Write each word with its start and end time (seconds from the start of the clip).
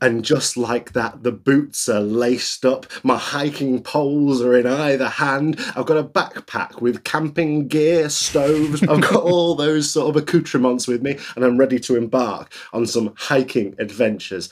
And 0.00 0.24
just 0.24 0.56
like 0.56 0.92
that, 0.92 1.22
the 1.22 1.32
boots 1.32 1.88
are 1.88 2.00
laced 2.00 2.64
up, 2.64 2.86
my 3.02 3.16
hiking 3.16 3.82
poles 3.82 4.42
are 4.42 4.56
in 4.56 4.66
either 4.66 5.08
hand. 5.08 5.58
I've 5.76 5.86
got 5.86 5.96
a 5.96 6.04
backpack 6.04 6.80
with 6.80 7.04
camping 7.04 7.68
gear, 7.68 8.08
stoves, 8.08 8.82
I've 8.82 9.00
got 9.00 9.22
all 9.22 9.54
those 9.54 9.90
sort 9.90 10.08
of 10.08 10.22
accoutrements 10.22 10.86
with 10.86 11.02
me, 11.02 11.18
and 11.36 11.44
I'm 11.44 11.58
ready 11.58 11.78
to 11.80 11.96
embark 11.96 12.52
on 12.72 12.86
some 12.86 13.14
hiking 13.16 13.74
adventures. 13.78 14.48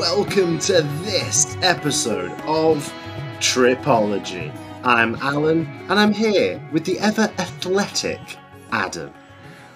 Welcome 0.00 0.58
to 0.60 0.80
this 1.02 1.58
episode 1.60 2.30
of 2.46 2.90
Tripology. 3.38 4.50
I'm 4.82 5.14
Alun 5.16 5.66
and 5.90 6.00
I'm 6.00 6.14
here 6.14 6.58
with 6.72 6.86
the 6.86 6.98
ever 7.00 7.30
athletic 7.36 8.18
Adam. 8.72 9.12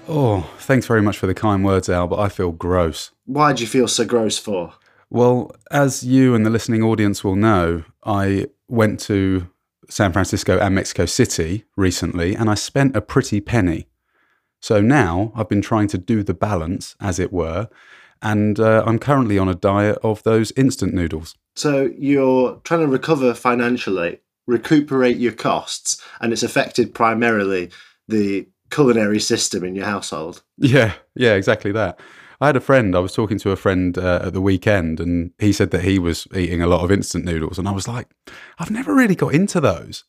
Oh, 0.09 0.51
thanks 0.61 0.87
very 0.87 1.03
much 1.03 1.19
for 1.19 1.27
the 1.27 1.35
kind 1.35 1.63
words, 1.63 1.91
Al, 1.91 2.07
but 2.07 2.21
I 2.21 2.31
feel 2.31 2.53
gross. 2.53 3.11
Why 3.27 3.53
do 3.53 3.63
you 3.63 3.67
feel 3.67 3.87
so 3.87 4.07
gross 4.07 4.39
for? 4.39 4.73
Well, 5.11 5.55
as 5.71 6.03
you 6.03 6.35
and 6.35 6.47
the 6.47 6.51
listening 6.51 6.83
audience 6.83 7.23
will 7.23 7.37
know, 7.37 7.85
I 8.03 8.47
went 8.67 9.01
to 9.01 9.51
San 9.91 10.15
Francisco 10.15 10.59
and 10.59 10.75
Mexico 10.75 11.05
City 11.05 11.67
recently 11.77 12.35
and 12.35 12.49
I 12.49 12.55
spent 12.55 12.97
a 12.97 13.03
pretty 13.03 13.43
penny. 13.43 13.89
So 14.63 14.81
now 14.81 15.33
I've 15.37 15.51
been 15.51 15.61
trying 15.61 15.89
to 15.89 15.99
do 15.99 16.23
the 16.23 16.33
balance, 16.33 16.97
as 16.99 17.19
it 17.19 17.31
were, 17.31 17.69
and 18.23 18.59
uh, 18.59 18.83
I'm 18.87 18.99
currently 18.99 19.39
on 19.39 19.49
a 19.49 19.55
diet 19.55 19.99
of 20.03 20.23
those 20.23 20.53
instant 20.57 20.95
noodles. 20.95 21.35
So 21.57 21.91
you're 21.97 22.61
trying 22.65 22.81
to 22.81 22.87
recover 22.87 23.35
financially, 23.35 24.21
recuperate 24.47 25.17
your 25.17 25.33
costs, 25.33 26.03
and 26.21 26.33
it's 26.33 26.43
affected 26.43 26.95
primarily 26.95 27.71
the 28.09 28.47
culinary 28.71 29.21
system 29.21 29.65
in 29.65 29.75
your 29.75 29.87
household. 29.87 30.43
Yeah, 30.59 30.95
yeah, 31.15 31.35
exactly 31.35 31.73
that. 31.73 32.01
I 32.41 32.47
had 32.47 32.57
a 32.57 32.61
friend, 32.61 32.97
I 32.97 32.99
was 32.99 33.15
talking 33.15 33.39
to 33.39 33.53
a 33.53 33.57
friend 33.57 33.97
uh, 33.97 34.23
at 34.25 34.33
the 34.33 34.41
weekend, 34.41 35.01
and 35.01 35.31
he 35.39 35.53
said 35.53 35.71
that 35.71 35.85
he 35.85 35.99
was 35.99 36.27
eating 36.35 36.61
a 36.61 36.67
lot 36.67 36.83
of 36.83 36.91
instant 36.91 37.25
noodles. 37.25 37.59
And 37.59 37.69
I 37.69 37.71
was 37.71 37.87
like, 37.87 38.09
I've 38.59 38.71
never 38.71 38.95
really 38.95 39.15
got 39.15 39.35
into 39.35 39.61
those. 39.61 40.05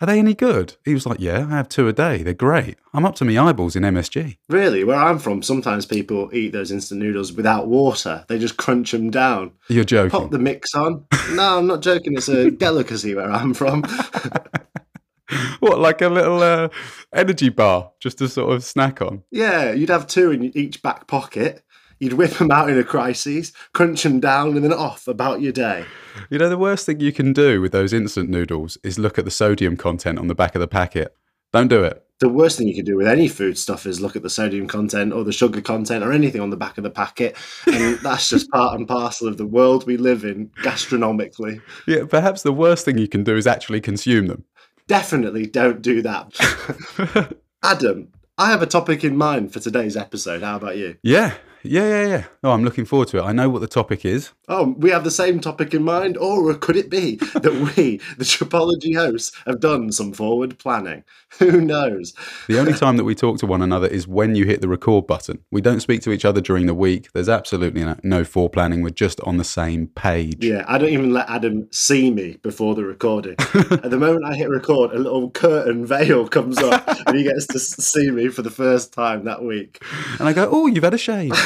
Are 0.00 0.06
they 0.06 0.18
any 0.18 0.34
good? 0.34 0.74
He 0.84 0.92
was 0.92 1.06
like, 1.06 1.20
Yeah, 1.20 1.46
I 1.50 1.56
have 1.56 1.68
two 1.68 1.88
a 1.88 1.92
day. 1.92 2.22
They're 2.22 2.34
great. 2.34 2.76
I'm 2.92 3.06
up 3.06 3.14
to 3.16 3.24
my 3.24 3.38
eyeballs 3.38 3.76
in 3.76 3.82
MSG. 3.82 4.36
Really, 4.48 4.84
where 4.84 4.98
I'm 4.98 5.18
from, 5.18 5.42
sometimes 5.42 5.86
people 5.86 6.28
eat 6.34 6.52
those 6.52 6.70
instant 6.70 7.00
noodles 7.00 7.32
without 7.32 7.66
water. 7.66 8.24
They 8.28 8.38
just 8.38 8.58
crunch 8.58 8.92
them 8.92 9.10
down. 9.10 9.52
You're 9.68 9.84
joking. 9.84 10.10
Pop 10.10 10.30
the 10.30 10.38
mix 10.38 10.74
on. 10.74 11.06
No, 11.32 11.58
I'm 11.58 11.66
not 11.66 11.80
joking. 11.80 12.14
It's 12.14 12.28
a 12.28 12.50
delicacy 12.66 13.14
where 13.14 13.30
I'm 13.30 13.54
from. 13.54 13.84
what, 15.60 15.78
like 15.78 16.02
a 16.02 16.08
little 16.08 16.42
uh, 16.42 16.68
energy 17.14 17.48
bar 17.48 17.92
just 18.00 18.18
to 18.18 18.28
sort 18.28 18.54
of 18.54 18.64
snack 18.64 19.00
on? 19.00 19.22
Yeah, 19.30 19.72
you'd 19.72 19.88
have 19.88 20.06
two 20.06 20.30
in 20.30 20.56
each 20.56 20.82
back 20.82 21.06
pocket. 21.06 21.62
You'd 21.98 22.14
whip 22.14 22.32
them 22.32 22.50
out 22.50 22.68
in 22.68 22.78
a 22.78 22.84
crisis, 22.84 23.52
crunch 23.72 24.02
them 24.02 24.20
down, 24.20 24.54
and 24.54 24.64
then 24.64 24.72
off 24.72 25.08
about 25.08 25.40
your 25.40 25.52
day. 25.52 25.86
You 26.30 26.38
know, 26.38 26.48
the 26.48 26.58
worst 26.58 26.86
thing 26.86 27.00
you 27.00 27.12
can 27.12 27.32
do 27.32 27.60
with 27.60 27.72
those 27.72 27.92
instant 27.92 28.28
noodles 28.28 28.76
is 28.82 28.98
look 28.98 29.18
at 29.18 29.24
the 29.24 29.30
sodium 29.30 29.76
content 29.76 30.18
on 30.18 30.28
the 30.28 30.34
back 30.34 30.54
of 30.54 30.60
the 30.60 30.68
packet. 30.68 31.16
Don't 31.52 31.68
do 31.68 31.84
it. 31.84 32.02
The 32.18 32.28
worst 32.28 32.56
thing 32.56 32.66
you 32.66 32.74
can 32.74 32.84
do 32.84 32.96
with 32.96 33.06
any 33.06 33.28
food 33.28 33.58
stuff 33.58 33.84
is 33.84 34.00
look 34.00 34.16
at 34.16 34.22
the 34.22 34.30
sodium 34.30 34.66
content 34.66 35.12
or 35.12 35.22
the 35.22 35.32
sugar 35.32 35.60
content 35.60 36.02
or 36.02 36.12
anything 36.12 36.40
on 36.40 36.48
the 36.48 36.56
back 36.56 36.78
of 36.78 36.84
the 36.84 36.90
packet. 36.90 37.36
And 37.66 37.98
that's 38.02 38.30
just 38.30 38.50
part 38.50 38.78
and 38.78 38.88
parcel 38.88 39.28
of 39.28 39.36
the 39.36 39.46
world 39.46 39.86
we 39.86 39.98
live 39.98 40.24
in 40.24 40.50
gastronomically. 40.62 41.60
Yeah, 41.86 42.04
perhaps 42.08 42.42
the 42.42 42.52
worst 42.52 42.84
thing 42.86 42.96
you 42.96 43.08
can 43.08 43.22
do 43.22 43.36
is 43.36 43.46
actually 43.46 43.82
consume 43.82 44.26
them. 44.28 44.44
Definitely 44.86 45.46
don't 45.46 45.82
do 45.82 46.00
that. 46.02 47.36
Adam, 47.62 48.08
I 48.38 48.50
have 48.50 48.62
a 48.62 48.66
topic 48.66 49.04
in 49.04 49.16
mind 49.16 49.52
for 49.52 49.60
today's 49.60 49.96
episode. 49.96 50.42
How 50.42 50.56
about 50.56 50.76
you? 50.78 50.96
Yeah, 51.02 51.34
yeah, 51.68 51.88
yeah, 51.88 52.06
yeah. 52.06 52.24
Oh, 52.42 52.52
I'm 52.52 52.64
looking 52.64 52.84
forward 52.84 53.08
to 53.08 53.18
it. 53.18 53.22
I 53.22 53.32
know 53.32 53.48
what 53.50 53.60
the 53.60 53.66
topic 53.66 54.04
is. 54.04 54.32
Oh, 54.48 54.76
we 54.78 54.90
have 54.90 55.02
the 55.02 55.10
same 55.10 55.40
topic 55.40 55.74
in 55.74 55.82
mind, 55.82 56.16
or 56.16 56.54
could 56.54 56.76
it 56.76 56.88
be 56.88 57.16
that 57.16 57.74
we, 57.76 57.98
the 58.16 58.24
Tripology 58.24 58.94
hosts, 58.94 59.32
have 59.44 59.58
done 59.58 59.90
some 59.90 60.12
forward 60.12 60.56
planning? 60.58 61.02
Who 61.38 61.60
knows? 61.60 62.14
The 62.46 62.60
only 62.60 62.72
time 62.72 62.96
that 62.96 63.04
we 63.04 63.16
talk 63.16 63.38
to 63.38 63.46
one 63.46 63.60
another 63.60 63.88
is 63.88 64.06
when 64.06 64.36
you 64.36 64.44
hit 64.44 64.60
the 64.60 64.68
record 64.68 65.08
button. 65.08 65.40
We 65.50 65.60
don't 65.60 65.80
speak 65.80 66.00
to 66.02 66.12
each 66.12 66.24
other 66.24 66.40
during 66.40 66.66
the 66.66 66.74
week. 66.74 67.10
There's 67.12 67.28
absolutely 67.28 67.84
no, 67.84 67.96
no 68.04 68.22
foreplanning. 68.22 68.84
We're 68.84 68.90
just 68.90 69.20
on 69.22 69.36
the 69.36 69.44
same 69.44 69.88
page. 69.88 70.44
Yeah, 70.44 70.64
I 70.68 70.78
don't 70.78 70.90
even 70.90 71.12
let 71.12 71.28
Adam 71.28 71.66
see 71.72 72.12
me 72.12 72.38
before 72.42 72.76
the 72.76 72.84
recording. 72.84 73.34
At 73.54 73.90
the 73.90 73.98
moment 73.98 74.24
I 74.24 74.36
hit 74.36 74.48
record, 74.48 74.92
a 74.92 74.98
little 74.98 75.30
curtain 75.30 75.84
veil 75.84 76.28
comes 76.28 76.58
up 76.58 76.88
and 77.06 77.18
he 77.18 77.24
gets 77.24 77.48
to 77.48 77.58
see 77.58 78.10
me 78.12 78.28
for 78.28 78.42
the 78.42 78.50
first 78.50 78.92
time 78.92 79.24
that 79.24 79.42
week. 79.42 79.82
And 80.20 80.28
I 80.28 80.32
go, 80.32 80.48
Oh, 80.50 80.68
you've 80.68 80.84
had 80.84 80.94
a 80.94 80.98
shave. 80.98 81.36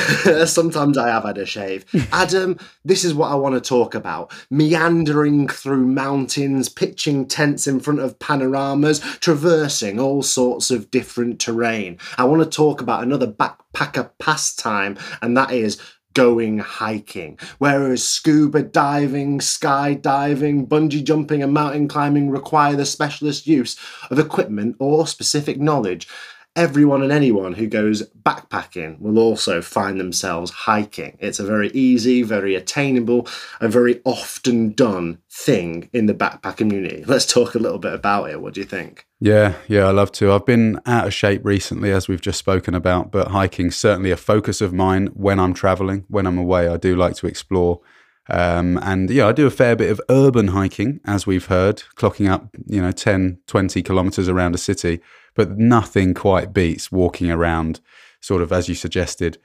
Sometimes 0.47 0.99
I 0.99 1.09
have 1.09 1.25
had 1.25 1.39
a 1.39 1.47
shave. 1.47 1.87
Adam, 2.13 2.59
this 2.91 3.05
is 3.05 3.15
what 3.15 3.31
I 3.31 3.37
want 3.37 3.55
to 3.55 3.61
talk 3.61 3.95
about. 3.95 4.33
Meandering 4.51 5.49
through 5.49 5.87
mountains, 5.87 6.69
pitching 6.69 7.27
tents 7.27 7.69
in 7.69 7.79
front 7.79 8.01
of 8.01 8.19
panoramas, 8.19 8.99
traversing 9.21 10.01
all 10.01 10.23
sorts 10.23 10.73
of 10.73 10.91
different 10.91 11.39
terrain. 11.39 11.99
I 12.19 12.25
want 12.25 12.43
to 12.43 12.49
talk 12.49 12.81
about 12.81 13.05
another 13.05 13.29
backpacker 13.29 14.11
pastime, 14.19 14.99
and 15.23 15.37
that 15.37 15.53
is 15.53 15.81
going 16.15 16.59
hiking. 16.59 17.39
Whereas 17.59 18.03
scuba 18.03 18.63
diving, 18.63 19.39
skydiving, 19.39 20.67
bungee 20.67 21.05
jumping, 21.05 21.43
and 21.43 21.53
mountain 21.53 21.87
climbing 21.87 22.31
require 22.31 22.75
the 22.75 22.85
specialist 22.85 23.47
use 23.47 23.77
of 24.11 24.19
equipment 24.19 24.75
or 24.81 25.07
specific 25.07 25.61
knowledge 25.61 26.09
everyone 26.57 27.03
and 27.03 27.13
anyone 27.13 27.53
who 27.53 27.67
goes 27.67 28.09
backpacking 28.23 28.99
will 29.01 29.19
also 29.19 29.63
find 29.63 30.01
themselves 30.01 30.51
hiking. 30.51 31.17
It's 31.21 31.39
a 31.39 31.45
very 31.45 31.71
easy, 31.71 32.23
very 32.23 32.55
attainable, 32.55 33.29
and 33.61 33.73
very 33.73 34.01
often 34.05 34.73
done 34.73 35.19
thing 35.31 35.89
in 35.93 36.07
the 36.07 36.15
backpack 36.15 36.57
community. 36.57 37.05
Let's 37.07 37.27
talk 37.27 37.55
a 37.55 37.59
little 37.59 37.79
bit 37.79 37.95
about 37.95 38.31
it. 38.31 38.41
What 38.41 38.55
do 38.55 38.61
you 38.61 38.67
think? 38.67 39.07
Yeah, 39.21 39.55
yeah, 39.69 39.87
I 39.87 39.91
love 39.91 40.13
to. 40.13 40.33
I've 40.33 40.47
been 40.47 40.81
out 40.87 41.07
of 41.07 41.15
shape 41.15 41.45
recently, 41.45 41.93
as 41.93 42.09
we've 42.09 42.21
just 42.21 42.39
spoken 42.39 42.75
about, 42.75 43.11
but 43.11 43.29
hiking's 43.29 43.77
certainly 43.77 44.11
a 44.11 44.17
focus 44.17 44.61
of 44.61 44.73
mine 44.73 45.09
when 45.09 45.39
I'm 45.39 45.55
traveling. 45.55 46.05
When 46.09 46.27
I'm 46.27 46.39
away, 46.39 46.69
I 46.69 46.77
do 46.77 46.97
like 46.97 47.15
to 47.17 47.27
explore. 47.27 47.81
Um, 48.29 48.79
and 48.83 49.11
yeah, 49.11 49.27
I 49.27 49.33
do 49.33 49.47
a 49.47 49.51
fair 49.51 49.75
bit 49.75 49.91
of 49.91 50.01
urban 50.09 50.49
hiking, 50.49 51.01
as 51.05 51.27
we've 51.27 51.47
heard, 51.47 51.83
clocking 51.97 52.31
up, 52.31 52.49
you 52.67 52.81
know, 52.81 52.93
10, 52.93 53.39
20 53.47 53.83
kilometers 53.83 54.29
around 54.29 54.55
a 54.55 54.59
city 54.59 55.01
but 55.35 55.59
nothing 55.59 56.15
quite 56.15 56.53
beats 56.53 56.91
walking 56.91 57.31
around, 57.31 57.81
sort 58.21 58.43
of 58.43 58.53
as 58.53 58.69
you 58.69 58.75
suggested, 58.75 59.39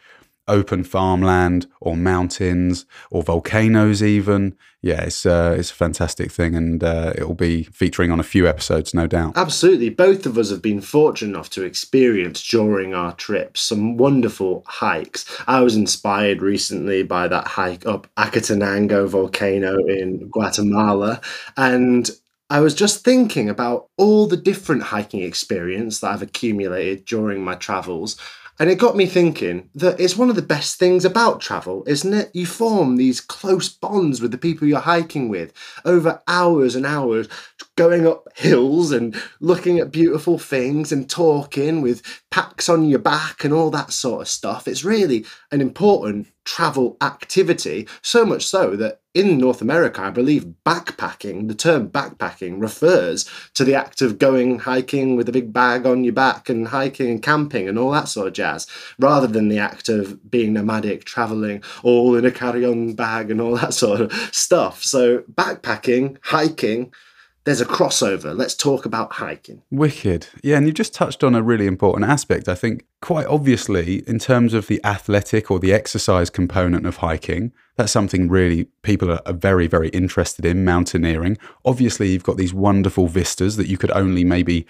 open 0.47 0.83
farmland 0.83 1.67
or 1.79 1.95
mountains 1.95 2.85
or 3.09 3.23
volcanoes 3.23 4.03
even. 4.03 4.55
Yeah 4.81 5.01
it's 5.01 5.25
uh, 5.25 5.55
it's 5.57 5.71
a 5.71 5.75
fantastic 5.75 6.31
thing 6.31 6.55
and 6.55 6.83
uh, 6.83 7.13
it 7.15 7.27
will 7.27 7.33
be 7.33 7.63
featuring 7.63 8.11
on 8.11 8.19
a 8.19 8.23
few 8.23 8.47
episodes 8.47 8.93
no 8.93 9.07
doubt. 9.07 9.33
Absolutely. 9.35 9.89
Both 9.89 10.25
of 10.25 10.37
us 10.37 10.49
have 10.51 10.61
been 10.61 10.81
fortunate 10.81 11.35
enough 11.35 11.49
to 11.51 11.63
experience 11.63 12.45
during 12.47 12.93
our 12.93 13.13
trips 13.13 13.61
some 13.61 13.97
wonderful 13.97 14.63
hikes. 14.67 15.25
I 15.47 15.61
was 15.61 15.75
inspired 15.75 16.41
recently 16.41 17.03
by 17.03 17.27
that 17.27 17.47
hike 17.47 17.85
up 17.85 18.07
acatenango 18.15 19.07
volcano 19.07 19.77
in 19.85 20.29
guatemala 20.29 21.21
and 21.57 22.09
I 22.49 22.59
was 22.59 22.75
just 22.75 23.03
thinking 23.03 23.49
about 23.49 23.87
all 23.97 24.27
the 24.27 24.37
different 24.37 24.83
hiking 24.83 25.21
experience 25.21 25.99
that 25.99 26.11
I've 26.11 26.21
accumulated 26.21 27.05
during 27.05 27.43
my 27.43 27.55
travels. 27.55 28.17
And 28.57 28.69
it 28.69 28.79
got 28.79 28.95
me 28.95 29.05
thinking 29.05 29.69
that 29.75 29.99
it's 29.99 30.15
one 30.15 30.29
of 30.29 30.37
the 30.37 30.41
best 30.41 30.79
things 30.79 31.03
about 31.03 31.41
travel, 31.41 31.83
isn't 31.87 32.13
it? 32.13 32.31
You 32.33 32.45
form 32.45 32.95
these 32.95 33.19
close 33.19 33.67
bonds 33.67 34.21
with 34.21 34.31
the 34.31 34.37
people 34.37 34.65
you're 34.67 34.79
hiking 34.79 35.27
with 35.27 35.51
over 35.83 36.21
hours 36.27 36.73
and 36.75 36.85
hours, 36.85 37.27
going 37.75 38.07
up 38.07 38.25
hills 38.35 38.93
and 38.93 39.21
looking 39.41 39.79
at 39.79 39.91
beautiful 39.91 40.39
things 40.39 40.93
and 40.93 41.09
talking 41.09 41.81
with 41.81 42.01
packs 42.31 42.69
on 42.69 42.85
your 42.85 42.99
back 42.99 43.43
and 43.43 43.53
all 43.53 43.71
that 43.71 43.91
sort 43.91 44.21
of 44.21 44.27
stuff. 44.29 44.69
It's 44.69 44.85
really 44.85 45.25
an 45.51 45.59
important 45.59 46.27
travel 46.45 46.95
activity, 47.01 47.87
so 48.01 48.25
much 48.25 48.45
so 48.45 48.75
that 48.75 49.01
in 49.13 49.37
North 49.37 49.61
America, 49.61 50.01
I 50.01 50.09
believe 50.09 50.53
backpacking, 50.65 51.47
the 51.47 51.55
term 51.55 51.89
backpacking 51.89 52.61
refers 52.61 53.29
to 53.53 53.63
the 53.63 53.73
act 53.73 54.01
of 54.01 54.19
going 54.19 54.59
hiking 54.59 55.15
with 55.15 55.29
a 55.29 55.31
big 55.31 55.53
bag 55.53 55.85
on 55.85 56.03
your 56.03 56.13
back 56.13 56.49
and 56.49 56.67
hiking 56.67 57.09
and 57.09 57.23
camping 57.23 57.67
and 57.67 57.79
all 57.79 57.91
that 57.91 58.09
sort 58.09 58.27
of 58.27 58.33
jazz, 58.33 58.67
rather 58.99 59.27
than 59.27 59.47
the 59.47 59.57
act 59.57 59.89
of 59.89 60.29
being 60.29 60.53
nomadic, 60.53 61.05
traveling 61.05 61.63
all 61.81 62.15
in 62.15 62.25
a 62.25 62.31
carry 62.31 62.65
on 62.65 62.93
bag 62.93 63.31
and 63.31 63.39
all 63.39 63.55
that 63.55 63.73
sort 63.73 64.01
of 64.01 64.11
stuff. 64.33 64.83
So, 64.83 65.19
backpacking, 65.33 66.17
hiking, 66.21 66.93
there's 67.45 67.61
a 67.61 67.65
crossover. 67.65 68.35
Let's 68.35 68.55
talk 68.55 68.85
about 68.85 69.13
hiking. 69.13 69.61
Wicked. 69.69 70.27
Yeah, 70.43 70.57
and 70.57 70.65
you 70.65 70.73
just 70.73 70.93
touched 70.93 71.23
on 71.23 71.35
a 71.35 71.43
really 71.43 71.67
important 71.67 72.09
aspect. 72.09 72.49
I 72.49 72.55
think 72.55 72.85
quite 73.01 73.27
obviously, 73.27 74.03
in 74.07 74.17
terms 74.17 74.53
of 74.53 74.67
the 74.67 74.83
athletic 74.83 75.51
or 75.51 75.59
the 75.59 75.71
exercise 75.71 76.31
component 76.31 76.87
of 76.87 76.97
hiking, 76.97 77.53
that's 77.77 77.91
something 77.91 78.29
really 78.29 78.65
people 78.81 79.11
are, 79.11 79.33
very, 79.33 79.67
very 79.67 79.89
interested 79.89 80.43
in 80.43 80.65
mountaineering. 80.65 81.37
Obviously, 81.63 82.09
you've 82.09 82.23
got 82.23 82.37
these 82.37 82.53
wonderful 82.53 83.07
vistas 83.07 83.57
that 83.57 83.67
you 83.67 83.77
could 83.77 83.91
only 83.91 84.23
maybe 84.23 84.65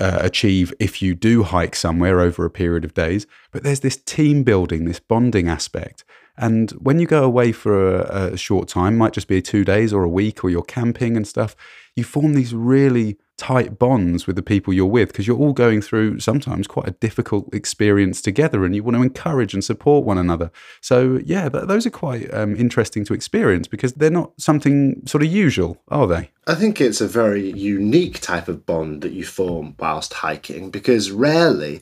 uh, 0.00 0.18
achieve 0.20 0.74
if 0.80 1.00
you 1.00 1.14
do 1.14 1.44
hike 1.44 1.76
somewhere 1.76 2.20
over 2.20 2.44
a 2.44 2.50
period 2.50 2.84
of 2.84 2.94
days. 2.94 3.28
But 3.52 3.62
there's 3.62 3.80
this 3.80 3.96
team 3.96 4.42
building, 4.42 4.84
this 4.86 5.00
bonding 5.00 5.48
aspect. 5.48 6.04
And 6.36 6.70
when 6.72 7.00
you 7.00 7.06
go 7.06 7.24
away 7.24 7.50
for 7.52 8.00
a, 8.00 8.32
a 8.32 8.36
short 8.36 8.68
time, 8.68 8.96
might 8.96 9.12
just 9.12 9.26
be 9.28 9.42
two 9.42 9.64
days 9.64 9.92
or 9.92 10.04
a 10.04 10.08
week, 10.08 10.44
or 10.44 10.50
you're 10.50 10.62
camping 10.62 11.16
and 11.16 11.26
stuff, 11.26 11.56
you 11.98 12.04
form 12.04 12.32
these 12.34 12.54
really 12.54 13.18
tight 13.36 13.78
bonds 13.78 14.26
with 14.26 14.34
the 14.34 14.42
people 14.42 14.72
you're 14.72 14.84
with 14.84 15.08
because 15.08 15.26
you're 15.26 15.38
all 15.38 15.52
going 15.52 15.80
through 15.80 16.18
sometimes 16.18 16.66
quite 16.66 16.88
a 16.88 16.90
difficult 16.90 17.48
experience 17.54 18.20
together 18.20 18.64
and 18.64 18.74
you 18.74 18.82
want 18.82 18.96
to 18.96 19.02
encourage 19.02 19.54
and 19.54 19.62
support 19.62 20.04
one 20.04 20.18
another. 20.18 20.50
So, 20.80 21.20
yeah, 21.24 21.48
th- 21.48 21.66
those 21.66 21.86
are 21.86 21.90
quite 21.90 22.32
um, 22.34 22.56
interesting 22.56 23.04
to 23.04 23.14
experience 23.14 23.68
because 23.68 23.92
they're 23.92 24.10
not 24.10 24.32
something 24.38 25.02
sort 25.06 25.22
of 25.22 25.30
usual, 25.30 25.80
are 25.88 26.06
they? 26.08 26.30
I 26.48 26.56
think 26.56 26.80
it's 26.80 27.00
a 27.00 27.06
very 27.06 27.50
unique 27.52 28.20
type 28.20 28.48
of 28.48 28.66
bond 28.66 29.02
that 29.02 29.12
you 29.12 29.24
form 29.24 29.76
whilst 29.78 30.14
hiking 30.14 30.70
because 30.70 31.12
rarely 31.12 31.80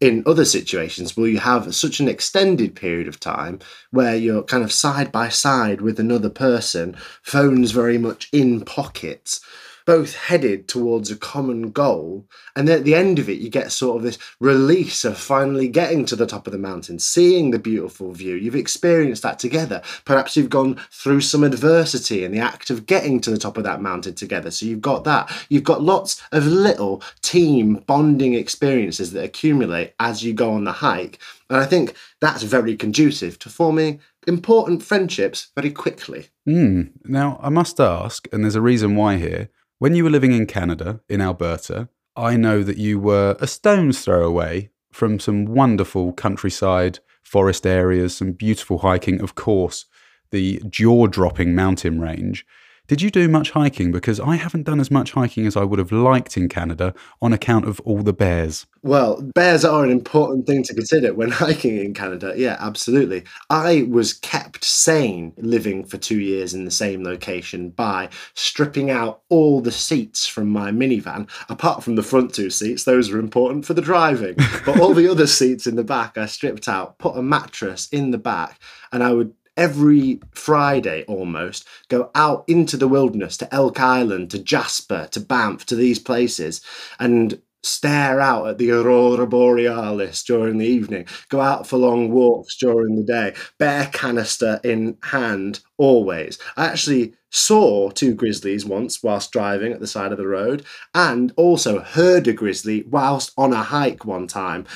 in 0.00 0.22
other 0.26 0.44
situations 0.44 1.16
will 1.16 1.28
you 1.28 1.38
have 1.38 1.74
such 1.74 2.00
an 2.00 2.08
extended 2.08 2.74
period 2.74 3.08
of 3.08 3.20
time 3.20 3.58
where 3.90 4.16
you're 4.16 4.42
kind 4.42 4.64
of 4.64 4.72
side 4.72 5.12
by 5.12 5.28
side 5.28 5.80
with 5.80 5.98
another 6.00 6.30
person, 6.30 6.96
phones 7.22 7.70
very 7.70 7.98
much 7.98 8.28
in 8.32 8.64
pockets 8.64 9.40
both 9.86 10.14
headed 10.14 10.68
towards 10.68 11.10
a 11.10 11.16
common 11.16 11.70
goal. 11.70 12.26
And 12.56 12.66
then 12.66 12.78
at 12.78 12.84
the 12.84 12.94
end 12.94 13.18
of 13.18 13.28
it, 13.28 13.38
you 13.38 13.50
get 13.50 13.72
sort 13.72 13.96
of 13.96 14.02
this 14.02 14.18
release 14.40 15.04
of 15.04 15.18
finally 15.18 15.68
getting 15.68 16.04
to 16.06 16.16
the 16.16 16.26
top 16.26 16.46
of 16.46 16.52
the 16.52 16.58
mountain, 16.58 16.98
seeing 16.98 17.50
the 17.50 17.58
beautiful 17.58 18.12
view. 18.12 18.34
You've 18.34 18.56
experienced 18.56 19.22
that 19.22 19.38
together. 19.38 19.82
Perhaps 20.04 20.36
you've 20.36 20.50
gone 20.50 20.80
through 20.90 21.20
some 21.20 21.44
adversity 21.44 22.24
in 22.24 22.32
the 22.32 22.38
act 22.38 22.70
of 22.70 22.86
getting 22.86 23.20
to 23.20 23.30
the 23.30 23.38
top 23.38 23.56
of 23.56 23.64
that 23.64 23.82
mountain 23.82 24.14
together. 24.14 24.50
So 24.50 24.66
you've 24.66 24.80
got 24.80 25.04
that. 25.04 25.30
You've 25.48 25.64
got 25.64 25.82
lots 25.82 26.22
of 26.32 26.46
little 26.46 27.02
team 27.22 27.82
bonding 27.86 28.34
experiences 28.34 29.12
that 29.12 29.24
accumulate 29.24 29.94
as 30.00 30.22
you 30.22 30.32
go 30.32 30.52
on 30.52 30.64
the 30.64 30.72
hike. 30.72 31.18
And 31.50 31.58
I 31.58 31.66
think 31.66 31.94
that's 32.20 32.42
very 32.42 32.76
conducive 32.76 33.38
to 33.40 33.50
forming 33.50 34.00
important 34.26 34.82
friendships 34.82 35.48
very 35.54 35.70
quickly. 35.70 36.28
Mm. 36.48 36.92
Now, 37.04 37.38
I 37.42 37.50
must 37.50 37.78
ask, 37.80 38.26
and 38.32 38.42
there's 38.42 38.54
a 38.54 38.62
reason 38.62 38.96
why 38.96 39.16
here 39.16 39.50
when 39.84 39.94
you 39.94 40.02
were 40.02 40.08
living 40.08 40.32
in 40.32 40.46
Canada, 40.46 40.98
in 41.10 41.20
Alberta, 41.20 41.90
I 42.16 42.38
know 42.38 42.62
that 42.62 42.78
you 42.78 42.98
were 42.98 43.36
a 43.38 43.46
stone's 43.46 44.02
throw 44.02 44.24
away 44.24 44.70
from 44.90 45.20
some 45.20 45.44
wonderful 45.44 46.14
countryside, 46.14 47.00
forest 47.22 47.66
areas, 47.66 48.16
some 48.16 48.32
beautiful 48.32 48.78
hiking, 48.78 49.20
of 49.20 49.34
course, 49.34 49.84
the 50.30 50.62
jaw 50.70 51.06
dropping 51.06 51.54
mountain 51.54 52.00
range. 52.00 52.46
Did 52.86 53.00
you 53.00 53.10
do 53.10 53.28
much 53.28 53.52
hiking? 53.52 53.92
Because 53.92 54.20
I 54.20 54.36
haven't 54.36 54.64
done 54.64 54.78
as 54.78 54.90
much 54.90 55.12
hiking 55.12 55.46
as 55.46 55.56
I 55.56 55.64
would 55.64 55.78
have 55.78 55.90
liked 55.90 56.36
in 56.36 56.50
Canada 56.50 56.92
on 57.22 57.32
account 57.32 57.66
of 57.66 57.80
all 57.80 58.02
the 58.02 58.12
bears. 58.12 58.66
Well, 58.82 59.22
bears 59.34 59.64
are 59.64 59.82
an 59.84 59.90
important 59.90 60.46
thing 60.46 60.62
to 60.64 60.74
consider 60.74 61.14
when 61.14 61.30
hiking 61.44 61.78
in 61.78 61.94
Canada. 61.94 62.34
Yeah, 62.36 62.58
absolutely. 62.60 63.24
I 63.48 63.86
was 63.88 64.12
kept 64.12 64.64
sane 64.64 65.32
living 65.38 65.84
for 65.84 65.96
two 65.96 66.20
years 66.20 66.52
in 66.52 66.66
the 66.66 66.70
same 66.70 67.02
location 67.02 67.70
by 67.70 68.10
stripping 68.34 68.90
out 68.90 69.22
all 69.30 69.62
the 69.62 69.72
seats 69.72 70.26
from 70.26 70.50
my 70.50 70.70
minivan, 70.70 71.30
apart 71.48 71.82
from 71.82 71.96
the 71.96 72.02
front 72.02 72.34
two 72.34 72.50
seats, 72.50 72.84
those 72.84 73.10
are 73.10 73.18
important 73.18 73.64
for 73.64 73.72
the 73.72 73.82
driving. 73.82 74.36
But 74.64 74.80
all 74.80 74.94
the 74.94 75.08
other 75.08 75.26
seats 75.26 75.66
in 75.66 75.76
the 75.76 75.84
back, 75.84 76.16
I 76.16 76.24
stripped 76.24 76.68
out, 76.68 76.98
put 76.98 77.18
a 77.18 77.22
mattress 77.22 77.88
in 77.92 78.12
the 78.12 78.18
back, 78.18 78.58
and 78.92 79.02
I 79.02 79.12
would 79.12 79.34
every 79.56 80.20
Friday 80.32 81.04
almost 81.06 81.66
go 81.88 82.10
out 82.14 82.44
into 82.48 82.76
the 82.76 82.88
wilderness 82.88 83.36
to 83.38 83.54
Elk 83.54 83.80
Island, 83.80 84.30
to 84.30 84.38
Jasper, 84.38 85.08
to 85.12 85.20
Banff, 85.20 85.66
to 85.66 85.76
these 85.76 85.98
places, 85.98 86.60
and 86.98 87.40
stare 87.64 88.20
out 88.20 88.46
at 88.46 88.58
the 88.58 88.70
aurora 88.70 89.26
borealis 89.26 90.22
during 90.22 90.58
the 90.58 90.66
evening, 90.66 91.06
go 91.30 91.40
out 91.40 91.66
for 91.66 91.78
long 91.78 92.10
walks 92.12 92.56
during 92.56 92.96
the 92.96 93.02
day, 93.02 93.34
bear 93.58 93.86
canister 93.92 94.60
in 94.62 94.96
hand 95.02 95.60
always. 95.78 96.38
I 96.56 96.66
actually 96.66 97.14
saw 97.30 97.90
two 97.90 98.14
grizzlies 98.14 98.64
once 98.64 99.02
whilst 99.02 99.32
driving 99.32 99.72
at 99.72 99.80
the 99.80 99.86
side 99.86 100.12
of 100.12 100.18
the 100.18 100.26
road 100.26 100.64
and 100.94 101.32
also 101.36 101.80
heard 101.80 102.28
a 102.28 102.32
grizzly 102.32 102.84
whilst 102.88 103.32
on 103.36 103.52
a 103.52 103.62
hike 103.62 104.04
one 104.04 104.28
time. 104.28 104.66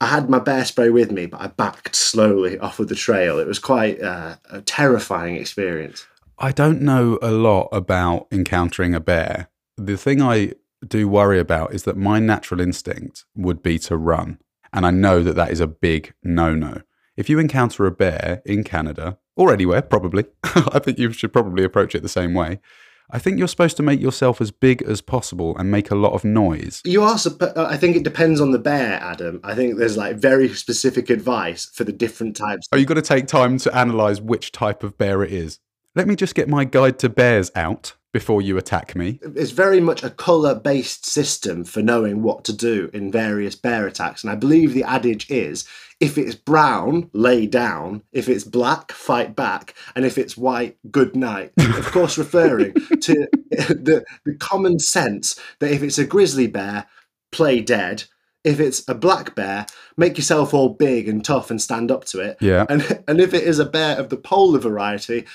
I 0.00 0.06
had 0.06 0.30
my 0.30 0.38
bear 0.38 0.64
spray 0.64 0.90
with 0.90 1.10
me, 1.10 1.26
but 1.26 1.40
I 1.40 1.48
backed 1.48 1.96
slowly 1.96 2.58
off 2.58 2.78
of 2.78 2.88
the 2.88 2.94
trail. 2.94 3.38
It 3.38 3.48
was 3.48 3.58
quite 3.58 4.00
uh, 4.00 4.36
a 4.50 4.60
terrifying 4.60 5.36
experience. 5.36 6.06
I 6.38 6.52
don't 6.52 6.80
know 6.82 7.18
a 7.20 7.32
lot 7.32 7.68
about 7.72 8.28
encountering 8.30 8.94
a 8.94 9.00
bear. 9.00 9.48
The 9.76 9.96
thing 9.96 10.22
I 10.22 10.52
do 10.86 11.08
worry 11.08 11.40
about 11.40 11.74
is 11.74 11.82
that 11.82 11.96
my 11.96 12.20
natural 12.20 12.60
instinct 12.60 13.24
would 13.34 13.60
be 13.62 13.78
to 13.80 13.96
run. 13.96 14.38
And 14.72 14.86
I 14.86 14.90
know 14.90 15.22
that 15.22 15.34
that 15.34 15.50
is 15.50 15.60
a 15.60 15.66
big 15.66 16.14
no 16.22 16.54
no. 16.54 16.82
If 17.16 17.28
you 17.28 17.40
encounter 17.40 17.84
a 17.86 17.90
bear 17.90 18.42
in 18.44 18.62
Canada, 18.62 19.18
or 19.34 19.52
anywhere, 19.52 19.82
probably, 19.82 20.26
I 20.44 20.78
think 20.78 20.98
you 20.98 21.12
should 21.12 21.32
probably 21.32 21.64
approach 21.64 21.94
it 21.94 22.02
the 22.02 22.08
same 22.08 22.34
way. 22.34 22.60
I 23.10 23.18
think 23.18 23.38
you're 23.38 23.48
supposed 23.48 23.76
to 23.78 23.82
make 23.82 24.00
yourself 24.00 24.40
as 24.40 24.50
big 24.50 24.82
as 24.82 25.00
possible 25.00 25.56
and 25.56 25.70
make 25.70 25.90
a 25.90 25.94
lot 25.94 26.12
of 26.12 26.24
noise. 26.24 26.82
You 26.84 27.02
are. 27.02 27.18
Uh, 27.40 27.66
I 27.68 27.76
think 27.76 27.96
it 27.96 28.02
depends 28.02 28.40
on 28.40 28.50
the 28.50 28.58
bear, 28.58 29.00
Adam. 29.00 29.40
I 29.42 29.54
think 29.54 29.78
there's 29.78 29.96
like 29.96 30.16
very 30.16 30.48
specific 30.50 31.08
advice 31.08 31.66
for 31.66 31.84
the 31.84 31.92
different 31.92 32.36
types. 32.36 32.68
Are 32.70 32.78
you 32.78 32.84
got 32.84 32.94
to 32.94 33.02
take 33.02 33.26
time 33.26 33.56
to 33.58 33.74
analyze 33.74 34.20
which 34.20 34.52
type 34.52 34.82
of 34.82 34.98
bear 34.98 35.22
it 35.22 35.32
is? 35.32 35.58
Let 35.94 36.06
me 36.06 36.16
just 36.16 36.34
get 36.34 36.48
my 36.48 36.64
guide 36.64 36.98
to 37.00 37.08
bears 37.08 37.50
out 37.54 37.94
before 38.12 38.40
you 38.42 38.56
attack 38.56 38.94
me. 38.94 39.18
It's 39.22 39.50
very 39.50 39.80
much 39.80 40.02
a 40.02 40.10
colour 40.10 40.54
based 40.54 41.06
system 41.06 41.64
for 41.64 41.82
knowing 41.82 42.22
what 42.22 42.44
to 42.44 42.52
do 42.52 42.90
in 42.92 43.12
various 43.12 43.54
bear 43.54 43.86
attacks. 43.86 44.22
And 44.22 44.30
I 44.30 44.34
believe 44.34 44.72
the 44.72 44.84
adage 44.84 45.30
is 45.30 45.66
if 46.00 46.16
it's 46.16 46.34
brown, 46.34 47.10
lay 47.12 47.46
down. 47.46 48.02
If 48.12 48.28
it's 48.28 48.44
black, 48.44 48.92
fight 48.92 49.34
back. 49.34 49.74
And 49.96 50.04
if 50.04 50.16
it's 50.16 50.36
white, 50.36 50.76
good 50.90 51.16
night. 51.16 51.52
of 51.58 51.90
course, 51.90 52.16
referring 52.16 52.72
to 53.00 53.28
the, 53.50 54.04
the 54.24 54.34
common 54.34 54.78
sense 54.78 55.38
that 55.58 55.72
if 55.72 55.82
it's 55.82 55.98
a 55.98 56.06
grizzly 56.06 56.46
bear, 56.46 56.86
play 57.32 57.60
dead. 57.60 58.04
If 58.44 58.60
it's 58.60 58.88
a 58.88 58.94
black 58.94 59.34
bear, 59.34 59.66
make 59.96 60.16
yourself 60.16 60.54
all 60.54 60.70
big 60.70 61.08
and 61.08 61.24
tough 61.24 61.50
and 61.50 61.60
stand 61.60 61.90
up 61.90 62.04
to 62.06 62.20
it. 62.20 62.38
Yeah. 62.40 62.64
And 62.68 63.02
and 63.08 63.20
if 63.20 63.34
it 63.34 63.42
is 63.42 63.58
a 63.58 63.66
bear 63.66 63.98
of 63.98 64.10
the 64.10 64.16
polar 64.16 64.60
variety, 64.60 65.26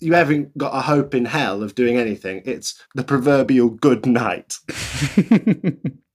you 0.00 0.14
haven't 0.14 0.58
got 0.58 0.74
a 0.74 0.82
hope 0.82 1.14
in 1.14 1.24
hell 1.26 1.62
of 1.62 1.76
doing 1.76 1.96
anything. 1.96 2.42
It's 2.44 2.82
the 2.94 3.04
proverbial 3.04 3.70
good 3.70 4.06
night. 4.06 4.58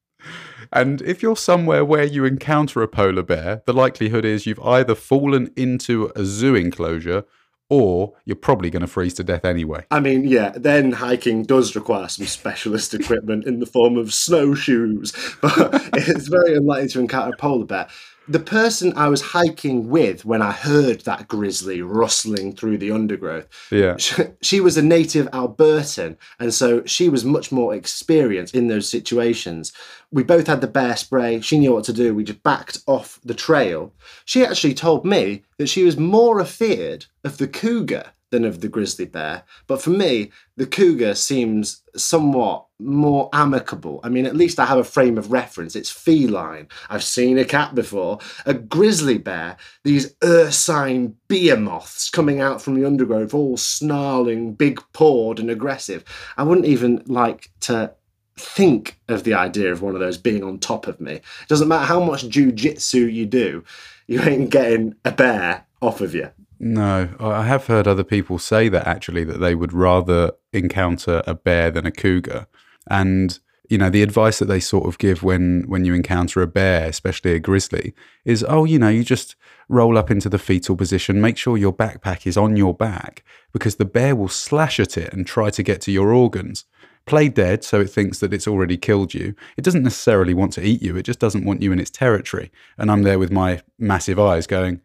and 0.73 1.01
if 1.03 1.21
you're 1.21 1.37
somewhere 1.37 1.85
where 1.85 2.03
you 2.03 2.25
encounter 2.25 2.81
a 2.81 2.87
polar 2.87 3.23
bear, 3.23 3.61
the 3.65 3.73
likelihood 3.73 4.25
is 4.25 4.45
you've 4.45 4.59
either 4.59 4.95
fallen 4.95 5.51
into 5.55 6.11
a 6.15 6.25
zoo 6.25 6.55
enclosure 6.55 7.25
or 7.69 8.13
you're 8.25 8.35
probably 8.35 8.69
going 8.69 8.81
to 8.81 8.87
freeze 8.87 9.13
to 9.15 9.23
death 9.23 9.45
anyway. 9.45 9.85
I 9.89 9.99
mean, 9.99 10.25
yeah, 10.25 10.51
then 10.55 10.91
hiking 10.91 11.43
does 11.43 11.75
require 11.75 12.07
some 12.07 12.25
specialist 12.25 12.93
equipment 12.93 13.45
in 13.45 13.59
the 13.59 13.65
form 13.65 13.97
of 13.97 14.13
snowshoes, 14.13 15.11
but 15.41 15.89
it's 15.93 16.27
very 16.27 16.55
unlikely 16.55 16.89
to 16.89 16.99
encounter 16.99 17.33
a 17.33 17.37
polar 17.37 17.65
bear 17.65 17.87
the 18.27 18.39
person 18.39 18.93
I 18.95 19.09
was 19.09 19.21
hiking 19.21 19.89
with 19.89 20.23
when 20.25 20.41
I 20.41 20.51
heard 20.51 21.01
that 21.01 21.27
grizzly 21.27 21.81
rustling 21.81 22.55
through 22.55 22.77
the 22.77 22.91
undergrowth, 22.91 23.47
yeah, 23.71 23.95
she, 23.97 24.23
she, 24.41 24.59
was 24.59 24.77
a 24.77 24.81
native 24.81 25.27
Albertan, 25.31 26.17
and 26.39 26.53
so 26.53 26.83
she 26.85 27.09
was 27.09 27.25
much 27.25 27.51
more 27.51 27.73
experienced 27.75 28.55
in 28.55 28.67
those 28.67 28.89
situations. 28.89 29.73
We 30.11 30.23
both 30.23 30.47
had 30.47 30.61
the 30.61 30.67
bear 30.67 30.95
spray. 30.95 31.41
She 31.41 31.59
knew 31.59 31.73
what 31.73 31.83
to 31.85 31.93
do. 31.93 32.13
We 32.13 32.23
just 32.23 32.43
backed 32.43 32.79
off 32.87 33.19
the 33.23 33.33
trail. 33.33 33.93
She 34.25 34.45
actually 34.45 34.75
told 34.75 35.05
me 35.05 35.43
that 35.57 35.69
she 35.69 35.83
was 35.83 35.97
more 35.97 36.39
afeared 36.39 37.05
of 37.23 37.37
the 37.37 37.47
cougar 37.47 38.11
than 38.33 38.45
of 38.45 38.61
the 38.61 38.67
grizzly 38.67 39.05
bear. 39.05 39.43
But 39.67 39.79
for 39.79 39.91
me, 39.91 40.31
the 40.57 40.65
cougar 40.65 41.13
seems 41.13 41.83
somewhat 41.95 42.65
more 42.79 43.29
amicable. 43.31 43.99
I 44.03 44.09
mean, 44.09 44.25
at 44.25 44.35
least 44.35 44.59
I 44.59 44.65
have 44.65 44.79
a 44.79 44.83
frame 44.83 45.19
of 45.19 45.31
reference. 45.31 45.75
It's 45.75 45.91
feline. 45.91 46.67
I've 46.89 47.03
seen 47.03 47.37
a 47.37 47.45
cat 47.45 47.75
before. 47.75 48.17
A 48.47 48.55
grizzly 48.55 49.19
bear, 49.19 49.55
these 49.83 50.15
ursine 50.23 51.15
behemoths 51.27 52.09
coming 52.09 52.41
out 52.41 52.59
from 52.59 52.73
the 52.73 52.85
undergrowth, 52.85 53.35
all 53.35 53.55
snarling, 53.55 54.55
big 54.55 54.81
pawed, 54.93 55.39
and 55.39 55.51
aggressive. 55.51 56.03
I 56.35 56.41
wouldn't 56.41 56.65
even 56.65 57.03
like 57.05 57.51
to 57.61 57.93
think 58.35 58.99
of 59.09 59.25
the 59.25 59.35
idea 59.35 59.71
of 59.71 59.83
one 59.83 59.93
of 59.93 59.99
those 60.01 60.17
being 60.17 60.43
on 60.43 60.57
top 60.57 60.87
of 60.87 60.99
me. 60.99 61.13
It 61.13 61.49
doesn't 61.49 61.67
matter 61.67 61.85
how 61.85 62.03
much 62.03 62.27
jujitsu 62.27 63.13
you 63.13 63.27
do, 63.27 63.63
you 64.07 64.23
ain't 64.23 64.49
getting 64.49 64.95
a 65.05 65.11
bear 65.11 65.67
off 65.83 66.01
of 66.01 66.15
you. 66.15 66.31
No, 66.65 67.09
I 67.19 67.45
have 67.45 67.67
heard 67.67 67.89
other 67.89 68.05
people 68.05 68.39
say 68.39 68.69
that 68.69 68.87
actually 68.87 69.25
that 69.25 69.39
they 69.39 69.53
would 69.53 69.73
rather 69.73 70.31
encounter 70.53 71.21
a 71.27 71.33
bear 71.33 71.69
than 71.69 71.85
a 71.85 71.91
cougar. 71.91 72.47
And 72.89 73.37
you 73.69 73.77
know 73.77 73.89
the 73.89 74.01
advice 74.01 74.39
that 74.39 74.45
they 74.45 74.61
sort 74.61 74.87
of 74.87 74.97
give 74.97 75.23
when 75.23 75.65
when 75.67 75.83
you 75.83 75.93
encounter 75.93 76.41
a 76.41 76.47
bear 76.47 76.87
especially 76.87 77.33
a 77.33 77.39
grizzly 77.39 77.93
is 78.25 78.45
oh 78.47 78.65
you 78.65 78.77
know 78.77 78.89
you 78.89 79.03
just 79.03 79.35
roll 79.67 79.97
up 79.97 80.09
into 80.09 80.29
the 80.29 80.39
fetal 80.39 80.77
position. 80.77 81.19
Make 81.19 81.37
sure 81.37 81.57
your 81.57 81.73
backpack 81.73 82.25
is 82.25 82.37
on 82.37 82.55
your 82.55 82.73
back 82.73 83.25
because 83.51 83.75
the 83.75 83.85
bear 83.85 84.15
will 84.15 84.29
slash 84.29 84.79
at 84.79 84.97
it 84.97 85.11
and 85.11 85.27
try 85.27 85.49
to 85.49 85.63
get 85.63 85.81
to 85.81 85.91
your 85.91 86.13
organs. 86.13 86.63
Play 87.05 87.27
dead 87.27 87.65
so 87.65 87.81
it 87.81 87.89
thinks 87.89 88.19
that 88.19 88.33
it's 88.33 88.47
already 88.47 88.77
killed 88.77 89.13
you. 89.13 89.35
It 89.57 89.65
doesn't 89.65 89.83
necessarily 89.83 90.33
want 90.33 90.53
to 90.53 90.65
eat 90.65 90.81
you. 90.81 90.95
It 90.95 91.03
just 91.03 91.19
doesn't 91.19 91.43
want 91.43 91.61
you 91.61 91.73
in 91.73 91.79
its 91.79 91.91
territory. 91.91 92.51
And 92.77 92.89
i'm 92.89 93.03
there 93.03 93.19
with 93.19 93.31
my 93.31 93.61
massive 93.77 94.17
eyes 94.17 94.47
going 94.47 94.79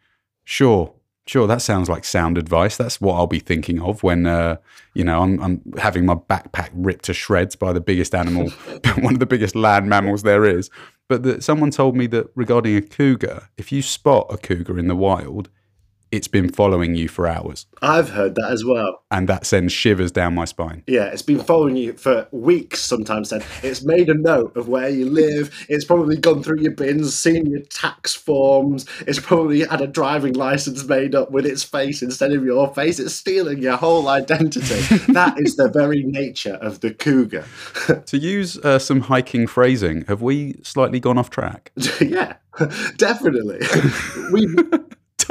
sure 0.44 0.94
Sure, 1.28 1.46
that 1.46 1.60
sounds 1.60 1.90
like 1.90 2.06
sound 2.06 2.38
advice. 2.38 2.78
That's 2.78 3.02
what 3.02 3.14
I'll 3.16 3.26
be 3.26 3.38
thinking 3.38 3.82
of 3.82 4.02
when, 4.02 4.24
uh, 4.24 4.56
you 4.94 5.04
know, 5.04 5.20
I'm, 5.20 5.38
I'm, 5.42 5.60
having 5.76 6.06
my 6.06 6.14
backpack 6.14 6.70
ripped 6.72 7.04
to 7.04 7.12
shreds 7.12 7.54
by 7.54 7.74
the 7.74 7.82
biggest 7.82 8.14
animal, 8.14 8.48
one 9.00 9.12
of 9.12 9.20
the 9.20 9.26
biggest 9.26 9.54
land 9.54 9.90
mammals 9.90 10.22
there 10.22 10.46
is. 10.46 10.70
But 11.06 11.24
that 11.24 11.44
someone 11.44 11.70
told 11.70 11.96
me 11.96 12.06
that 12.06 12.30
regarding 12.34 12.76
a 12.76 12.80
cougar, 12.80 13.50
if 13.58 13.70
you 13.70 13.82
spot 13.82 14.28
a 14.30 14.38
cougar 14.38 14.78
in 14.78 14.88
the 14.88 14.96
wild, 14.96 15.50
it's 16.10 16.28
been 16.28 16.50
following 16.50 16.94
you 16.94 17.08
for 17.08 17.26
hours. 17.26 17.66
I've 17.82 18.10
heard 18.10 18.34
that 18.36 18.50
as 18.50 18.64
well. 18.64 19.02
And 19.10 19.28
that 19.28 19.46
sends 19.46 19.72
shivers 19.72 20.10
down 20.10 20.34
my 20.34 20.44
spine. 20.44 20.82
Yeah, 20.86 21.04
it's 21.06 21.22
been 21.22 21.40
following 21.40 21.76
you 21.76 21.92
for 21.94 22.28
weeks 22.30 22.80
sometimes 22.80 23.30
then. 23.30 23.42
It's 23.62 23.84
made 23.84 24.08
a 24.08 24.14
note 24.14 24.56
of 24.56 24.68
where 24.68 24.88
you 24.88 25.08
live. 25.08 25.66
It's 25.68 25.84
probably 25.84 26.16
gone 26.16 26.42
through 26.42 26.60
your 26.60 26.72
bins, 26.72 27.14
seen 27.14 27.46
your 27.46 27.60
tax 27.62 28.14
forms. 28.14 28.86
It's 29.06 29.18
probably 29.18 29.64
had 29.64 29.80
a 29.80 29.86
driving 29.86 30.34
license 30.34 30.84
made 30.84 31.14
up 31.14 31.30
with 31.30 31.46
its 31.46 31.62
face 31.62 32.02
instead 32.02 32.32
of 32.32 32.44
your 32.44 32.72
face. 32.74 32.98
It's 32.98 33.14
stealing 33.14 33.62
your 33.62 33.76
whole 33.76 34.08
identity. 34.08 34.58
that 35.12 35.34
is 35.38 35.56
the 35.56 35.68
very 35.68 36.02
nature 36.02 36.54
of 36.54 36.80
the 36.80 36.92
cougar. 36.92 37.44
to 38.06 38.18
use 38.18 38.58
uh, 38.58 38.78
some 38.78 39.02
hiking 39.02 39.46
phrasing, 39.46 40.04
have 40.06 40.22
we 40.22 40.60
slightly 40.62 41.00
gone 41.00 41.18
off 41.18 41.30
track? 41.30 41.72
yeah, 42.00 42.36
definitely. 42.96 43.60
we 44.32 44.46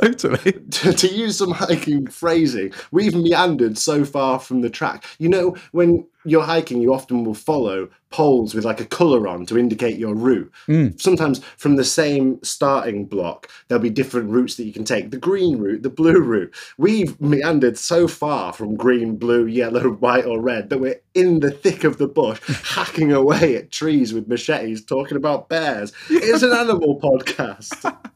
totally. 0.02 0.52
to, 0.72 0.94
to, 0.94 1.08
use 1.08 1.38
some 1.38 1.52
hiking 1.52 2.08
phrasing, 2.08 2.74
we've 2.92 3.16
meandered 3.16 3.78
so 3.78 4.06
far 4.06 4.40
from 4.40 4.62
the 4.62 4.70
track. 4.70 5.06
You 5.20 5.30
know, 5.30 5.56
when 5.72 6.06
you're 6.26 6.44
hiking, 6.44 6.82
you 6.82 6.94
often 6.94 7.24
will 7.24 7.34
follow 7.34 7.90
poles 8.10 8.54
with 8.54 8.66
like 8.66 8.80
a 8.80 8.86
colour 8.86 9.28
on 9.28 9.46
to 9.46 9.58
indicate 9.58 9.98
your 9.98 10.14
route. 10.14 10.52
Mm. 10.68 11.00
Sometimes 11.00 11.44
from 11.58 11.76
the 11.76 11.84
same 11.84 12.40
starting 12.44 13.06
block, 13.06 13.50
there'll 13.68 13.82
be 13.82 13.90
different 13.90 14.30
routes 14.30 14.56
that 14.56 14.66
you 14.66 14.74
can 14.74 14.84
take 14.84 15.12
the 15.12 15.18
green 15.18 15.58
route, 15.58 15.84
the 15.84 15.90
blue 15.90 16.20
route. 16.20 16.54
We've 16.78 17.20
meandered 17.22 17.78
so 17.78 18.08
far 18.08 18.54
from 18.54 18.76
green, 18.76 19.18
blue, 19.18 19.46
yellow, 19.46 19.90
white, 20.00 20.26
or 20.26 20.42
red 20.42 20.70
that 20.70 20.80
we're 20.80 21.02
in 21.14 21.40
the 21.40 21.52
thick 21.52 21.84
of 21.84 21.98
the 21.98 22.08
bush, 22.08 22.40
hacking 22.64 23.12
away 23.12 23.56
at 23.56 23.72
trees 23.72 24.14
with 24.14 24.28
machetes, 24.28 24.84
talking 24.84 25.18
about 25.18 25.50
bears. 25.50 25.94
It's 26.10 26.44
an 26.44 26.54
animal 26.54 27.00
podcast. 27.00 28.12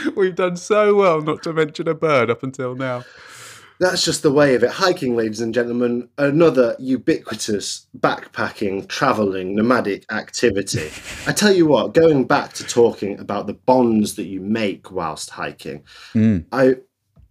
We've 0.16 0.34
done 0.34 0.56
so 0.56 0.94
well 0.94 1.20
not 1.20 1.42
to 1.44 1.52
mention 1.52 1.88
a 1.88 1.94
bird 1.94 2.30
up 2.30 2.42
until 2.42 2.74
now. 2.74 3.04
That's 3.80 4.04
just 4.04 4.22
the 4.22 4.32
way 4.32 4.54
of 4.54 4.62
it. 4.62 4.70
Hiking, 4.70 5.16
ladies 5.16 5.40
and 5.40 5.52
gentlemen, 5.52 6.08
another 6.16 6.76
ubiquitous 6.78 7.88
backpacking, 7.98 8.86
travelling, 8.86 9.56
nomadic 9.56 10.04
activity. 10.12 10.90
I 11.26 11.32
tell 11.32 11.52
you 11.52 11.66
what, 11.66 11.94
going 11.94 12.24
back 12.24 12.52
to 12.54 12.64
talking 12.64 13.18
about 13.18 13.48
the 13.48 13.54
bonds 13.54 14.14
that 14.14 14.26
you 14.26 14.40
make 14.40 14.92
whilst 14.92 15.30
hiking, 15.30 15.82
mm. 16.14 16.44
I 16.52 16.76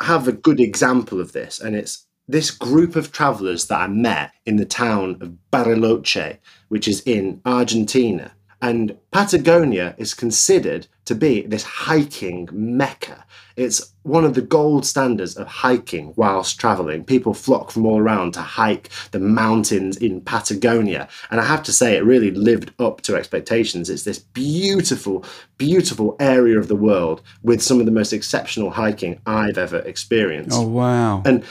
have 0.03 0.27
a 0.27 0.33
good 0.33 0.59
example 0.59 1.21
of 1.21 1.31
this, 1.31 1.61
and 1.61 1.75
it's 1.75 2.05
this 2.27 2.51
group 2.51 2.95
of 2.95 3.11
travellers 3.11 3.67
that 3.67 3.79
I 3.79 3.87
met 3.87 4.31
in 4.45 4.57
the 4.57 4.65
town 4.65 5.17
of 5.21 5.37
Bariloche, 5.53 6.37
which 6.67 6.87
is 6.87 7.01
in 7.01 7.41
Argentina. 7.45 8.33
And 8.61 8.97
Patagonia 9.11 9.95
is 9.97 10.13
considered 10.13 10.87
to 11.05 11.15
be 11.15 11.41
this 11.41 11.63
hiking 11.63 12.47
mecca. 12.51 13.25
It's 13.55 13.93
one 14.03 14.23
of 14.23 14.33
the 14.33 14.41
gold 14.41 14.85
standards 14.85 15.35
of 15.35 15.47
hiking 15.47 16.13
whilst 16.15 16.59
traveling. 16.59 17.03
People 17.03 17.33
flock 17.33 17.71
from 17.71 17.85
all 17.85 17.99
around 17.99 18.33
to 18.33 18.41
hike 18.41 18.89
the 19.11 19.19
mountains 19.19 19.97
in 19.97 20.21
Patagonia. 20.21 21.07
And 21.29 21.41
I 21.41 21.45
have 21.45 21.63
to 21.63 21.73
say, 21.73 21.95
it 21.95 22.05
really 22.05 22.31
lived 22.31 22.71
up 22.79 23.01
to 23.01 23.15
expectations. 23.15 23.89
It's 23.89 24.03
this 24.03 24.19
beautiful, 24.19 25.25
beautiful 25.57 26.15
area 26.19 26.57
of 26.57 26.67
the 26.67 26.75
world 26.75 27.21
with 27.43 27.61
some 27.61 27.79
of 27.79 27.85
the 27.85 27.91
most 27.91 28.13
exceptional 28.13 28.71
hiking 28.71 29.19
I've 29.25 29.57
ever 29.57 29.79
experienced. 29.79 30.57
Oh, 30.57 30.67
wow. 30.67 31.21
And 31.25 31.43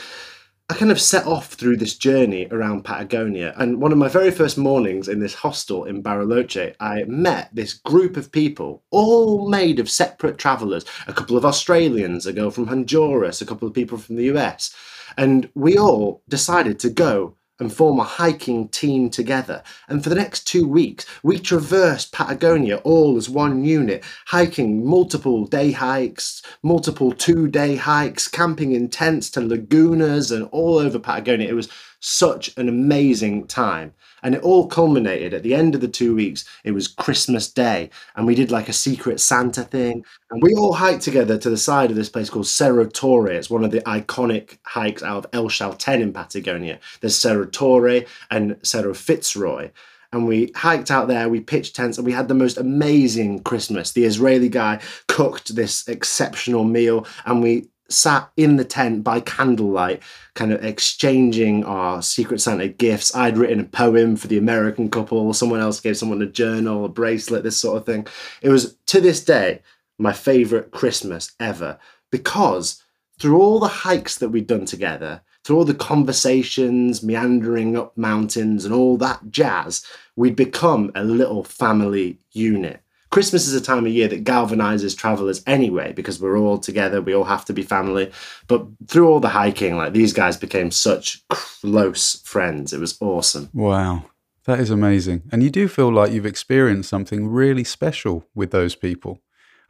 I 0.71 0.75
kind 0.75 0.93
of 0.93 1.01
set 1.01 1.27
off 1.27 1.55
through 1.55 1.79
this 1.79 1.97
journey 1.97 2.47
around 2.53 2.85
Patagonia. 2.85 3.53
And 3.57 3.81
one 3.81 3.91
of 3.91 3.99
my 3.99 4.07
very 4.07 4.31
first 4.31 4.57
mornings 4.57 5.09
in 5.09 5.19
this 5.19 5.35
hostel 5.35 5.85
in 5.85 6.01
Bariloche, 6.01 6.77
I 6.79 7.03
met 7.09 7.53
this 7.53 7.73
group 7.73 8.17
of 8.17 8.31
people, 8.31 8.85
all 8.93 9.49
made 9.49 9.81
of 9.81 9.91
separate 9.91 10.39
travelers 10.39 10.85
a 11.09 11.13
couple 11.13 11.37
of 11.37 11.45
Australians, 11.45 12.25
a 12.25 12.33
girl 12.33 12.53
from 12.53 12.69
Honduras, 12.69 13.43
a 13.43 13.47
couple 13.47 13.67
of 13.67 13.75
people 13.75 13.99
from 13.99 14.15
the 14.15 14.31
US. 14.31 14.73
And 15.17 15.51
we 15.57 15.77
all 15.77 16.23
decided 16.29 16.79
to 16.79 16.91
go 16.91 17.35
and 17.61 17.73
form 17.73 18.01
a 18.01 18.05
hiking 18.05 18.69
team 18.69 19.11
together. 19.11 19.63
And 19.89 20.03
for 20.03 20.09
the 20.09 20.17
next 20.17 20.45
two 20.49 20.67
weeks, 20.67 21.07
we 21.23 21.39
traversed 21.39 22.13
Patagonia 22.13 22.79
all 22.79 23.17
as 23.17 23.29
one 23.29 23.65
unit, 23.65 24.03
hiking 24.27 24.85
multiple 24.85 25.47
day 25.47 25.73
hikes, 25.73 26.43
multiple 26.63 27.13
two 27.13 27.47
day 27.47 27.77
hikes, 27.77 28.27
camping 28.27 28.73
in 28.73 28.89
tents 28.89 29.31
to 29.31 29.41
lagunas 29.41 30.35
and 30.35 30.49
all 30.51 30.79
over 30.79 30.99
Patagonia. 30.99 31.49
It 31.49 31.55
was 31.55 31.69
such 32.01 32.57
an 32.57 32.69
amazing 32.69 33.47
time. 33.47 33.95
And 34.23 34.35
it 34.35 34.43
all 34.43 34.67
culminated 34.67 35.33
at 35.33 35.43
the 35.43 35.55
end 35.55 35.75
of 35.75 35.81
the 35.81 35.89
two 35.89 36.15
weeks. 36.15 36.45
It 36.65 36.73
was 36.73 36.89
Christmas 36.89 37.51
Day, 37.51 37.89
and 38.17 38.27
we 38.27 38.35
did 38.35 38.51
like 38.51 38.69
a 38.69 38.75
secret 38.75 39.21
Santa 39.21 39.63
thing. 39.63 40.05
And 40.31 40.43
we 40.43 40.55
all 40.55 40.75
hiked 40.75 41.03
together 41.03 41.39
to 41.39 41.49
the 41.49 41.57
side 41.57 41.91
of 41.91 41.97
this 41.97 42.11
place 42.11 42.29
called 42.29 42.47
Cerro 42.47 42.87
Torre. 42.87 43.31
It's 43.31 43.49
one 43.49 43.65
of 43.65 43.71
the 43.71 43.81
iconic 43.83 44.59
hikes 44.65 45.03
out 45.03 45.25
of 45.25 45.27
El 45.33 45.49
Chalten 45.49 46.01
in 46.01 46.13
Patagonia. 46.13 46.81
There's 47.01 47.19
Cerro 47.19 47.47
Torre 47.47 48.05
and 48.31 48.57
Cerro 48.63 48.93
Fitzroy 48.93 49.71
and 50.13 50.27
we 50.27 50.51
hiked 50.57 50.91
out 50.91 51.09
there, 51.09 51.29
we 51.29 51.41
pitched 51.41 51.77
tents, 51.77 51.97
and 51.97 52.05
we 52.05 52.13
had 52.13 52.29
the 52.29 52.35
most 52.35 52.59
amazing 52.59 53.43
Christmas. 53.43 53.93
The 53.93 54.05
Israeli 54.05 54.49
guy 54.49 54.81
cooked 55.07 55.55
this 55.55 55.87
exceptional 55.87 56.65
meal, 56.65 57.07
and 57.25 57.43
we 57.43 57.69
sat 57.93 58.31
in 58.37 58.57
the 58.57 58.65
tent 58.65 59.05
by 59.05 59.21
candlelight, 59.21 60.03
kind 60.35 60.53
of 60.53 60.65
exchanging 60.65 61.65
our 61.65 62.03
Secret 62.03 62.41
Santa 62.41 62.69
gifts. 62.69 63.15
I'd 63.15 63.39
written 63.39 63.61
a 63.61 63.65
poem 63.65 64.17
for 64.17 64.29
the 64.29 64.39
American 64.39 64.91
couple, 64.91 65.33
someone 65.35 65.61
else 65.61 65.81
gave 65.81 65.97
someone 65.97 66.23
a 66.23 66.27
journal, 66.27 66.85
a 66.85 66.89
bracelet, 66.89 67.43
this 67.43 67.57
sort 67.57 67.79
of 67.79 67.87
thing. 67.87 68.07
It 68.43 68.49
was 68.49 68.77
to 68.87 69.01
this 69.01 69.25
day 69.25 69.63
my 69.99 70.13
favorite 70.13 70.71
Christmas 70.71 71.33
ever 71.39 71.79
because 72.11 72.83
through 73.19 73.39
all 73.39 73.61
the 73.61 73.69
hikes 73.69 74.17
that 74.19 74.31
we'd 74.31 74.47
done 74.47 74.65
together, 74.65 75.21
through 75.45 75.57
all 75.59 75.65
the 75.65 75.75
conversations, 75.75 77.03
meandering 77.03 77.77
up 77.77 77.97
mountains, 77.97 78.65
and 78.65 78.75
all 78.75 78.97
that 78.97 79.31
jazz, 79.31 79.85
we'd 80.17 80.37
become 80.37 80.91
a 80.95 81.05
little 81.05 81.45
family 81.45 82.19
unit. 82.33 82.83
Christmas 83.11 83.47
is 83.47 83.55
a 83.55 83.61
time 83.61 83.87
of 83.87 83.93
year 83.93 84.09
that 84.09 84.25
galvanizes 84.25 84.97
travelers 84.97 85.43
anyway 85.47 85.93
because 85.93 86.21
we're 86.21 86.39
all 86.39 86.59
together, 86.59 87.03
we 87.03 87.15
all 87.15 87.25
have 87.25 87.45
to 87.47 87.53
be 87.53 87.63
family. 87.63 88.11
But 88.47 88.67
through 88.87 89.09
all 89.09 89.21
the 89.21 89.29
hiking, 89.29 89.77
like 89.77 89.93
these 89.93 90.13
guys 90.13 90.37
became 90.37 90.71
such 90.71 91.27
close 91.29 92.21
friends. 92.23 92.73
It 92.73 92.81
was 92.81 92.97
awesome. 93.01 93.51
Wow. 93.53 94.05
That 94.45 94.61
is 94.61 94.71
amazing. 94.71 95.23
And 95.31 95.43
you 95.43 95.51
do 95.51 95.69
feel 95.69 95.93
like 95.93 96.13
you've 96.13 96.27
experienced 96.27 96.89
something 96.89 97.29
really 97.29 97.65
special 97.65 98.27
with 98.35 98.51
those 98.51 98.75
people. 98.75 99.21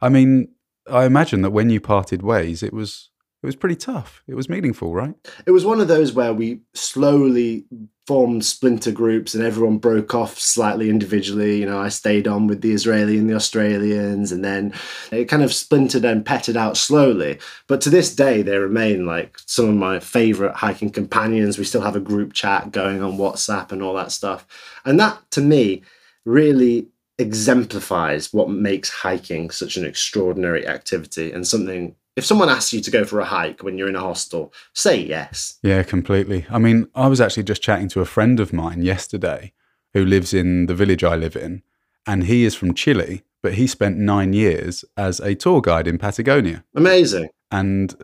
I 0.01 0.09
mean, 0.09 0.49
I 0.89 1.05
imagine 1.05 1.41
that 1.43 1.51
when 1.51 1.69
you 1.69 1.79
parted 1.79 2.23
ways, 2.23 2.63
it 2.63 2.73
was 2.73 3.10
it 3.43 3.45
was 3.45 3.55
pretty 3.55 3.75
tough. 3.75 4.23
It 4.27 4.35
was 4.35 4.49
meaningful, 4.49 4.93
right? 4.93 5.15
It 5.45 5.51
was 5.51 5.65
one 5.65 5.81
of 5.81 5.87
those 5.87 6.13
where 6.13 6.33
we 6.33 6.61
slowly 6.73 7.65
formed 8.05 8.43
splinter 8.43 8.91
groups 8.91 9.33
and 9.33 9.43
everyone 9.43 9.77
broke 9.77 10.13
off 10.13 10.37
slightly 10.37 10.89
individually. 10.89 11.59
You 11.59 11.65
know, 11.65 11.79
I 11.79 11.89
stayed 11.89 12.27
on 12.27 12.45
with 12.45 12.61
the 12.61 12.71
Israeli 12.71 13.17
and 13.17 13.29
the 13.29 13.35
Australians, 13.35 14.31
and 14.31 14.45
then 14.45 14.73
it 15.11 15.25
kind 15.25 15.43
of 15.43 15.53
splintered 15.53 16.05
and 16.05 16.25
petted 16.25 16.55
out 16.57 16.77
slowly. 16.77 17.39
But 17.67 17.81
to 17.81 17.89
this 17.89 18.13
day, 18.13 18.41
they 18.41 18.57
remain 18.57 19.05
like 19.05 19.39
some 19.45 19.69
of 19.69 19.75
my 19.75 19.99
favorite 19.99 20.55
hiking 20.55 20.91
companions. 20.91 21.57
We 21.57 21.63
still 21.63 21.81
have 21.81 21.95
a 21.95 22.01
group 22.01 22.33
chat 22.33 22.71
going 22.71 23.01
on 23.01 23.17
WhatsApp 23.17 23.71
and 23.71 23.81
all 23.81 23.95
that 23.95 24.11
stuff. 24.11 24.45
And 24.85 24.99
that 24.99 25.19
to 25.31 25.41
me 25.41 25.81
really 26.25 26.89
exemplifies 27.17 28.33
what 28.33 28.49
makes 28.49 28.89
hiking 28.89 29.49
such 29.51 29.77
an 29.77 29.85
extraordinary 29.85 30.67
activity 30.67 31.31
and 31.31 31.47
something 31.47 31.95
if 32.15 32.25
someone 32.25 32.49
asks 32.49 32.73
you 32.73 32.81
to 32.81 32.91
go 32.91 33.05
for 33.05 33.19
a 33.19 33.25
hike 33.25 33.63
when 33.63 33.77
you're 33.77 33.89
in 33.89 33.95
a 33.95 34.01
hostel, 34.01 34.53
say 34.73 34.99
yes. 34.99 35.57
Yeah, 35.63 35.83
completely. 35.83 36.45
I 36.49 36.59
mean, 36.59 36.87
I 36.95 37.07
was 37.07 37.21
actually 37.21 37.43
just 37.43 37.61
chatting 37.61 37.87
to 37.89 38.01
a 38.01 38.05
friend 38.05 38.39
of 38.39 38.53
mine 38.53 38.81
yesterday 38.81 39.53
who 39.93 40.05
lives 40.05 40.33
in 40.33 40.65
the 40.65 40.75
village 40.75 41.03
I 41.03 41.15
live 41.15 41.35
in, 41.35 41.63
and 42.05 42.25
he 42.25 42.43
is 42.45 42.55
from 42.55 42.73
Chile, 42.73 43.23
but 43.41 43.53
he 43.55 43.67
spent 43.67 43.97
nine 43.97 44.33
years 44.33 44.85
as 44.97 45.19
a 45.19 45.35
tour 45.35 45.61
guide 45.61 45.87
in 45.87 45.97
Patagonia. 45.97 46.63
Amazing. 46.75 47.29
And 47.51 47.95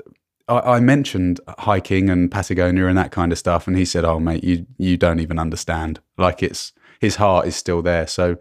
I, 0.48 0.60
I 0.60 0.80
mentioned 0.80 1.40
hiking 1.60 2.10
and 2.10 2.30
Patagonia 2.32 2.88
and 2.88 2.98
that 2.98 3.12
kind 3.12 3.32
of 3.32 3.38
stuff, 3.38 3.68
and 3.68 3.78
he 3.78 3.86
said, 3.86 4.06
"Oh, 4.06 4.20
mate, 4.20 4.44
you 4.44 4.66
you 4.78 4.98
don't 4.98 5.20
even 5.20 5.40
understand. 5.40 6.00
Like 6.18 6.44
it's." 6.44 6.74
his 7.00 7.18
heart 7.18 7.48
is 7.48 7.56
still 7.56 7.82
there. 7.82 8.08
So, 8.08 8.38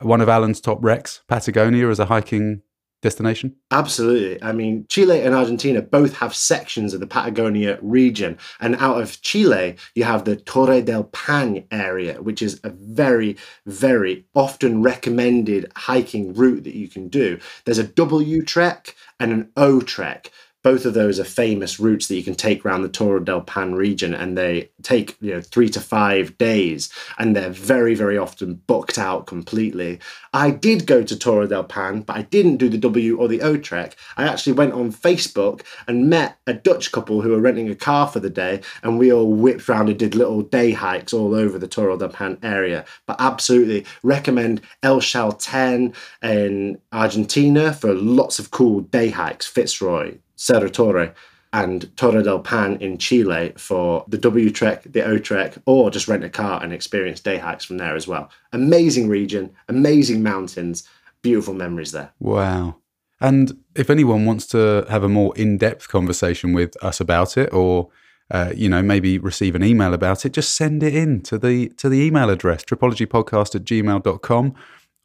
one 0.00 0.20
of 0.20 0.28
Alun's 0.28 0.60
top 0.60 0.80
recs, 0.82 1.20
Patagonia, 1.26 1.88
as 1.88 1.98
a 1.98 2.06
hiking 2.06 2.62
destination? 3.02 3.54
Absolutely. 3.70 4.42
I 4.42 4.52
mean, 4.52 4.86
Chile 4.88 5.20
and 5.20 5.34
Argentina 5.34 5.82
both 5.82 6.16
have 6.16 6.34
sections 6.34 6.94
of 6.94 7.00
the 7.00 7.06
Patagonia 7.06 7.78
region. 7.82 8.38
And 8.60 8.76
out 8.76 9.00
of 9.00 9.20
Chile, 9.22 9.76
you 9.94 10.04
have 10.04 10.24
the 10.24 10.36
Torre 10.36 10.80
del 10.80 11.04
Paine 11.04 11.66
area, 11.70 12.22
which 12.22 12.42
is 12.42 12.60
a 12.64 12.70
very, 12.70 13.36
very 13.66 14.26
often 14.34 14.82
recommended 14.82 15.70
hiking 15.76 16.34
route 16.34 16.64
that 16.64 16.74
you 16.74 16.88
can 16.88 17.08
do. 17.08 17.38
There's 17.64 17.78
a 17.78 17.84
W 17.84 18.42
trek 18.42 18.94
and 19.20 19.32
an 19.32 19.50
O 19.56 19.80
trek 19.80 20.30
both 20.66 20.84
of 20.84 20.94
those 20.94 21.20
are 21.20 21.24
famous 21.24 21.78
routes 21.78 22.08
that 22.08 22.16
you 22.16 22.24
can 22.24 22.34
take 22.34 22.64
around 22.64 22.82
the 22.82 22.88
Torre 22.88 23.20
del 23.20 23.40
Paine 23.40 23.74
region, 23.74 24.12
and 24.12 24.36
they 24.36 24.68
take 24.82 25.16
you 25.20 25.32
know 25.32 25.40
three 25.40 25.68
to 25.68 25.80
five 25.80 26.36
days, 26.38 26.92
and 27.18 27.36
they're 27.36 27.50
very 27.50 27.94
very 27.94 28.18
often 28.18 28.54
booked 28.66 28.98
out 28.98 29.28
completely. 29.28 30.00
I 30.32 30.50
did 30.50 30.84
go 30.84 31.04
to 31.04 31.16
Torre 31.16 31.46
del 31.46 31.62
Paine, 31.62 32.00
but 32.00 32.16
I 32.16 32.22
didn't 32.22 32.56
do 32.56 32.68
the 32.68 32.78
W 32.78 33.16
or 33.16 33.28
the 33.28 33.42
O 33.42 33.56
trek. 33.56 33.94
I 34.16 34.26
actually 34.26 34.54
went 34.54 34.72
on 34.72 34.90
Facebook 34.90 35.62
and 35.86 36.10
met 36.10 36.38
a 36.48 36.52
Dutch 36.52 36.90
couple 36.90 37.22
who 37.22 37.30
were 37.30 37.40
renting 37.40 37.70
a 37.70 37.76
car 37.76 38.08
for 38.08 38.18
the 38.18 38.28
day, 38.28 38.60
and 38.82 38.98
we 38.98 39.12
all 39.12 39.32
whipped 39.32 39.68
around 39.68 39.88
and 39.88 39.96
did 39.96 40.16
little 40.16 40.42
day 40.42 40.72
hikes 40.72 41.12
all 41.12 41.36
over 41.36 41.60
the 41.60 41.68
Torre 41.68 41.96
del 41.96 42.08
Paine 42.08 42.38
area. 42.42 42.84
But 43.06 43.20
absolutely 43.20 43.86
recommend 44.02 44.62
El 44.82 44.98
Chalten 44.98 45.94
in 46.24 46.80
Argentina 46.90 47.72
for 47.72 47.94
lots 47.94 48.40
of 48.40 48.50
cool 48.50 48.80
day 48.80 49.10
hikes. 49.10 49.46
Fitzroy, 49.46 50.16
Cerro 50.36 50.68
Torre 50.68 51.14
and 51.52 51.94
Torre 51.96 52.22
del 52.22 52.40
Paine 52.40 52.76
in 52.80 52.98
Chile 52.98 53.52
for 53.56 54.04
the 54.08 54.18
W 54.18 54.50
Trek, 54.50 54.82
the 54.84 55.02
O 55.04 55.18
Trek, 55.18 55.54
or 55.64 55.90
just 55.90 56.08
rent 56.08 56.24
a 56.24 56.28
car 56.28 56.62
and 56.62 56.72
experience 56.72 57.20
day 57.20 57.38
hikes 57.38 57.64
from 57.64 57.78
there 57.78 57.94
as 57.94 58.06
well. 58.06 58.30
Amazing 58.52 59.08
region, 59.08 59.54
amazing 59.68 60.22
mountains, 60.22 60.88
beautiful 61.22 61.54
memories 61.54 61.92
there. 61.92 62.12
Wow. 62.20 62.76
And 63.20 63.58
if 63.74 63.88
anyone 63.88 64.26
wants 64.26 64.46
to 64.48 64.84
have 64.90 65.02
a 65.02 65.08
more 65.08 65.34
in 65.36 65.56
depth 65.56 65.88
conversation 65.88 66.52
with 66.52 66.76
us 66.84 67.00
about 67.00 67.38
it, 67.38 67.52
or 67.52 67.88
uh, 68.30 68.52
you 68.54 68.68
know, 68.68 68.82
maybe 68.82 69.18
receive 69.18 69.54
an 69.54 69.64
email 69.64 69.94
about 69.94 70.26
it, 70.26 70.32
just 70.32 70.56
send 70.56 70.82
it 70.82 70.94
in 70.94 71.22
to 71.22 71.38
the 71.38 71.68
to 71.70 71.88
the 71.88 72.02
email 72.02 72.28
address, 72.28 72.64
tripologypodcast 72.64 73.54
at 73.54 73.64
gmail.com. 73.64 74.54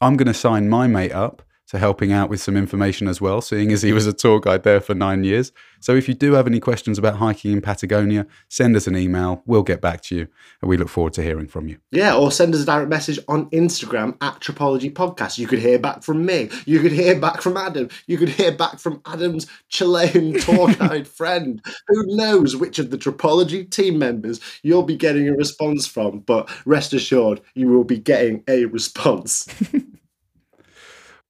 I'm 0.00 0.16
going 0.16 0.26
to 0.26 0.34
sign 0.34 0.68
my 0.68 0.86
mate 0.86 1.12
up 1.12 1.42
to 1.72 1.78
helping 1.78 2.12
out 2.12 2.28
with 2.28 2.38
some 2.38 2.54
information 2.54 3.08
as 3.08 3.18
well, 3.18 3.40
seeing 3.40 3.72
as 3.72 3.80
he 3.80 3.94
was 3.94 4.06
a 4.06 4.12
tour 4.12 4.38
guide 4.38 4.62
there 4.62 4.78
for 4.78 4.94
nine 4.94 5.24
years. 5.24 5.52
So 5.80 5.96
if 5.96 6.06
you 6.06 6.12
do 6.12 6.34
have 6.34 6.46
any 6.46 6.60
questions 6.60 6.98
about 6.98 7.16
hiking 7.16 7.50
in 7.50 7.62
Patagonia, 7.62 8.26
send 8.50 8.76
us 8.76 8.86
an 8.86 8.94
email. 8.94 9.42
We'll 9.46 9.62
get 9.62 9.80
back 9.80 10.02
to 10.02 10.14
you, 10.14 10.28
and 10.60 10.68
we 10.68 10.76
look 10.76 10.90
forward 10.90 11.14
to 11.14 11.22
hearing 11.22 11.48
from 11.48 11.68
you. 11.68 11.78
Yeah, 11.90 12.14
or 12.14 12.30
send 12.30 12.54
us 12.54 12.62
a 12.62 12.66
direct 12.66 12.90
message 12.90 13.18
on 13.26 13.48
Instagram 13.52 14.18
at 14.20 14.38
Tripology 14.40 14.92
Podcast. 14.92 15.38
You 15.38 15.46
could 15.46 15.60
hear 15.60 15.78
back 15.78 16.02
from 16.02 16.26
me. 16.26 16.50
You 16.66 16.78
could 16.80 16.92
hear 16.92 17.18
back 17.18 17.40
from 17.40 17.56
Adam. 17.56 17.88
You 18.06 18.18
could 18.18 18.28
hear 18.28 18.52
back 18.52 18.78
from 18.78 19.00
Adam's 19.06 19.46
Chilean 19.70 20.34
tour 20.40 20.74
guide 20.74 21.08
friend. 21.08 21.64
Who 21.88 22.16
knows 22.16 22.54
which 22.54 22.78
of 22.80 22.90
the 22.90 22.98
Tripology 22.98 23.68
team 23.70 23.98
members 23.98 24.40
you'll 24.62 24.82
be 24.82 24.98
getting 24.98 25.26
a 25.26 25.32
response 25.32 25.86
from? 25.86 26.18
But 26.18 26.50
rest 26.66 26.92
assured, 26.92 27.40
you 27.54 27.68
will 27.68 27.84
be 27.84 27.98
getting 27.98 28.44
a 28.46 28.66
response. 28.66 29.48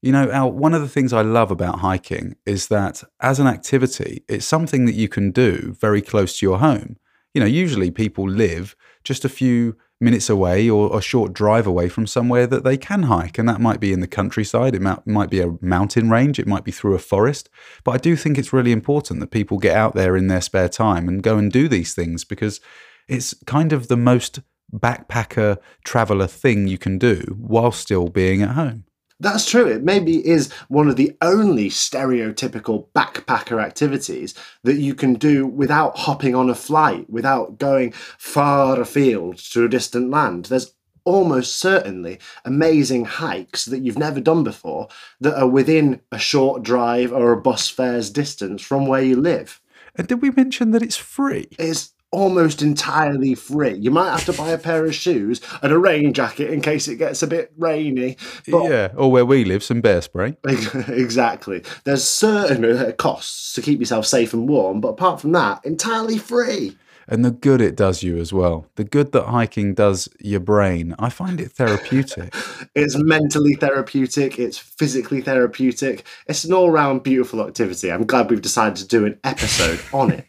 You 0.03 0.11
know, 0.11 0.29
Al, 0.33 0.51
one 0.51 0.75
of 0.75 0.83
the 0.83 0.89
things 0.89 1.13
I 1.13 1.23
love 1.23 1.53
about 1.53 1.79
hiking 1.79 2.35
is 2.45 2.67
that 2.69 3.05
as 3.21 3.39
an 3.39 3.47
activity, 3.47 4.25
it's 4.29 4.45
something 4.45 4.85
that 4.87 4.97
you 4.97 5.09
can 5.09 5.31
do 5.31 5.77
very 5.81 6.03
close 6.03 6.39
to 6.39 6.47
your 6.47 6.59
home. 6.59 6.97
You 7.35 7.41
know, 7.41 7.47
usually 7.47 7.93
people 7.93 8.29
live 8.29 8.75
just 9.05 9.25
a 9.25 9.29
few 9.29 9.77
minutes 10.01 10.29
away 10.29 10.69
or 10.69 10.99
a 10.99 11.01
short 11.01 11.33
drive 11.33 11.69
away 11.69 11.89
from 11.89 12.09
somewhere 12.09 12.49
that 12.49 12.65
they 12.65 12.77
can 12.77 13.05
hike. 13.05 13.39
And 13.39 13.49
that 13.49 13.61
might 13.61 13.79
be 13.79 13.93
in 13.93 14.01
the 14.01 14.09
countryside, 14.09 14.75
it 14.75 14.83
might 14.83 15.31
be 15.31 15.41
a 15.41 15.57
mountain 15.61 16.11
range, 16.11 16.41
it 16.41 16.49
might 16.49 16.65
be 16.65 16.73
through 16.73 16.97
a 16.97 16.99
forest. 16.99 17.49
But 17.85 17.93
I 17.93 17.99
do 17.99 18.17
think 18.17 18.37
it's 18.37 18.53
really 18.53 18.73
important 18.73 19.21
that 19.21 19.31
people 19.31 19.59
get 19.59 19.77
out 19.77 19.95
there 19.95 20.17
in 20.17 20.27
their 20.27 20.41
spare 20.41 20.69
time 20.69 21.09
and 21.09 21.23
go 21.23 21.39
and 21.39 21.51
do 21.51 21.69
these 21.69 21.95
things 21.95 22.25
because 22.25 22.61
it's 23.09 23.35
kind 23.47 23.73
of 23.73 23.87
the 23.87 23.97
most 23.97 24.41
backpacker 24.75 25.59
traveler 25.85 26.27
thing 26.27 26.67
you 26.67 26.79
can 26.79 26.99
do 26.99 27.37
while 27.38 27.71
still 27.71 28.09
being 28.09 28.43
at 28.43 28.57
home. 28.57 28.85
That's 29.23 29.49
true. 29.49 29.67
It 29.69 29.85
maybe 29.85 30.27
is 30.27 30.53
one 30.67 30.89
of 30.89 30.97
the 30.97 31.17
only 31.23 31.69
stereotypical 31.69 32.89
backpacker 32.93 33.63
activities 33.63 34.35
that 34.65 34.79
you 34.79 34.97
can 34.97 35.15
do 35.15 35.47
without 35.47 35.97
hopping 35.97 36.35
on 36.35 36.51
a 36.51 36.57
flight, 36.57 37.09
without 37.09 37.57
going 37.57 37.93
far 37.93 38.81
afield 38.81 39.39
to 39.53 39.65
a 39.65 39.69
distant 39.69 40.11
land. 40.11 40.47
There's 40.47 40.75
almost 41.05 41.55
certainly 41.55 42.19
amazing 42.45 43.05
hikes 43.05 43.65
that 43.67 43.79
you've 43.79 43.99
never 43.99 44.21
done 44.21 44.43
before 44.43 44.89
that 45.21 45.41
are 45.41 45.49
within 45.49 46.01
a 46.11 46.19
short 46.19 46.65
drive 46.65 47.13
or 47.13 47.31
a 47.31 47.41
bus 47.41 47.69
fare's 47.69 48.11
distance 48.11 48.61
from 48.61 48.87
where 48.87 49.03
you 49.03 49.15
live. 49.15 49.61
And 49.95 50.09
did 50.09 50.21
we 50.21 50.31
mention 50.31 50.73
that 50.73 50.83
it's 50.83 50.97
free? 50.97 51.47
It's 51.61 51.93
almost 52.12 52.62
entirely 52.62 53.35
free. 53.35 53.75
You 53.75 53.90
might 53.90 54.11
have 54.11 54.25
to 54.27 54.33
buy 54.33 54.51
a 54.51 54.59
pair 54.59 54.85
of 54.85 54.94
shoes 54.94 55.40
and 55.62 55.72
a 55.72 55.79
rain 55.79 56.12
jacket 56.12 56.51
in 56.51 56.61
case 56.61 56.87
it 56.87 56.96
gets 56.96 57.22
a 57.22 57.27
bit 57.27 57.53
rainy. 57.57 58.18
But 58.46 58.70
yeah, 58.70 58.88
or 58.94 59.11
where 59.11 59.25
we 59.25 59.44
live, 59.44 59.64
some 59.64 59.81
bear 59.81 60.03
spray. 60.03 60.37
exactly. 60.44 61.64
There's 61.85 62.05
certain 62.05 62.64
uh, 62.64 62.92
costs 62.92 63.55
to 63.55 63.62
keep 63.62 63.81
yourself 63.81 64.07
safe 64.07 64.33
and 64.35 64.48
warm, 64.48 64.81
but 64.81 64.88
apart 64.88 65.20
from 65.20 65.33
that, 65.33 65.64
entirely 65.64 66.18
free. 66.18 66.77
And 67.09 67.25
the 67.25 67.31
good 67.31 67.61
it 67.61 67.77
does 67.77 68.03
you 68.03 68.18
as 68.18 68.33
well. 68.33 68.66
The 68.77 68.85
good 68.85 69.12
that 69.12 69.25
hiking 69.25 69.75
does 69.75 70.09
your 70.20 70.40
brain. 70.40 70.94
I 70.98 71.11
find 71.11 71.40
it 71.40 71.53
therapeutic. 71.53 72.35
it's 72.75 72.96
mentally 72.96 73.55
therapeutic. 73.55 74.38
It's 74.38 74.59
physically 74.59 75.20
therapeutic. 75.20 76.07
It's 76.27 76.44
an 76.44 76.53
all 76.53 76.70
round 76.70 77.03
beautiful 77.03 77.44
activity. 77.44 77.90
I'm 77.90 78.07
glad 78.07 78.31
we've 78.31 78.40
decided 78.40 78.77
to 78.77 78.87
do 78.87 79.05
an 79.05 79.18
episode 79.25 79.81
on 79.92 80.12
it. 80.12 80.27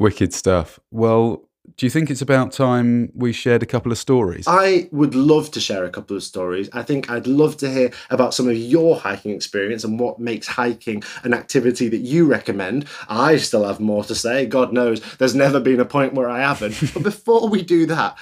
Wicked 0.00 0.32
stuff. 0.32 0.80
Well, 0.90 1.44
do 1.76 1.84
you 1.84 1.90
think 1.90 2.10
it's 2.10 2.22
about 2.22 2.52
time 2.52 3.12
we 3.14 3.34
shared 3.34 3.62
a 3.62 3.66
couple 3.66 3.92
of 3.92 3.98
stories? 3.98 4.46
I 4.48 4.88
would 4.92 5.14
love 5.14 5.50
to 5.50 5.60
share 5.60 5.84
a 5.84 5.90
couple 5.90 6.16
of 6.16 6.22
stories. 6.22 6.70
I 6.72 6.82
think 6.82 7.10
I'd 7.10 7.26
love 7.26 7.58
to 7.58 7.70
hear 7.70 7.90
about 8.08 8.32
some 8.32 8.48
of 8.48 8.56
your 8.56 8.96
hiking 8.96 9.32
experience 9.34 9.84
and 9.84 10.00
what 10.00 10.18
makes 10.18 10.46
hiking 10.46 11.02
an 11.22 11.34
activity 11.34 11.88
that 11.88 11.98
you 11.98 12.24
recommend. 12.24 12.86
I 13.10 13.36
still 13.36 13.64
have 13.64 13.78
more 13.78 14.02
to 14.04 14.14
say. 14.14 14.46
God 14.46 14.72
knows 14.72 15.00
there's 15.18 15.34
never 15.34 15.60
been 15.60 15.80
a 15.80 15.84
point 15.84 16.14
where 16.14 16.30
I 16.30 16.40
haven't. 16.40 16.80
but 16.94 17.02
before 17.02 17.48
we 17.48 17.62
do 17.62 17.84
that, 17.86 18.16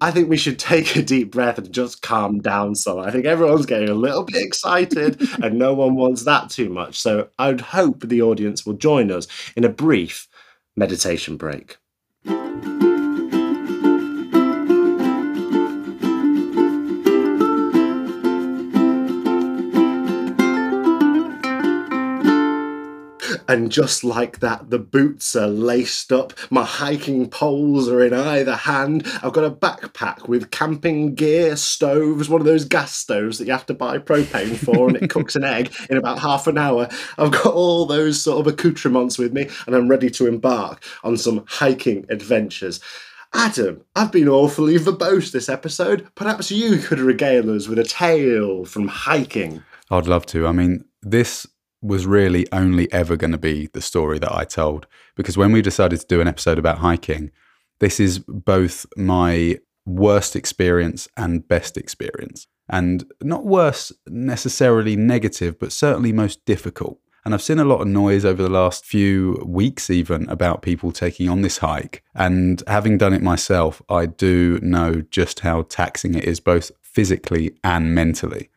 I 0.00 0.10
think 0.10 0.28
we 0.28 0.36
should 0.36 0.58
take 0.58 0.94
a 0.94 1.02
deep 1.02 1.32
breath 1.32 1.56
and 1.56 1.72
just 1.72 2.02
calm 2.02 2.40
down 2.40 2.74
some. 2.74 2.98
I 2.98 3.10
think 3.10 3.24
everyone's 3.24 3.66
getting 3.66 3.88
a 3.88 3.94
little 3.94 4.24
bit 4.24 4.42
excited 4.42 5.20
and 5.42 5.58
no 5.58 5.72
one 5.72 5.94
wants 5.96 6.24
that 6.24 6.50
too 6.50 6.68
much. 6.68 7.00
So 7.00 7.28
I'd 7.38 7.62
hope 7.62 8.00
the 8.00 8.20
audience 8.20 8.66
will 8.66 8.74
join 8.74 9.10
us 9.10 9.26
in 9.56 9.64
a 9.64 9.70
brief 9.70 10.27
meditation 10.78 11.36
break. 11.36 11.76
And 23.48 23.72
just 23.72 24.04
like 24.04 24.40
that, 24.40 24.68
the 24.68 24.78
boots 24.78 25.34
are 25.34 25.46
laced 25.48 26.12
up, 26.12 26.34
my 26.50 26.64
hiking 26.64 27.30
poles 27.30 27.88
are 27.88 28.04
in 28.04 28.12
either 28.12 28.54
hand. 28.54 29.06
I've 29.22 29.32
got 29.32 29.44
a 29.44 29.50
backpack 29.50 30.28
with 30.28 30.50
camping 30.50 31.14
gear, 31.14 31.56
stoves, 31.56 32.28
one 32.28 32.42
of 32.42 32.46
those 32.46 32.66
gas 32.66 32.94
stoves 32.94 33.38
that 33.38 33.46
you 33.46 33.52
have 33.52 33.64
to 33.66 33.74
buy 33.74 33.96
propane 33.98 34.54
for, 34.54 34.88
and 34.88 34.98
it 34.98 35.08
cooks 35.10 35.34
an 35.34 35.44
egg 35.44 35.74
in 35.88 35.96
about 35.96 36.18
half 36.18 36.46
an 36.46 36.58
hour. 36.58 36.88
I've 37.16 37.32
got 37.32 37.54
all 37.54 37.86
those 37.86 38.20
sort 38.20 38.46
of 38.46 38.52
accoutrements 38.52 39.16
with 39.16 39.32
me, 39.32 39.48
and 39.66 39.74
I'm 39.74 39.88
ready 39.88 40.10
to 40.10 40.26
embark 40.26 40.84
on 41.02 41.16
some 41.16 41.44
hiking 41.48 42.04
adventures. 42.10 42.80
Adam, 43.32 43.82
I've 43.96 44.12
been 44.12 44.28
awfully 44.28 44.76
verbose 44.78 45.32
this 45.32 45.48
episode. 45.48 46.06
Perhaps 46.14 46.50
you 46.50 46.78
could 46.78 46.98
regale 46.98 47.54
us 47.54 47.66
with 47.66 47.78
a 47.78 47.84
tale 47.84 48.66
from 48.66 48.88
hiking. 48.88 49.62
I'd 49.90 50.06
love 50.06 50.26
to. 50.26 50.46
I 50.46 50.52
mean, 50.52 50.84
this 51.02 51.46
was 51.80 52.06
really 52.06 52.46
only 52.52 52.92
ever 52.92 53.16
going 53.16 53.32
to 53.32 53.38
be 53.38 53.68
the 53.72 53.80
story 53.80 54.18
that 54.18 54.34
I 54.34 54.44
told. 54.44 54.86
Because 55.16 55.36
when 55.36 55.52
we 55.52 55.62
decided 55.62 56.00
to 56.00 56.06
do 56.06 56.20
an 56.20 56.28
episode 56.28 56.58
about 56.58 56.78
hiking, 56.78 57.30
this 57.78 58.00
is 58.00 58.18
both 58.18 58.86
my 58.96 59.58
worst 59.86 60.36
experience 60.36 61.08
and 61.16 61.46
best 61.46 61.76
experience. 61.76 62.46
And 62.68 63.10
not 63.22 63.46
worse 63.46 63.92
necessarily 64.06 64.94
negative, 64.96 65.58
but 65.58 65.72
certainly 65.72 66.12
most 66.12 66.44
difficult. 66.44 66.98
And 67.24 67.34
I've 67.34 67.42
seen 67.42 67.58
a 67.58 67.64
lot 67.64 67.80
of 67.80 67.88
noise 67.88 68.24
over 68.24 68.42
the 68.42 68.48
last 68.48 68.84
few 68.84 69.42
weeks, 69.46 69.90
even 69.90 70.28
about 70.28 70.62
people 70.62 70.92
taking 70.92 71.28
on 71.28 71.42
this 71.42 71.58
hike. 71.58 72.02
And 72.14 72.62
having 72.66 72.98
done 72.98 73.12
it 73.12 73.22
myself, 73.22 73.82
I 73.88 74.06
do 74.06 74.58
know 74.62 75.02
just 75.10 75.40
how 75.40 75.62
taxing 75.62 76.14
it 76.14 76.24
is, 76.24 76.40
both 76.40 76.70
physically 76.82 77.54
and 77.64 77.94
mentally. 77.94 78.50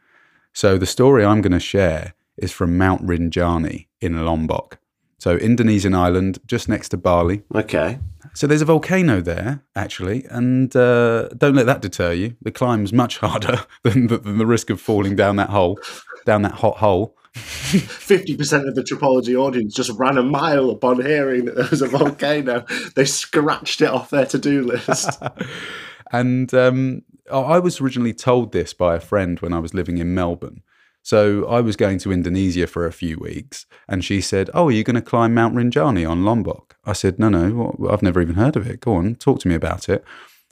So, 0.54 0.78
the 0.78 0.86
story 0.86 1.24
I'm 1.24 1.42
going 1.42 1.52
to 1.54 1.60
share 1.60 2.14
is 2.42 2.52
from 2.52 2.78
Mount 2.78 3.06
Rinjani 3.06 3.88
in 4.00 4.26
Lombok. 4.26 4.80
So, 5.20 5.36
Indonesian 5.36 5.94
island 5.94 6.40
just 6.48 6.68
next 6.68 6.90
to 6.90 6.98
Bali. 6.98 7.44
Okay. 7.54 8.00
So 8.34 8.48
there's 8.48 8.62
a 8.62 8.66
volcano 8.66 9.22
there, 9.22 9.64
actually, 9.76 10.26
and 10.30 10.74
uh, 10.76 11.28
don't 11.30 11.54
let 11.54 11.66
that 11.66 11.82
deter 11.82 12.14
you. 12.14 12.36
The 12.42 12.52
climb's 12.52 12.94
much 12.94 13.18
harder 13.20 13.66
than 13.84 14.08
the, 14.08 14.18
than 14.18 14.38
the 14.38 14.46
risk 14.46 14.70
of 14.70 14.80
falling 14.80 15.16
down 15.16 15.36
that 15.36 15.50
hole, 15.50 15.80
down 16.26 16.42
that 16.44 16.54
hot 16.54 16.78
hole. 16.78 17.16
50% 17.34 18.68
of 18.68 18.76
the 18.76 18.84
tripology 18.84 19.36
audience 19.36 19.74
just 19.74 19.92
ran 19.98 20.18
a 20.18 20.24
mile 20.24 20.70
upon 20.70 21.02
hearing 21.02 21.46
that 21.46 21.56
there 21.56 21.68
was 21.70 21.82
a 21.82 21.88
volcano. 21.88 22.66
they 22.96 23.06
scratched 23.06 23.82
it 23.82 23.90
off 23.90 24.10
their 24.10 24.26
to 24.26 24.38
do 24.38 24.64
list. 24.64 25.22
and 26.12 26.54
um, 26.54 27.04
I 27.32 27.60
was 27.60 27.80
originally 27.80 28.14
told 28.14 28.52
this 28.52 28.74
by 28.74 28.96
a 28.96 29.00
friend 29.00 29.40
when 29.40 29.54
I 29.54 29.60
was 29.60 29.74
living 29.74 29.98
in 29.98 30.14
Melbourne. 30.14 30.62
So 31.04 31.46
I 31.48 31.62
was 31.62 31.76
going 31.76 31.98
to 32.00 32.12
Indonesia 32.12 32.68
for 32.68 32.86
a 32.86 32.92
few 32.92 33.18
weeks, 33.18 33.66
and 33.88 34.04
she 34.06 34.22
said, 34.22 34.50
"Oh, 34.54 34.68
are 34.68 34.72
you 34.72 34.84
going 34.84 34.96
to 34.96 35.02
climb 35.02 35.34
Mount 35.34 35.56
Rinjani 35.56 36.08
on 36.08 36.24
Lombok?" 36.26 36.78
I 36.86 36.94
said, 36.94 37.20
"No, 37.20 37.30
no, 37.30 37.76
I've 37.90 38.04
never 38.04 38.22
even 38.22 38.36
heard 38.36 38.56
of 38.56 38.68
it. 38.68 38.80
Go 38.80 38.96
on, 38.96 39.16
talk 39.16 39.40
to 39.42 39.48
me 39.48 39.56
about 39.56 39.90
it." 39.90 40.04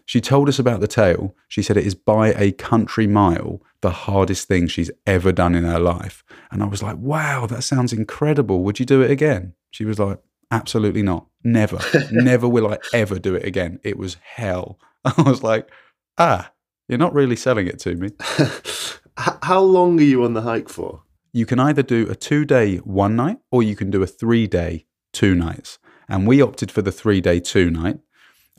She 0.06 0.22
told 0.22 0.50
us 0.50 0.58
about 0.58 0.80
the 0.80 0.88
tale. 0.88 1.36
She 1.48 1.62
said 1.62 1.78
it 1.78 1.86
is 1.86 1.94
by 1.94 2.34
a 2.34 2.52
country 2.52 3.06
mile 3.06 3.62
the 3.82 3.92
hardest 3.92 4.48
thing 4.48 4.68
she's 4.68 4.90
ever 5.06 5.32
done 5.32 5.54
in 5.54 5.66
her 5.66 5.80
life. 5.80 6.24
And 6.52 6.64
I 6.64 6.66
was 6.66 6.82
like, 6.82 6.98
"Wow, 6.98 7.46
that 7.46 7.62
sounds 7.62 7.94
incredible. 7.94 8.64
Would 8.64 8.80
you 8.80 8.88
do 8.88 9.02
it 9.02 9.12
again?" 9.12 9.54
She 9.70 9.86
was 9.86 10.00
like, 10.00 10.20
"Absolutely 10.50 11.04
not. 11.04 11.28
Never. 11.44 11.80
never 12.12 12.48
will 12.48 12.74
I 12.74 12.80
ever 12.92 13.20
do 13.20 13.36
it 13.36 13.46
again. 13.46 13.80
It 13.84 13.98
was 13.98 14.18
hell." 14.24 14.80
I 15.06 15.22
was 15.22 15.44
like, 15.44 15.70
"Ah, 16.18 16.52
you're 16.90 16.98
not 16.98 17.14
really 17.14 17.38
selling 17.38 17.68
it 17.68 17.80
to 17.80 17.96
me." 17.96 18.10
how 19.44 19.62
long 19.62 20.00
are 20.00 20.04
you 20.04 20.24
on 20.24 20.34
the 20.34 20.42
hike 20.42 20.70
for? 20.70 21.04
You 21.32 21.46
can 21.46 21.60
either 21.60 21.84
do 21.84 22.10
a 22.10 22.16
two 22.16 22.46
day, 22.46 22.78
one 22.78 23.16
night, 23.16 23.38
or 23.52 23.64
you 23.64 23.76
can 23.76 23.92
do 23.92 24.02
a 24.02 24.08
three 24.08 24.48
day, 24.48 24.86
two 25.14 25.36
nights. 25.36 25.78
And 26.08 26.28
we 26.28 26.42
opted 26.42 26.72
for 26.72 26.82
the 26.82 26.92
three 26.92 27.22
day, 27.22 27.40
two 27.40 27.70
night. 27.70 28.00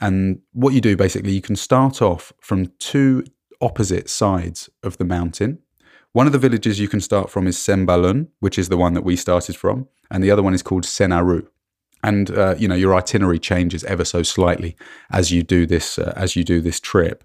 And 0.01 0.41
what 0.53 0.73
you 0.73 0.81
do 0.81 0.97
basically, 0.97 1.33
you 1.33 1.43
can 1.43 1.57
start 1.57 2.01
off 2.01 2.33
from 2.41 2.73
two 2.79 3.25
opposite 3.61 4.09
sides 4.09 4.71
of 4.83 4.97
the 4.99 5.05
mountain. 5.05 5.59
One 6.13 6.27
of 6.27 6.33
the 6.33 6.39
villages 6.39 6.81
you 6.81 6.89
can 6.89 7.01
start 7.01 7.31
from 7.31 7.47
is 7.47 7.57
Sembalun, 7.57 8.29
which 8.41 8.59
is 8.59 8.69
the 8.69 8.77
one 8.77 8.95
that 8.95 9.05
we 9.05 9.15
started 9.15 9.57
from, 9.57 9.89
and 10.11 10.25
the 10.25 10.31
other 10.31 10.43
one 10.43 10.55
is 10.55 10.63
called 10.63 10.85
Senaru. 10.85 11.47
And 12.03 12.31
uh, 12.31 12.55
you 12.57 12.67
know 12.67 12.75
your 12.75 12.95
itinerary 12.95 13.39
changes 13.39 13.85
ever 13.85 14.07
so 14.07 14.23
slightly 14.23 14.75
as 15.11 15.31
you 15.31 15.43
do 15.43 15.67
this 15.67 15.99
uh, 15.99 16.15
as 16.17 16.35
you 16.35 16.45
do 16.45 16.63
this 16.63 16.81
trip. 16.81 17.23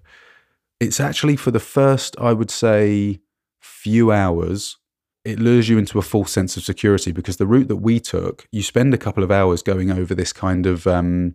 It's 0.80 1.00
actually 1.00 1.36
for 1.36 1.50
the 1.50 1.60
first, 1.60 2.16
I 2.18 2.32
would 2.32 2.50
say, 2.50 3.20
few 3.60 4.12
hours, 4.12 4.76
it 5.24 5.40
lures 5.40 5.68
you 5.68 5.76
into 5.76 5.98
a 5.98 6.02
false 6.02 6.30
sense 6.30 6.56
of 6.56 6.62
security 6.62 7.10
because 7.10 7.36
the 7.36 7.46
route 7.46 7.68
that 7.68 7.76
we 7.76 7.98
took, 7.98 8.46
you 8.52 8.62
spend 8.62 8.94
a 8.94 8.98
couple 8.98 9.24
of 9.24 9.30
hours 9.32 9.62
going 9.62 9.90
over 9.90 10.14
this 10.14 10.32
kind 10.32 10.66
of 10.66 10.86
um, 10.86 11.34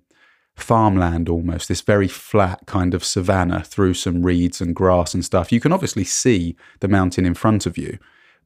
farmland 0.56 1.27
almost, 1.27 1.67
this 1.67 1.82
very 1.82 2.08
flat 2.08 2.65
kind 2.67 2.93
of 2.93 3.04
savannah 3.04 3.63
through 3.63 3.93
some 3.93 4.23
reeds 4.23 4.62
and 4.62 4.75
grass 4.75 5.13
and 5.13 5.25
stuff. 5.25 5.51
You 5.51 5.60
can 5.60 5.73
obviously 5.73 6.06
see 6.06 6.56
the 6.80 6.88
mountain 6.88 7.25
in 7.25 7.34
front 7.34 7.65
of 7.65 7.77
you. 7.77 7.97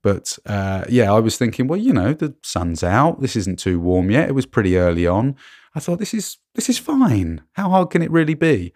But 0.02 0.38
uh, 0.46 0.86
yeah, 0.90 1.14
I 1.14 1.20
was 1.20 1.38
thinking, 1.38 1.68
well, 1.68 1.80
you 1.80 1.94
know, 1.94 2.14
the 2.14 2.36
sun's 2.44 2.84
out. 2.84 3.22
This 3.22 3.36
isn't 3.36 3.60
too 3.60 3.80
warm 3.80 4.10
yet. 4.10 4.30
It 4.30 4.36
was 4.36 4.46
pretty 4.46 4.78
early 4.78 5.06
on. 5.06 5.36
I 5.76 5.80
thought 5.80 6.00
this 6.00 6.14
is 6.14 6.38
this 6.54 6.70
is 6.70 6.78
fine. 6.78 7.42
How 7.54 7.70
hard 7.70 7.90
can 7.90 8.02
it 8.02 8.12
really 8.12 8.36
be? 8.36 8.74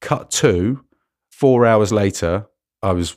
Cut 0.00 0.30
two, 0.30 0.84
four 1.38 1.64
hours 1.64 1.92
later, 1.92 2.48
I 2.82 2.90
was 2.90 3.16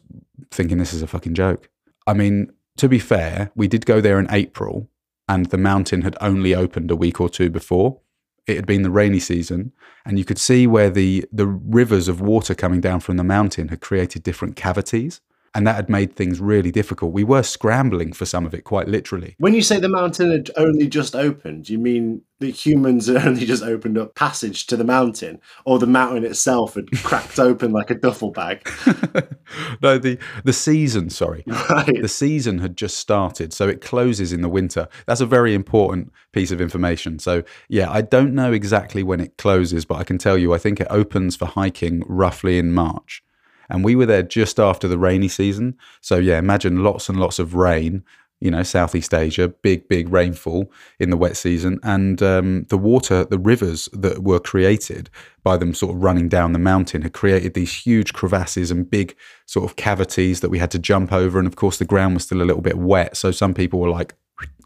thinking 0.52 0.78
this 0.78 0.94
is 0.94 1.02
a 1.02 1.08
fucking 1.08 1.34
joke. 1.34 1.70
I 2.06 2.14
mean, 2.14 2.52
to 2.78 2.88
be 2.88 3.00
fair, 3.00 3.50
we 3.56 3.68
did 3.68 3.88
go 3.88 4.00
there 4.00 4.20
in 4.20 4.28
April 4.30 4.88
and 5.28 5.48
the 5.48 5.58
mountain 5.58 6.04
had 6.04 6.16
only 6.22 6.54
opened 6.54 6.92
a 6.92 6.96
week 6.96 7.20
or 7.20 7.30
two 7.30 7.50
before. 7.50 8.00
It 8.46 8.58
had 8.58 8.68
been 8.68 8.84
the 8.84 8.92
rainy 8.92 9.20
season, 9.20 9.72
and 10.06 10.20
you 10.20 10.26
could 10.26 10.38
see 10.38 10.68
where 10.68 10.92
the, 10.92 11.26
the 11.32 11.48
rivers 11.48 12.08
of 12.08 12.22
water 12.22 12.54
coming 12.54 12.80
down 12.80 13.00
from 13.00 13.18
the 13.18 13.24
mountain 13.24 13.70
had 13.70 13.82
created 13.82 14.22
different 14.22 14.56
cavities 14.56 15.22
and 15.54 15.68
that 15.68 15.76
had 15.76 15.90
made 15.90 16.16
things 16.16 16.40
really 16.40 16.72
difficult. 16.72 17.12
We 17.12 17.24
were 17.24 17.44
scrambling 17.44 18.14
for 18.14 18.26
some 18.26 18.46
of 18.46 18.54
it, 18.54 18.64
quite 18.64 18.88
literally. 18.88 19.36
When 19.38 19.54
you 19.54 19.62
say 19.62 19.80
the 19.80 19.90
mountain 19.90 20.32
had 20.32 20.50
only 20.56 20.88
just 20.88 21.14
opened, 21.14 21.68
you 21.68 21.78
mean 21.78 22.22
the 22.40 22.52
humans 22.52 23.08
had 23.08 23.28
only 23.28 23.46
just 23.46 23.62
opened 23.62 23.98
up 23.98 24.16
passage 24.16 24.66
to 24.68 24.78
the 24.78 24.86
mountain, 24.86 25.42
or 25.66 25.78
the 25.78 25.88
mountain 25.88 26.24
itself 26.24 26.76
had 26.76 26.90
cracked 27.04 27.38
open 27.38 27.72
like 27.74 27.90
a 27.90 27.96
duffel 27.96 28.32
bag? 28.32 28.66
no, 29.82 29.98
the 29.98 30.18
the 30.46 30.54
season. 30.54 31.10
Sorry, 31.10 31.44
right. 31.46 32.02
the 32.02 32.08
season 32.08 32.60
had 32.60 32.78
just 32.78 32.98
started, 32.98 33.52
so 33.52 33.68
it 33.68 33.82
closes 33.82 34.32
in 34.32 34.42
the 34.42 34.50
winter. 34.50 34.88
That's 35.06 35.22
a 35.22 35.26
very 35.26 35.54
important 35.54 36.14
piece 36.32 36.52
of 36.52 36.62
information. 36.62 37.20
So 37.20 37.44
yeah, 37.68 37.92
I 37.92 38.02
don't 38.02 38.34
know 38.34 38.54
exactly 38.54 39.04
when 39.04 39.20
it 39.20 39.38
closes, 39.38 39.84
but 39.84 39.96
I 39.96 40.06
can 40.06 40.18
tell 40.18 40.38
you, 40.38 40.54
I 40.54 40.58
think 40.58 40.80
it 40.80 40.88
opens 40.90 41.36
for 41.36 41.46
hiking 41.46 42.04
roughly 42.08 42.58
in 42.58 42.72
March 42.72 43.22
and 43.72 43.84
we 43.84 43.96
were 43.96 44.06
there 44.06 44.22
just 44.22 44.60
after 44.60 44.88
the 44.88 44.98
rainy 44.98 45.28
season. 45.28 45.78
So 46.02 46.18
yeah, 46.18 46.38
imagine 46.38 46.84
lots 46.84 47.10
and 47.10 47.20
lots 47.20 47.40
of 47.40 47.56
rain. 47.56 48.04
You 48.40 48.50
know, 48.50 48.64
Southeast 48.64 49.14
Asia, 49.14 49.50
big 49.50 49.88
big 49.88 50.10
rainfall 50.10 50.72
in 51.00 51.12
the 51.12 51.18
wet 51.18 51.38
season, 51.38 51.80
and 51.84 52.24
um, 52.24 52.66
the 52.70 52.78
water, 52.78 53.24
the 53.24 53.38
rivers 53.38 53.88
that 53.94 54.24
were 54.24 54.40
created 54.40 55.12
by 55.44 55.58
them 55.58 55.76
sort 55.76 55.96
of 55.96 56.02
running 56.02 56.28
down 56.28 56.52
the 56.52 56.60
mountain 56.60 57.04
had 57.04 57.14
created 57.14 57.54
these 57.54 57.72
huge 57.72 58.14
crevasses 58.14 58.72
and 58.72 58.90
big 58.90 59.16
sort 59.46 59.70
of 59.70 59.76
cavities 59.76 60.40
that 60.40 60.50
we 60.50 60.58
had 60.58 60.72
to 60.72 60.80
jump 60.80 61.14
over. 61.14 61.38
And 61.38 61.48
of 61.48 61.56
course, 61.56 61.78
the 61.78 61.86
ground 61.86 62.16
was 62.16 62.24
still 62.24 62.42
a 62.42 62.44
little 62.44 62.64
bit 62.64 62.80
wet, 62.80 63.16
so 63.16 63.30
some 63.30 63.54
people 63.54 63.80
were 63.80 63.90
like 63.90 64.16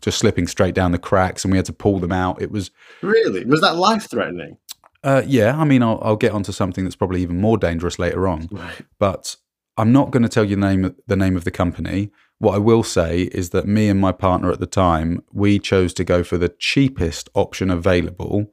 just 0.01 0.19
slipping 0.19 0.47
straight 0.47 0.73
down 0.73 0.93
the 0.93 0.97
cracks, 0.97 1.43
and 1.43 1.51
we 1.51 1.57
had 1.57 1.65
to 1.65 1.73
pull 1.73 1.99
them 1.99 2.13
out. 2.13 2.41
It 2.41 2.51
was 2.51 2.71
really 3.01 3.43
was 3.43 3.59
that 3.59 3.75
life 3.75 4.09
threatening? 4.09 4.57
Uh, 5.05 5.21
yeah, 5.27 5.55
I 5.55 5.65
mean, 5.65 5.83
I'll, 5.83 5.99
I'll, 6.01 6.15
get 6.15 6.31
onto 6.31 6.51
something 6.51 6.83
that's 6.83 6.95
probably 6.95 7.21
even 7.21 7.39
more 7.39 7.59
dangerous 7.59 7.99
later 7.99 8.27
on. 8.27 8.47
Right. 8.51 8.81
But 8.97 9.35
I'm 9.77 9.91
not 9.91 10.09
going 10.09 10.23
to 10.23 10.29
tell 10.29 10.43
you 10.43 10.55
the 10.55 10.61
name 10.61 10.95
the 11.05 11.15
name 11.15 11.37
of 11.37 11.43
the 11.43 11.51
company. 11.51 12.09
What 12.39 12.55
I 12.55 12.57
will 12.57 12.81
say 12.81 13.23
is 13.31 13.51
that 13.51 13.67
me 13.67 13.87
and 13.87 13.99
my 13.99 14.11
partner 14.11 14.51
at 14.51 14.59
the 14.59 14.65
time 14.65 15.23
we 15.31 15.59
chose 15.59 15.93
to 15.93 16.03
go 16.03 16.23
for 16.23 16.39
the 16.39 16.49
cheapest 16.49 17.29
option 17.35 17.69
available. 17.69 18.51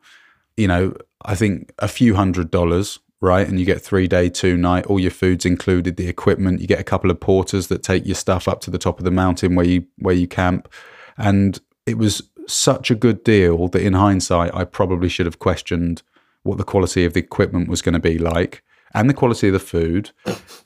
You 0.58 0.68
know, 0.68 0.94
I 1.24 1.36
think 1.36 1.72
a 1.78 1.88
few 1.88 2.16
hundred 2.16 2.50
dollars, 2.50 2.98
right? 3.22 3.48
And 3.48 3.58
you 3.58 3.64
get 3.64 3.80
three 3.80 4.06
day, 4.06 4.28
two 4.28 4.58
night, 4.58 4.84
all 4.84 5.00
your 5.00 5.10
food's 5.10 5.46
included, 5.46 5.96
the 5.96 6.06
equipment. 6.06 6.60
You 6.60 6.66
get 6.66 6.80
a 6.80 6.84
couple 6.84 7.10
of 7.10 7.18
porters 7.18 7.68
that 7.68 7.82
take 7.82 8.04
your 8.04 8.14
stuff 8.14 8.46
up 8.46 8.60
to 8.62 8.70
the 8.70 8.78
top 8.78 8.98
of 8.98 9.06
the 9.06 9.10
mountain 9.10 9.54
where 9.54 9.66
you 9.66 9.86
where 10.00 10.14
you 10.14 10.28
camp, 10.28 10.68
and 11.16 11.58
it 11.86 11.96
was 11.96 12.22
such 12.46 12.90
a 12.90 12.94
good 12.94 13.24
deal 13.24 13.68
that 13.68 13.82
in 13.82 13.94
hindsight 13.94 14.54
I 14.54 14.64
probably 14.64 15.08
should 15.08 15.24
have 15.24 15.38
questioned 15.38 16.02
what 16.42 16.59
the 16.59 16.64
quality 16.64 17.05
of 17.05 17.12
the 17.12 17.20
equipment 17.20 17.68
was 17.68 17.83
going 17.83 17.94
to 17.94 18.00
be 18.00 18.18
like 18.18 18.62
and 18.94 19.09
the 19.09 19.14
quality 19.14 19.48
of 19.48 19.52
the 19.52 19.59
food. 19.59 20.11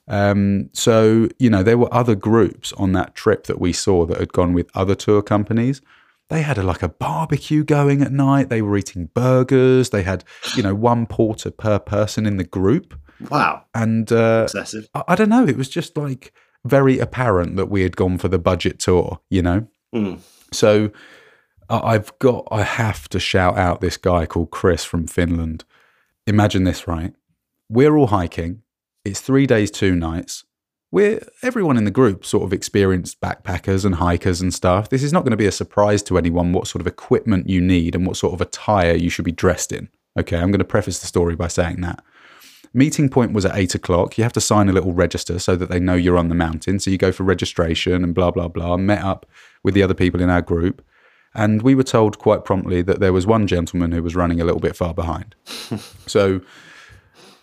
Um, 0.08 0.70
so, 0.72 1.28
you 1.38 1.50
know, 1.50 1.62
there 1.62 1.78
were 1.78 1.92
other 1.92 2.14
groups 2.14 2.72
on 2.74 2.92
that 2.92 3.14
trip 3.14 3.44
that 3.44 3.60
we 3.60 3.72
saw 3.72 4.04
that 4.06 4.18
had 4.18 4.32
gone 4.32 4.52
with 4.52 4.68
other 4.74 4.94
tour 4.94 5.22
companies. 5.22 5.80
They 6.28 6.42
had 6.42 6.58
a, 6.58 6.62
like 6.62 6.82
a 6.82 6.88
barbecue 6.88 7.62
going 7.62 8.02
at 8.02 8.12
night. 8.12 8.48
They 8.48 8.62
were 8.62 8.76
eating 8.76 9.10
burgers. 9.14 9.90
They 9.90 10.02
had, 10.02 10.24
you 10.56 10.62
know, 10.62 10.74
one 10.74 11.06
porter 11.06 11.50
per 11.50 11.78
person 11.78 12.26
in 12.26 12.36
the 12.36 12.44
group. 12.44 12.98
Wow. 13.30 13.64
And 13.74 14.10
uh, 14.10 14.42
excessive. 14.44 14.88
I, 14.94 15.04
I, 15.08 15.14
don't 15.14 15.28
know. 15.28 15.46
It 15.46 15.56
was 15.56 15.68
just 15.68 15.96
like 15.96 16.32
very 16.64 16.98
apparent 16.98 17.56
that 17.56 17.66
we 17.66 17.82
had 17.82 17.96
gone 17.96 18.18
for 18.18 18.28
the 18.28 18.40
budget 18.40 18.80
tour, 18.80 19.20
you 19.30 19.42
know? 19.42 19.68
Mm. 19.94 20.18
So, 20.52 20.90
I've 21.68 22.16
got, 22.18 22.46
I 22.50 22.62
have 22.62 23.08
to 23.10 23.18
shout 23.18 23.58
out 23.58 23.80
this 23.80 23.96
guy 23.96 24.26
called 24.26 24.50
Chris 24.50 24.84
from 24.84 25.06
Finland. 25.06 25.64
Imagine 26.26 26.64
this, 26.64 26.86
right? 26.86 27.14
We're 27.68 27.96
all 27.96 28.08
hiking. 28.08 28.62
It's 29.04 29.20
three 29.20 29.46
days, 29.46 29.70
two 29.70 29.94
nights. 29.94 30.44
We're 30.92 31.26
everyone 31.42 31.76
in 31.76 31.84
the 31.84 31.90
group 31.90 32.24
sort 32.24 32.44
of 32.44 32.52
experienced 32.52 33.20
backpackers 33.20 33.84
and 33.84 33.96
hikers 33.96 34.40
and 34.40 34.54
stuff. 34.54 34.88
This 34.88 35.02
is 35.02 35.12
not 35.12 35.24
going 35.24 35.32
to 35.32 35.36
be 35.36 35.46
a 35.46 35.52
surprise 35.52 36.02
to 36.04 36.16
anyone 36.16 36.52
what 36.52 36.68
sort 36.68 36.80
of 36.80 36.86
equipment 36.86 37.48
you 37.48 37.60
need 37.60 37.94
and 37.94 38.06
what 38.06 38.16
sort 38.16 38.34
of 38.34 38.40
attire 38.40 38.94
you 38.94 39.10
should 39.10 39.24
be 39.24 39.32
dressed 39.32 39.72
in. 39.72 39.88
Okay, 40.18 40.36
I'm 40.36 40.50
going 40.50 40.58
to 40.58 40.64
preface 40.64 41.00
the 41.00 41.06
story 41.06 41.34
by 41.34 41.48
saying 41.48 41.80
that. 41.82 42.02
Meeting 42.72 43.08
point 43.08 43.32
was 43.32 43.44
at 43.44 43.56
eight 43.56 43.74
o'clock. 43.74 44.16
You 44.16 44.24
have 44.24 44.32
to 44.34 44.40
sign 44.40 44.68
a 44.68 44.72
little 44.72 44.92
register 44.92 45.38
so 45.38 45.56
that 45.56 45.70
they 45.70 45.80
know 45.80 45.94
you're 45.94 46.18
on 46.18 46.28
the 46.28 46.34
mountain. 46.34 46.78
So 46.78 46.90
you 46.90 46.98
go 46.98 47.12
for 47.12 47.24
registration 47.24 48.04
and 48.04 48.14
blah, 48.14 48.30
blah, 48.30 48.48
blah. 48.48 48.76
Met 48.76 49.02
up 49.02 49.26
with 49.62 49.74
the 49.74 49.82
other 49.82 49.94
people 49.94 50.20
in 50.20 50.30
our 50.30 50.42
group. 50.42 50.84
And 51.36 51.60
we 51.60 51.74
were 51.74 51.84
told 51.84 52.18
quite 52.18 52.44
promptly 52.44 52.80
that 52.82 52.98
there 52.98 53.12
was 53.12 53.26
one 53.26 53.46
gentleman 53.46 53.92
who 53.92 54.02
was 54.02 54.16
running 54.16 54.40
a 54.40 54.44
little 54.44 54.58
bit 54.58 54.74
far 54.74 54.94
behind. 54.94 55.34
so 56.06 56.40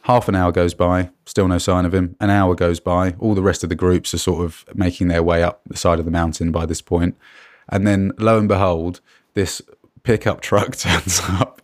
half 0.01 0.27
an 0.27 0.35
hour 0.35 0.51
goes 0.51 0.73
by, 0.73 1.11
still 1.25 1.47
no 1.47 1.59
sign 1.59 1.85
of 1.85 1.93
him. 1.93 2.15
An 2.19 2.31
hour 2.31 2.55
goes 2.55 2.79
by. 2.79 3.11
All 3.19 3.35
the 3.35 3.43
rest 3.43 3.63
of 3.63 3.69
the 3.69 3.75
groups 3.75 4.11
are 4.13 4.17
sort 4.17 4.43
of 4.43 4.65
making 4.73 5.09
their 5.09 5.21
way 5.21 5.43
up 5.43 5.61
the 5.67 5.77
side 5.77 5.99
of 5.99 6.05
the 6.05 6.11
mountain 6.11 6.51
by 6.51 6.65
this 6.65 6.81
point. 6.81 7.15
And 7.69 7.85
then 7.85 8.11
lo 8.17 8.39
and 8.39 8.47
behold, 8.47 8.99
this 9.35 9.61
pickup 10.01 10.41
truck 10.41 10.75
turns 10.75 11.21
up 11.29 11.61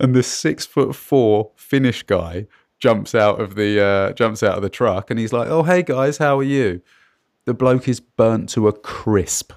and 0.00 0.16
this 0.16 0.26
six 0.26 0.66
foot 0.66 0.96
four 0.96 1.52
Finnish 1.54 2.02
guy 2.02 2.48
jumps 2.80 3.14
out 3.14 3.40
of 3.40 3.54
the 3.54 3.80
uh, 3.80 4.12
jumps 4.14 4.42
out 4.42 4.56
of 4.56 4.62
the 4.62 4.68
truck 4.68 5.10
and 5.10 5.18
he's 5.18 5.32
like, 5.32 5.48
"Oh, 5.48 5.62
hey 5.62 5.82
guys, 5.82 6.18
how 6.18 6.38
are 6.40 6.42
you?" 6.42 6.82
The 7.44 7.54
bloke 7.54 7.88
is 7.88 8.00
burnt 8.00 8.48
to 8.50 8.66
a 8.66 8.72
crisp. 8.72 9.52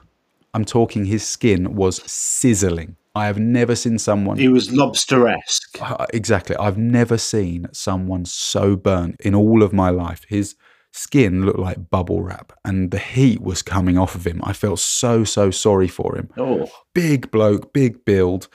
I'm 0.55 0.63
talking 0.63 1.03
his 1.03 1.23
skin 1.27 1.75
was 1.75 2.01
sizzling. 2.09 2.95
I 3.13 3.25
have 3.25 3.37
never 3.37 3.75
seen 3.75 3.99
someone 3.99 4.37
He 4.37 4.47
was 4.47 4.71
lobster-esque. 4.71 5.81
Uh, 5.81 6.05
exactly. 6.13 6.55
I've 6.55 6.77
never 6.77 7.17
seen 7.17 7.67
someone 7.73 8.23
so 8.23 8.77
burnt 8.77 9.17
in 9.19 9.35
all 9.35 9.63
of 9.63 9.73
my 9.73 9.89
life. 9.89 10.21
His 10.29 10.55
skin 10.93 11.45
looked 11.45 11.59
like 11.59 11.89
bubble 11.89 12.21
wrap 12.21 12.53
and 12.63 12.91
the 12.91 12.99
heat 12.99 13.41
was 13.41 13.61
coming 13.61 13.97
off 13.97 14.15
of 14.15 14.25
him. 14.25 14.39
I 14.45 14.53
felt 14.53 14.79
so, 14.79 15.25
so 15.25 15.51
sorry 15.51 15.89
for 15.89 16.15
him. 16.15 16.29
Oh, 16.37 16.71
Big 16.93 17.31
bloke, 17.31 17.73
big 17.73 18.05
build. 18.05 18.47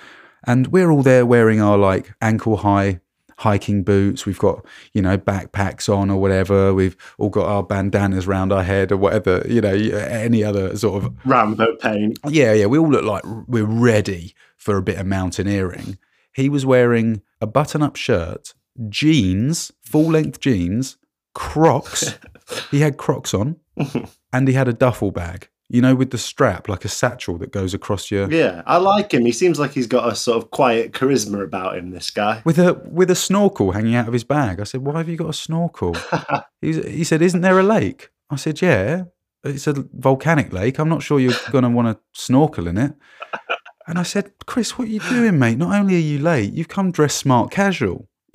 And 0.46 0.68
we're 0.68 0.90
all 0.90 1.02
there 1.02 1.26
wearing 1.26 1.60
our 1.60 1.76
like 1.76 2.14
ankle 2.22 2.58
high 2.58 3.00
hiking 3.40 3.82
boots. 3.82 4.26
We've 4.26 4.38
got, 4.38 4.64
you 4.92 5.00
know, 5.00 5.16
backpacks 5.16 5.92
on 5.92 6.10
or 6.10 6.20
whatever. 6.20 6.74
We've 6.74 6.96
all 7.16 7.30
got 7.30 7.46
our 7.46 7.62
bandanas 7.62 8.26
round 8.26 8.52
our 8.52 8.62
head 8.62 8.92
or 8.92 8.98
whatever, 8.98 9.42
you 9.48 9.62
know, 9.62 9.72
any 9.72 10.44
other 10.44 10.76
sort 10.76 11.02
of 11.02 11.14
Rambo 11.24 11.76
paint. 11.76 12.18
yeah, 12.28 12.52
yeah, 12.52 12.66
we 12.66 12.78
all 12.78 12.90
look 12.90 13.04
like 13.04 13.24
we're 13.24 13.64
ready 13.64 14.34
for 14.56 14.76
a 14.76 14.82
bit 14.82 14.98
of 14.98 15.06
mountaineering. 15.06 15.98
He 16.34 16.50
was 16.50 16.66
wearing 16.66 17.22
a 17.40 17.46
button 17.46 17.82
up 17.82 17.96
shirt, 17.96 18.52
jeans, 18.90 19.72
full 19.80 20.10
length 20.10 20.38
jeans, 20.40 20.98
Crocs. 21.34 22.18
he 22.70 22.80
had 22.80 22.98
Crocs 22.98 23.32
on, 23.32 23.56
and 24.32 24.48
he 24.48 24.54
had 24.54 24.68
a 24.68 24.74
duffel 24.74 25.12
bag, 25.12 25.48
you 25.70 25.80
know, 25.80 25.94
with 25.94 26.10
the 26.10 26.18
strap, 26.18 26.68
like 26.68 26.84
a 26.84 26.88
satchel 26.88 27.38
that 27.38 27.52
goes 27.52 27.74
across 27.74 28.10
your. 28.10 28.30
Yeah, 28.30 28.62
I 28.66 28.78
like 28.78 29.14
him. 29.14 29.24
He 29.24 29.30
seems 29.30 29.58
like 29.60 29.70
he's 29.70 29.86
got 29.86 30.12
a 30.12 30.16
sort 30.16 30.42
of 30.42 30.50
quiet 30.50 30.92
charisma 30.92 31.44
about 31.44 31.78
him. 31.78 31.92
This 31.92 32.10
guy. 32.10 32.42
With 32.44 32.58
a 32.58 32.74
with 32.90 33.08
a 33.08 33.14
snorkel 33.14 33.70
hanging 33.70 33.94
out 33.94 34.08
of 34.08 34.12
his 34.12 34.24
bag. 34.24 34.60
I 34.60 34.64
said, 34.64 34.84
"Why 34.84 34.98
have 34.98 35.08
you 35.08 35.16
got 35.16 35.30
a 35.30 35.32
snorkel?" 35.32 35.96
He's, 36.60 36.84
he 36.84 37.04
said, 37.04 37.22
"Isn't 37.22 37.42
there 37.42 37.58
a 37.58 37.62
lake?" 37.62 38.10
I 38.28 38.36
said, 38.36 38.60
"Yeah, 38.60 39.04
it's 39.44 39.68
a 39.68 39.86
volcanic 39.92 40.52
lake. 40.52 40.80
I'm 40.80 40.88
not 40.88 41.04
sure 41.04 41.20
you're 41.20 41.34
going 41.52 41.64
to 41.64 41.70
want 41.70 41.88
to 41.88 42.02
snorkel 42.20 42.66
in 42.66 42.76
it." 42.76 42.92
And 43.86 43.96
I 43.96 44.02
said, 44.02 44.32
"Chris, 44.46 44.76
what 44.76 44.88
are 44.88 44.90
you 44.90 45.00
doing, 45.00 45.38
mate? 45.38 45.56
Not 45.56 45.74
only 45.78 45.94
are 45.94 45.98
you 45.98 46.18
late, 46.18 46.52
you've 46.52 46.68
come 46.68 46.90
dressed 46.90 47.18
smart 47.18 47.52
casual. 47.52 48.08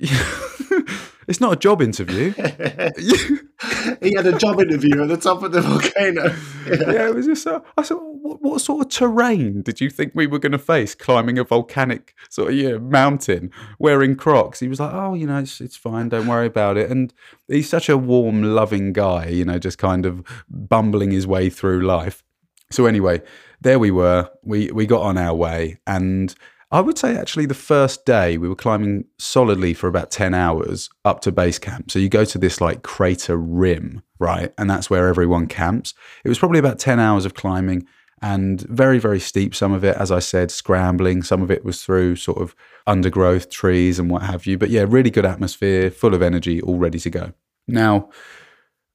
it's 1.26 1.40
not 1.40 1.52
a 1.52 1.56
job 1.56 1.82
interview." 1.82 2.32
he 4.02 4.14
had 4.14 4.26
a 4.26 4.36
job 4.36 4.60
interview 4.60 5.02
at 5.02 5.08
the 5.08 5.16
top 5.16 5.42
of 5.42 5.52
the 5.52 5.62
volcano. 5.62 6.24
yeah, 6.66 7.08
it 7.08 7.14
was 7.14 7.26
just. 7.26 7.42
So, 7.42 7.64
I 7.76 7.82
said, 7.82 7.94
what, 7.94 8.42
what 8.42 8.60
sort 8.60 8.86
of 8.86 8.92
terrain 8.92 9.62
did 9.62 9.80
you 9.80 9.88
think 9.88 10.12
we 10.14 10.26
were 10.26 10.38
going 10.38 10.52
to 10.52 10.58
face 10.58 10.94
climbing 10.94 11.38
a 11.38 11.44
volcanic 11.44 12.14
sort 12.28 12.50
of 12.50 12.56
yeah, 12.56 12.76
mountain 12.76 13.50
wearing 13.78 14.14
Crocs? 14.14 14.60
He 14.60 14.68
was 14.68 14.80
like, 14.80 14.92
oh, 14.92 15.14
you 15.14 15.26
know, 15.26 15.38
it's 15.38 15.60
it's 15.60 15.76
fine, 15.76 16.10
don't 16.10 16.26
worry 16.26 16.46
about 16.46 16.76
it. 16.76 16.90
And 16.90 17.14
he's 17.48 17.68
such 17.68 17.88
a 17.88 17.96
warm, 17.96 18.42
loving 18.42 18.92
guy, 18.92 19.28
you 19.28 19.44
know, 19.44 19.58
just 19.58 19.78
kind 19.78 20.04
of 20.04 20.22
bumbling 20.50 21.10
his 21.12 21.26
way 21.26 21.48
through 21.48 21.86
life. 21.86 22.22
So 22.70 22.86
anyway, 22.86 23.22
there 23.60 23.78
we 23.78 23.90
were. 23.90 24.30
We 24.42 24.70
we 24.70 24.86
got 24.86 25.02
on 25.02 25.16
our 25.16 25.34
way, 25.34 25.78
and 25.86 26.34
I 26.76 26.80
would 26.80 26.98
say 26.98 27.16
actually 27.16 27.46
the 27.46 27.54
first 27.54 28.04
day 28.04 28.36
we 28.36 28.50
were 28.50 28.54
climbing 28.54 29.06
solidly 29.18 29.72
for 29.72 29.88
about 29.88 30.10
10 30.10 30.34
hours 30.34 30.90
up 31.06 31.20
to 31.22 31.32
base 31.32 31.58
camp. 31.58 31.90
So 31.90 31.98
you 31.98 32.10
go 32.10 32.26
to 32.26 32.36
this 32.36 32.60
like 32.60 32.82
crater 32.82 33.38
rim, 33.38 34.02
right? 34.18 34.52
And 34.58 34.68
that's 34.68 34.90
where 34.90 35.08
everyone 35.08 35.46
camps. 35.46 35.94
It 36.22 36.28
was 36.28 36.38
probably 36.38 36.58
about 36.58 36.78
10 36.78 37.00
hours 37.00 37.24
of 37.24 37.32
climbing 37.32 37.86
and 38.20 38.60
very, 38.60 38.98
very 38.98 39.20
steep. 39.20 39.54
Some 39.54 39.72
of 39.72 39.84
it, 39.84 39.96
as 39.96 40.12
I 40.12 40.18
said, 40.18 40.50
scrambling. 40.50 41.22
Some 41.22 41.40
of 41.40 41.50
it 41.50 41.64
was 41.64 41.82
through 41.82 42.16
sort 42.16 42.42
of 42.42 42.54
undergrowth, 42.86 43.48
trees, 43.48 43.98
and 43.98 44.10
what 44.10 44.24
have 44.24 44.44
you. 44.44 44.58
But 44.58 44.68
yeah, 44.68 44.84
really 44.86 45.10
good 45.10 45.24
atmosphere, 45.24 45.90
full 45.90 46.12
of 46.12 46.20
energy, 46.20 46.60
all 46.60 46.76
ready 46.76 46.98
to 46.98 47.08
go. 47.08 47.32
Now, 47.66 48.10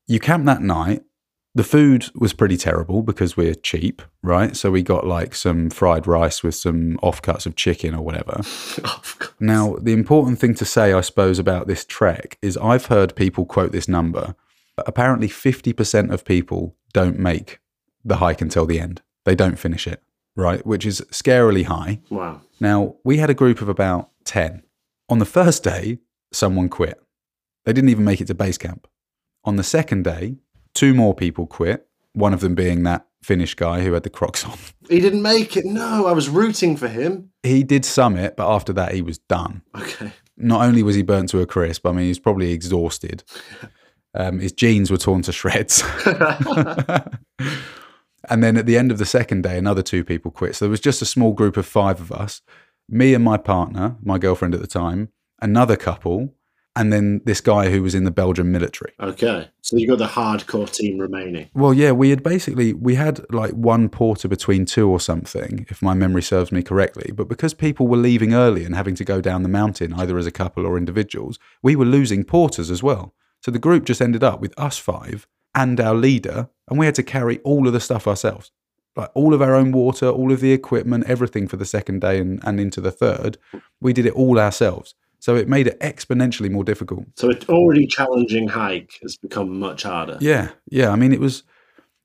you 0.05 0.19
camp 0.19 0.45
that 0.45 0.61
night 0.61 1.01
the 1.53 1.63
food 1.63 2.09
was 2.15 2.33
pretty 2.33 2.55
terrible 2.55 3.01
because 3.01 3.35
we're 3.35 3.55
cheap, 3.55 4.01
right? 4.23 4.55
So 4.55 4.71
we 4.71 4.81
got 4.81 5.05
like 5.05 5.35
some 5.35 5.69
fried 5.69 6.07
rice 6.07 6.43
with 6.43 6.55
some 6.55 6.97
offcuts 7.03 7.45
of 7.45 7.55
chicken 7.55 7.93
or 7.93 8.01
whatever. 8.01 8.41
now, 9.39 9.75
the 9.81 9.91
important 9.91 10.39
thing 10.39 10.55
to 10.55 10.65
say, 10.65 10.93
I 10.93 11.01
suppose, 11.01 11.39
about 11.39 11.67
this 11.67 11.83
trek 11.83 12.37
is 12.41 12.57
I've 12.57 12.85
heard 12.85 13.15
people 13.15 13.45
quote 13.45 13.73
this 13.73 13.89
number. 13.89 14.35
Apparently, 14.77 15.27
50% 15.27 16.11
of 16.11 16.23
people 16.23 16.75
don't 16.93 17.19
make 17.19 17.59
the 18.03 18.17
hike 18.17 18.41
until 18.41 18.65
the 18.65 18.79
end, 18.79 19.01
they 19.25 19.35
don't 19.35 19.59
finish 19.59 19.85
it, 19.85 20.01
right? 20.35 20.65
Which 20.65 20.85
is 20.85 21.01
scarily 21.11 21.65
high. 21.65 21.99
Wow. 22.09 22.41
Now, 22.59 22.95
we 23.03 23.17
had 23.17 23.29
a 23.29 23.35
group 23.35 23.61
of 23.61 23.69
about 23.69 24.09
10. 24.25 24.63
On 25.09 25.19
the 25.19 25.25
first 25.25 25.63
day, 25.63 25.99
someone 26.31 26.69
quit. 26.69 26.99
They 27.65 27.73
didn't 27.73 27.89
even 27.89 28.05
make 28.05 28.21
it 28.21 28.27
to 28.27 28.33
base 28.33 28.57
camp. 28.57 28.87
On 29.43 29.55
the 29.57 29.63
second 29.63 30.03
day, 30.03 30.37
two 30.73 30.93
more 30.93 31.13
people 31.13 31.47
quit, 31.47 31.87
one 32.13 32.33
of 32.33 32.39
them 32.41 32.55
being 32.55 32.83
that 32.83 33.05
Finnish 33.23 33.53
guy 33.55 33.81
who 33.81 33.93
had 33.93 34.03
the 34.03 34.09
Crocs 34.09 34.45
on. 34.45 34.57
He 34.89 34.99
didn't 34.99 35.21
make 35.21 35.55
it. 35.55 35.63
No, 35.63 36.05
I 36.05 36.11
was 36.11 36.27
rooting 36.27 36.75
for 36.75 36.89
him. 36.89 37.29
He 37.43 37.63
did 37.63 37.85
summit, 37.85 38.35
but 38.35 38.53
after 38.53 38.73
that, 38.73 38.93
he 38.93 39.01
was 39.01 39.19
done. 39.19 39.61
Okay. 39.73 40.11
Not 40.35 40.65
only 40.65 40.83
was 40.83 40.95
he 40.95 41.01
burnt 41.01 41.29
to 41.29 41.39
a 41.39 41.45
crisp, 41.45 41.85
I 41.87 41.93
mean, 41.93 42.03
he 42.03 42.09
was 42.09 42.19
probably 42.19 42.51
exhausted. 42.51 43.23
Um, 44.13 44.39
his 44.39 44.51
jeans 44.51 44.91
were 44.91 44.97
torn 44.97 45.21
to 45.21 45.31
shreds. 45.31 45.81
and 48.29 48.43
then 48.43 48.57
at 48.57 48.65
the 48.65 48.77
end 48.77 48.91
of 48.91 48.97
the 48.97 49.05
second 49.05 49.43
day, 49.43 49.57
another 49.57 49.81
two 49.81 50.03
people 50.03 50.29
quit. 50.29 50.57
So 50.57 50.65
there 50.65 50.71
was 50.71 50.81
just 50.81 51.01
a 51.01 51.05
small 51.05 51.31
group 51.31 51.55
of 51.55 51.65
five 51.65 52.01
of 52.01 52.11
us 52.11 52.41
me 52.91 53.13
and 53.13 53.23
my 53.23 53.37
partner, 53.37 53.95
my 54.03 54.17
girlfriend 54.17 54.53
at 54.53 54.59
the 54.59 54.67
time, 54.67 55.09
another 55.41 55.77
couple, 55.77 56.33
and 56.75 56.91
then 56.93 57.21
this 57.25 57.41
guy 57.41 57.69
who 57.69 57.83
was 57.83 57.93
in 57.93 58.05
the 58.05 58.11
Belgian 58.11 58.51
military. 58.51 58.93
Okay. 58.99 59.49
So 59.61 59.75
you 59.75 59.87
got 59.87 59.97
the 59.97 60.07
hardcore 60.07 60.71
team 60.71 60.97
remaining. 60.97 61.49
Well, 61.53 61.73
yeah, 61.73 61.91
we 61.91 62.09
had 62.09 62.23
basically 62.23 62.73
we 62.73 62.95
had 62.95 63.25
like 63.31 63.51
one 63.51 63.89
porter 63.89 64.27
between 64.27 64.65
two 64.65 64.89
or 64.89 64.99
something, 64.99 65.65
if 65.69 65.81
my 65.81 65.93
memory 65.93 66.21
serves 66.21 66.51
me 66.51 66.63
correctly. 66.63 67.11
But 67.13 67.27
because 67.27 67.53
people 67.53 67.87
were 67.87 67.97
leaving 67.97 68.33
early 68.33 68.63
and 68.63 68.75
having 68.75 68.95
to 68.95 69.03
go 69.03 69.19
down 69.19 69.43
the 69.43 69.49
mountain, 69.49 69.93
either 69.93 70.17
as 70.17 70.27
a 70.27 70.31
couple 70.31 70.65
or 70.65 70.77
individuals, 70.77 71.39
we 71.61 71.75
were 71.75 71.85
losing 71.85 72.23
porters 72.23 72.71
as 72.71 72.81
well. 72.81 73.13
So 73.41 73.51
the 73.51 73.59
group 73.59 73.85
just 73.85 74.01
ended 74.01 74.23
up 74.23 74.39
with 74.39 74.57
us 74.57 74.77
five 74.77 75.27
and 75.53 75.79
our 75.81 75.95
leader, 75.95 76.49
and 76.69 76.79
we 76.79 76.85
had 76.85 76.95
to 76.95 77.03
carry 77.03 77.39
all 77.39 77.67
of 77.67 77.73
the 77.73 77.79
stuff 77.81 78.07
ourselves. 78.07 78.51
Like 78.95 79.09
all 79.13 79.33
of 79.33 79.41
our 79.41 79.55
own 79.55 79.71
water, 79.71 80.09
all 80.09 80.31
of 80.31 80.41
the 80.41 80.51
equipment, 80.51 81.05
everything 81.07 81.47
for 81.47 81.57
the 81.57 81.65
second 81.65 82.01
day 82.01 82.19
and, 82.19 82.41
and 82.45 82.59
into 82.59 82.81
the 82.81 82.91
third. 82.91 83.37
We 83.79 83.93
did 83.93 84.05
it 84.05 84.13
all 84.13 84.37
ourselves. 84.37 84.95
So 85.21 85.35
it 85.35 85.47
made 85.47 85.67
it 85.67 85.79
exponentially 85.81 86.49
more 86.49 86.63
difficult. 86.63 87.05
So 87.15 87.29
an 87.29 87.37
already 87.47 87.85
challenging 87.85 88.47
hike 88.47 88.97
has 89.03 89.17
become 89.17 89.59
much 89.59 89.83
harder. 89.83 90.17
Yeah, 90.19 90.49
yeah. 90.71 90.89
I 90.89 90.95
mean, 90.95 91.13
it 91.13 91.19
was 91.19 91.43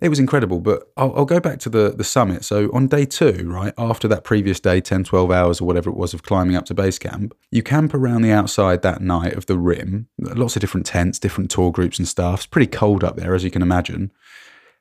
it 0.03 0.11
was 0.11 0.19
incredible. 0.19 0.61
But 0.61 0.93
I'll, 0.99 1.17
I'll, 1.17 1.25
go 1.25 1.41
back 1.41 1.59
to 1.61 1.71
the 1.71 1.95
the 1.97 2.05
summit. 2.05 2.45
So 2.45 2.69
on 2.75 2.89
day 2.89 3.07
two, 3.07 3.51
right 3.51 3.73
after 3.79 4.07
that 4.09 4.23
previous 4.23 4.61
day, 4.61 4.83
10, 4.83 5.05
12 5.05 5.31
hours 5.31 5.63
or 5.63 5.65
whatever 5.65 5.89
it 5.89 5.97
was 5.97 6.13
of 6.13 6.25
climbing 6.25 6.57
up 6.57 6.67
to 6.67 6.75
base 6.75 6.99
camp, 6.99 7.35
you 7.51 7.63
camp 7.63 7.95
around 7.95 8.21
the 8.21 8.33
outside 8.33 8.83
that 8.83 9.01
night 9.01 9.33
of 9.33 9.47
the 9.47 9.57
rim. 9.57 10.09
Lots 10.19 10.55
of 10.55 10.61
different 10.61 10.85
tents, 10.85 11.19
different 11.19 11.51
tour 11.51 11.73
groups 11.73 11.99
and 11.99 12.07
stuff. 12.07 12.41
It's 12.41 12.47
pretty 12.47 12.71
cold 12.71 13.03
up 13.03 13.17
there, 13.17 13.35
as 13.35 13.45
you 13.45 13.51
can 13.51 13.63
imagine. 13.63 14.13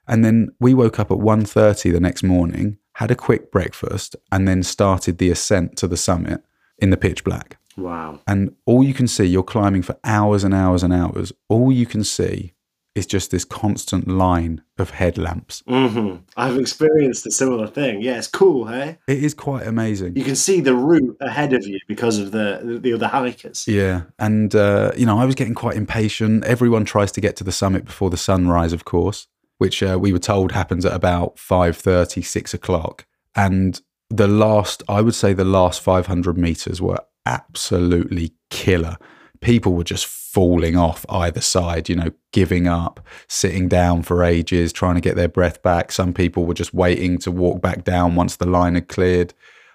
And 0.10 0.26
then 0.26 0.50
we 0.60 0.74
woke 0.74 1.00
up 1.00 1.10
at 1.10 1.18
1.30 1.20 1.94
the 1.94 2.02
next 2.02 2.22
morning, 2.22 2.80
had 2.96 3.12
a 3.12 3.16
quick 3.16 3.50
breakfast, 3.50 4.18
and 4.30 4.46
then 4.46 4.62
started 4.62 5.20
the 5.20 5.32
ascent 5.32 5.78
to 5.78 5.88
the 5.88 5.98
summit 5.98 6.44
in 6.78 6.90
the 6.90 6.98
pitch 6.98 7.24
black. 7.24 7.58
Wow. 7.78 8.22
And 8.28 8.56
all 8.66 8.84
you 8.84 8.94
can 8.94 9.08
see, 9.08 9.26
you're 9.26 9.44
climbing 9.44 9.82
for 9.82 9.98
hours 10.04 10.44
and 10.44 10.54
hours 10.54 10.84
and 10.84 10.94
hours. 10.94 11.34
All 11.50 11.72
you 11.72 11.86
can 11.86 12.04
see 12.04 12.54
is 12.96 13.06
just 13.06 13.30
this 13.30 13.44
constant 13.44 14.08
line 14.08 14.62
of 14.78 14.92
headlamps. 14.92 15.62
Mm-hmm. 15.68 16.24
I've 16.38 16.58
experienced 16.58 17.28
a 17.28 17.32
similar 17.32 17.68
thing. 17.68 18.02
Yeah, 18.02 18.18
it's 18.18 18.28
cool, 18.28 18.68
hey? 18.68 18.98
It 19.08 19.22
is 19.22 19.34
quite 19.34 19.68
amazing. 19.68 20.16
You 20.16 20.24
can 20.24 20.38
see 20.38 20.62
the 20.62 20.74
route 20.74 21.18
ahead 21.20 21.52
of 21.52 21.68
you 21.68 21.78
because 21.90 22.18
of 22.18 22.32
the 22.32 22.80
the 22.82 22.94
other 22.94 23.08
hikers. 23.08 23.68
Yeah, 23.68 24.04
and 24.18 24.56
uh, 24.56 24.94
you 24.96 25.06
know, 25.06 25.20
I 25.20 25.26
was 25.26 25.36
getting 25.36 25.56
quite 25.56 25.76
impatient. 25.76 26.46
Everyone 26.46 26.86
tries 26.86 27.12
to 27.14 27.22
get 27.22 27.36
to 27.38 27.44
the 27.44 27.52
summit 27.52 27.84
before 27.84 28.10
the 28.10 28.18
sunrise, 28.18 28.72
of 28.72 28.86
course, 28.86 29.28
which 29.58 29.84
uh, 29.84 29.98
we 30.00 30.14
were 30.14 30.20
told 30.20 30.54
happens 30.54 30.86
at 30.86 30.94
about 30.94 31.36
5.30, 31.36 32.24
6 32.24 32.54
o'clock. 32.54 33.06
And 33.36 33.82
the 34.10 34.28
last, 34.28 34.84
I 34.88 35.02
would 35.02 35.16
say 35.16 35.34
the 35.34 35.44
last 35.44 35.82
500 35.82 36.38
meters 36.38 36.82
were 36.82 37.00
absolutely 37.26 38.34
killer. 38.50 38.98
People 39.42 39.74
were 39.74 39.84
just 39.84 40.06
falling 40.06 40.76
off 40.76 41.06
either 41.10 41.42
side, 41.42 41.88
you 41.88 41.96
know, 41.96 42.12
giving 42.32 42.68
up, 42.68 43.06
sitting 43.28 43.68
down 43.68 44.02
for 44.02 44.24
ages, 44.24 44.74
trying 44.74 44.96
to 44.96 45.02
get 45.02 45.16
their 45.16 45.28
breath 45.28 45.62
back. 45.62 45.92
Some 45.92 46.14
people 46.14 46.46
were 46.46 46.54
just 46.54 46.74
waiting 46.74 47.18
to 47.20 47.32
walk 47.32 47.62
back 47.62 47.84
down 47.84 48.16
once 48.16 48.36
the 48.36 48.46
line 48.46 48.76
had 48.76 48.88
cleared. 48.88 49.34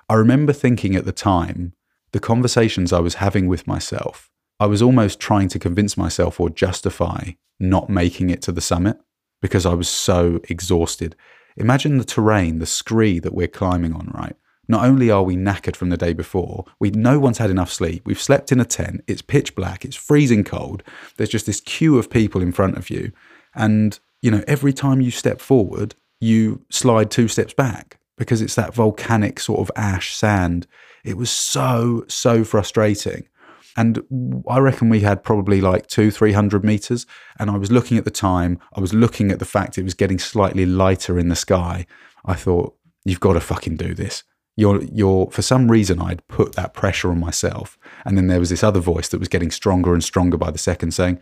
I 0.08 0.14
remember 0.14 0.52
thinking 0.52 0.96
at 0.96 1.04
the 1.04 1.12
time, 1.12 1.74
the 2.12 2.20
conversations 2.20 2.92
I 2.92 2.98
was 2.98 3.14
having 3.14 3.46
with 3.46 3.66
myself, 3.66 4.30
I 4.58 4.66
was 4.66 4.82
almost 4.82 5.20
trying 5.20 5.48
to 5.48 5.58
convince 5.58 5.96
myself 5.96 6.40
or 6.40 6.50
justify 6.50 7.30
not 7.60 7.88
making 7.88 8.30
it 8.30 8.42
to 8.42 8.52
the 8.52 8.60
summit 8.60 8.98
because 9.40 9.64
I 9.64 9.74
was 9.74 9.88
so 9.88 10.40
exhausted. 10.48 11.14
Imagine 11.56 11.98
the 11.98 12.04
terrain, 12.04 12.58
the 12.58 12.66
scree 12.66 13.18
that 13.20 13.34
we're 13.34 13.48
climbing 13.48 13.94
on, 13.94 14.10
right? 14.14 14.36
Not 14.70 14.84
only 14.84 15.10
are 15.10 15.24
we 15.24 15.34
knackered 15.34 15.74
from 15.74 15.88
the 15.88 15.96
day 15.96 16.12
before, 16.12 16.64
we 16.78 16.90
no 16.92 17.18
one's 17.18 17.38
had 17.38 17.50
enough 17.50 17.72
sleep. 17.72 18.02
We've 18.06 18.22
slept 18.22 18.52
in 18.52 18.60
a 18.60 18.64
tent. 18.64 19.02
It's 19.08 19.20
pitch 19.20 19.56
black. 19.56 19.84
It's 19.84 19.96
freezing 19.96 20.44
cold. 20.44 20.84
There's 21.16 21.28
just 21.28 21.46
this 21.46 21.60
queue 21.60 21.98
of 21.98 22.08
people 22.08 22.40
in 22.40 22.52
front 22.52 22.76
of 22.76 22.88
you, 22.88 23.10
and 23.52 23.98
you 24.22 24.30
know 24.30 24.44
every 24.46 24.72
time 24.72 25.00
you 25.00 25.10
step 25.10 25.40
forward, 25.40 25.96
you 26.20 26.64
slide 26.70 27.10
two 27.10 27.26
steps 27.26 27.52
back 27.52 27.98
because 28.16 28.40
it's 28.40 28.54
that 28.54 28.72
volcanic 28.72 29.40
sort 29.40 29.58
of 29.58 29.72
ash 29.74 30.14
sand. 30.14 30.68
It 31.02 31.16
was 31.16 31.30
so, 31.30 32.04
so 32.06 32.44
frustrating. 32.44 33.26
And 33.76 34.42
I 34.48 34.58
reckon 34.58 34.88
we 34.88 35.00
had 35.00 35.24
probably 35.24 35.60
like 35.60 35.88
two, 35.88 36.10
300 36.10 36.62
meters. 36.62 37.06
And 37.38 37.50
I 37.50 37.56
was 37.56 37.72
looking 37.72 37.96
at 37.96 38.04
the 38.04 38.10
time, 38.10 38.60
I 38.74 38.80
was 38.80 38.92
looking 38.92 39.32
at 39.32 39.38
the 39.38 39.44
fact 39.46 39.78
it 39.78 39.84
was 39.84 39.94
getting 39.94 40.18
slightly 40.18 40.66
lighter 40.66 41.18
in 41.18 41.28
the 41.28 41.36
sky. 41.36 41.86
I 42.24 42.34
thought, 42.34 42.76
you've 43.04 43.20
got 43.20 43.32
to 43.32 43.40
fucking 43.40 43.76
do 43.76 43.94
this. 43.94 44.22
You're, 44.56 44.82
you're, 44.82 45.30
for 45.30 45.42
some 45.42 45.70
reason, 45.70 46.00
I'd 46.00 46.26
put 46.28 46.54
that 46.54 46.74
pressure 46.74 47.10
on 47.10 47.20
myself. 47.20 47.78
And 48.04 48.16
then 48.16 48.26
there 48.26 48.40
was 48.40 48.50
this 48.50 48.64
other 48.64 48.80
voice 48.80 49.08
that 49.08 49.18
was 49.18 49.28
getting 49.28 49.50
stronger 49.50 49.94
and 49.94 50.04
stronger 50.04 50.36
by 50.36 50.50
the 50.50 50.58
second 50.58 50.92
saying, 50.92 51.20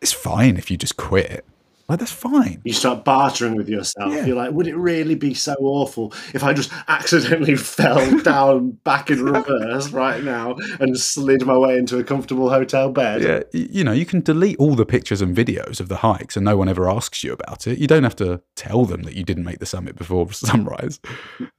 it's 0.00 0.12
fine 0.12 0.56
if 0.56 0.70
you 0.70 0.76
just 0.76 0.96
quit. 0.96 1.44
Like 1.88 2.00
that's 2.00 2.12
fine. 2.12 2.60
You 2.64 2.74
start 2.74 3.02
bartering 3.02 3.56
with 3.56 3.66
yourself. 3.66 4.12
Yeah. 4.12 4.26
You're 4.26 4.36
like, 4.36 4.52
would 4.52 4.66
it 4.66 4.76
really 4.76 5.14
be 5.14 5.32
so 5.32 5.54
awful 5.60 6.12
if 6.34 6.44
I 6.44 6.52
just 6.52 6.70
accidentally 6.86 7.56
fell 7.56 8.18
down 8.20 8.72
back 8.84 9.10
in 9.10 9.24
reverse 9.24 9.90
right 9.90 10.22
now 10.22 10.56
and 10.80 10.98
slid 10.98 11.46
my 11.46 11.56
way 11.56 11.78
into 11.78 11.98
a 11.98 12.04
comfortable 12.04 12.50
hotel 12.50 12.92
bed? 12.92 13.22
Yeah, 13.22 13.40
you 13.58 13.84
know, 13.84 13.92
you 13.92 14.04
can 14.04 14.20
delete 14.20 14.58
all 14.58 14.74
the 14.74 14.84
pictures 14.84 15.22
and 15.22 15.34
videos 15.34 15.80
of 15.80 15.88
the 15.88 15.96
hikes, 15.96 16.36
and 16.36 16.44
no 16.44 16.58
one 16.58 16.68
ever 16.68 16.90
asks 16.90 17.24
you 17.24 17.32
about 17.32 17.66
it. 17.66 17.78
You 17.78 17.86
don't 17.86 18.02
have 18.02 18.16
to 18.16 18.42
tell 18.54 18.84
them 18.84 19.04
that 19.04 19.14
you 19.14 19.24
didn't 19.24 19.44
make 19.44 19.58
the 19.58 19.66
summit 19.66 19.96
before 19.96 20.30
sunrise. 20.32 21.00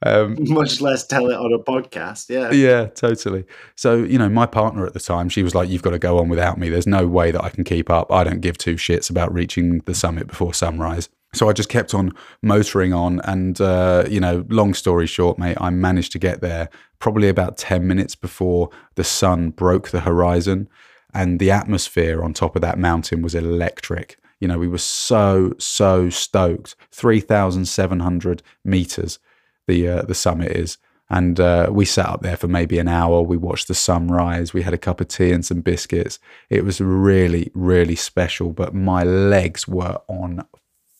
Um, 0.06 0.36
Much 0.38 0.80
less 0.80 1.04
tell 1.04 1.28
it 1.28 1.34
on 1.36 1.52
a 1.52 1.58
podcast. 1.58 2.28
Yeah, 2.28 2.52
yeah, 2.52 2.86
totally. 2.86 3.46
So 3.74 3.96
you 3.96 4.16
know, 4.16 4.28
my 4.28 4.46
partner 4.46 4.86
at 4.86 4.92
the 4.92 5.00
time, 5.00 5.28
she 5.28 5.42
was 5.42 5.56
like, 5.56 5.68
"You've 5.68 5.82
got 5.82 5.90
to 5.90 5.98
go 5.98 6.18
on 6.18 6.28
without 6.28 6.56
me. 6.56 6.68
There's 6.68 6.86
no 6.86 7.08
way 7.08 7.32
that 7.32 7.42
I 7.42 7.48
can 7.48 7.64
keep 7.64 7.90
up. 7.90 8.12
I 8.12 8.22
don't 8.22 8.40
give 8.40 8.56
two 8.58 8.76
shits 8.76 9.10
about 9.10 9.34
reaching 9.34 9.80
the 9.86 9.94
summit." 9.94 10.19
Before 10.26 10.54
sunrise. 10.54 11.08
So 11.32 11.48
I 11.48 11.52
just 11.52 11.68
kept 11.68 11.94
on 11.94 12.12
motoring 12.42 12.92
on, 12.92 13.20
and 13.20 13.60
uh, 13.60 14.04
you 14.08 14.18
know, 14.18 14.44
long 14.48 14.74
story 14.74 15.06
short, 15.06 15.38
mate, 15.38 15.56
I 15.60 15.70
managed 15.70 16.10
to 16.12 16.18
get 16.18 16.40
there 16.40 16.68
probably 16.98 17.28
about 17.28 17.56
ten 17.56 17.86
minutes 17.86 18.16
before 18.16 18.70
the 18.96 19.04
sun 19.04 19.50
broke 19.50 19.90
the 19.90 20.00
horizon, 20.00 20.68
and 21.14 21.38
the 21.38 21.52
atmosphere 21.52 22.24
on 22.24 22.34
top 22.34 22.56
of 22.56 22.62
that 22.62 22.78
mountain 22.78 23.22
was 23.22 23.34
electric. 23.34 24.18
You 24.40 24.48
know, 24.48 24.58
we 24.58 24.68
were 24.68 24.78
so 24.78 25.54
so 25.58 26.10
stoked. 26.10 26.74
Three 26.90 27.20
thousand 27.20 27.66
seven 27.66 28.00
hundred 28.00 28.42
meters, 28.64 29.20
the 29.68 29.86
uh, 29.86 30.02
the 30.02 30.14
summit 30.14 30.50
is, 30.50 30.78
and 31.10 31.40
uh, 31.40 31.68
we 31.70 31.84
sat 31.84 32.08
up 32.08 32.22
there 32.22 32.36
for 32.36 32.46
maybe 32.46 32.78
an 32.78 32.86
hour. 32.86 33.20
We 33.20 33.36
watched 33.36 33.66
the 33.66 33.74
sunrise. 33.74 34.54
We 34.54 34.62
had 34.62 34.72
a 34.72 34.78
cup 34.78 35.00
of 35.00 35.08
tea 35.08 35.32
and 35.32 35.44
some 35.44 35.60
biscuits. 35.60 36.20
It 36.48 36.64
was 36.64 36.80
really, 36.80 37.50
really 37.52 37.96
special. 37.96 38.52
But 38.52 38.74
my 38.74 39.02
legs 39.02 39.66
were 39.66 39.98
on 40.06 40.46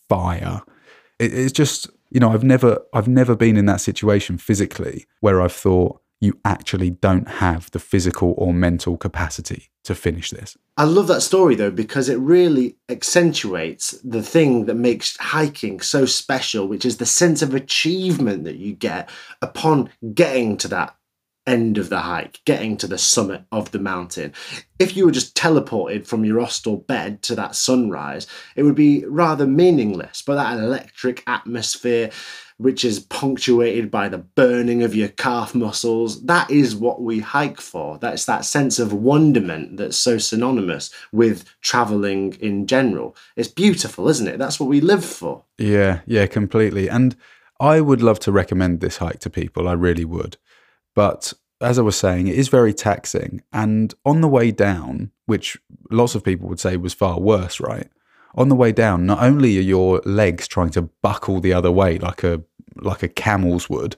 fire. 0.09 0.63
It, 1.17 1.33
it's 1.33 1.53
just, 1.53 1.89
you 2.09 2.19
know, 2.19 2.31
I've 2.31 2.43
never, 2.43 2.81
I've 2.93 3.07
never 3.07 3.37
been 3.37 3.55
in 3.55 3.67
that 3.67 3.79
situation 3.79 4.37
physically 4.37 5.05
where 5.21 5.41
I've 5.41 5.53
thought, 5.53 6.00
you 6.21 6.39
actually 6.45 6.91
don't 6.91 7.27
have 7.27 7.69
the 7.71 7.79
physical 7.79 8.35
or 8.37 8.53
mental 8.53 8.95
capacity 8.95 9.69
to 9.83 9.95
finish 9.95 10.29
this. 10.29 10.55
I 10.77 10.83
love 10.83 11.07
that 11.07 11.21
story 11.21 11.55
though, 11.55 11.71
because 11.71 12.07
it 12.07 12.19
really 12.19 12.77
accentuates 12.87 13.91
the 14.03 14.21
thing 14.21 14.65
that 14.65 14.75
makes 14.75 15.17
hiking 15.17 15.81
so 15.81 16.05
special, 16.05 16.67
which 16.67 16.85
is 16.85 16.97
the 16.97 17.05
sense 17.05 17.41
of 17.41 17.55
achievement 17.55 18.43
that 18.43 18.57
you 18.57 18.73
get 18.73 19.09
upon 19.41 19.89
getting 20.13 20.57
to 20.57 20.67
that 20.69 20.95
end 21.47 21.79
of 21.79 21.89
the 21.89 21.99
hike, 21.99 22.39
getting 22.45 22.77
to 22.77 22.85
the 22.85 22.99
summit 22.99 23.43
of 23.51 23.71
the 23.71 23.79
mountain. 23.79 24.31
If 24.77 24.95
you 24.95 25.05
were 25.05 25.11
just 25.11 25.35
teleported 25.35 26.05
from 26.05 26.23
your 26.23 26.39
hostel 26.39 26.77
bed 26.77 27.23
to 27.23 27.35
that 27.35 27.55
sunrise, 27.55 28.27
it 28.55 28.61
would 28.61 28.75
be 28.75 29.03
rather 29.05 29.47
meaningless. 29.47 30.21
But 30.21 30.35
that 30.35 30.59
electric 30.59 31.23
atmosphere, 31.25 32.11
which 32.61 32.85
is 32.85 32.99
punctuated 32.99 33.89
by 33.89 34.07
the 34.07 34.19
burning 34.19 34.83
of 34.83 34.93
your 34.93 35.07
calf 35.07 35.55
muscles. 35.55 36.23
That 36.25 36.51
is 36.51 36.75
what 36.75 37.01
we 37.01 37.19
hike 37.19 37.59
for. 37.59 37.97
That's 37.97 38.25
that 38.25 38.45
sense 38.45 38.77
of 38.77 38.93
wonderment 38.93 39.77
that's 39.77 39.97
so 39.97 40.19
synonymous 40.19 40.91
with 41.11 41.43
traveling 41.61 42.33
in 42.39 42.67
general. 42.67 43.15
It's 43.35 43.47
beautiful, 43.47 44.07
isn't 44.09 44.27
it? 44.27 44.37
That's 44.37 44.59
what 44.59 44.69
we 44.69 44.79
live 44.79 45.03
for. 45.03 45.43
Yeah, 45.57 46.01
yeah, 46.05 46.27
completely. 46.27 46.87
And 46.87 47.15
I 47.59 47.81
would 47.81 48.01
love 48.01 48.19
to 48.19 48.31
recommend 48.31 48.79
this 48.79 48.97
hike 48.97 49.19
to 49.19 49.29
people. 49.29 49.67
I 49.67 49.73
really 49.73 50.05
would. 50.05 50.37
But 50.93 51.33
as 51.61 51.79
I 51.79 51.83
was 51.83 51.95
saying, 51.95 52.27
it 52.27 52.35
is 52.35 52.47
very 52.47 52.73
taxing. 52.73 53.41
And 53.51 53.93
on 54.05 54.21
the 54.21 54.27
way 54.27 54.51
down, 54.51 55.11
which 55.25 55.57
lots 55.89 56.13
of 56.13 56.23
people 56.23 56.47
would 56.49 56.59
say 56.59 56.77
was 56.77 56.93
far 56.93 57.19
worse, 57.19 57.59
right? 57.59 57.87
On 58.35 58.49
the 58.49 58.55
way 58.55 58.71
down, 58.71 59.05
not 59.05 59.21
only 59.21 59.57
are 59.57 59.61
your 59.61 60.01
legs 60.05 60.47
trying 60.47 60.69
to 60.71 60.83
buckle 60.83 61.41
the 61.41 61.53
other 61.53 61.71
way 61.71 61.97
like 61.97 62.23
a 62.23 62.41
like 62.75 63.03
a 63.03 63.09
camel's 63.09 63.69
would, 63.69 63.95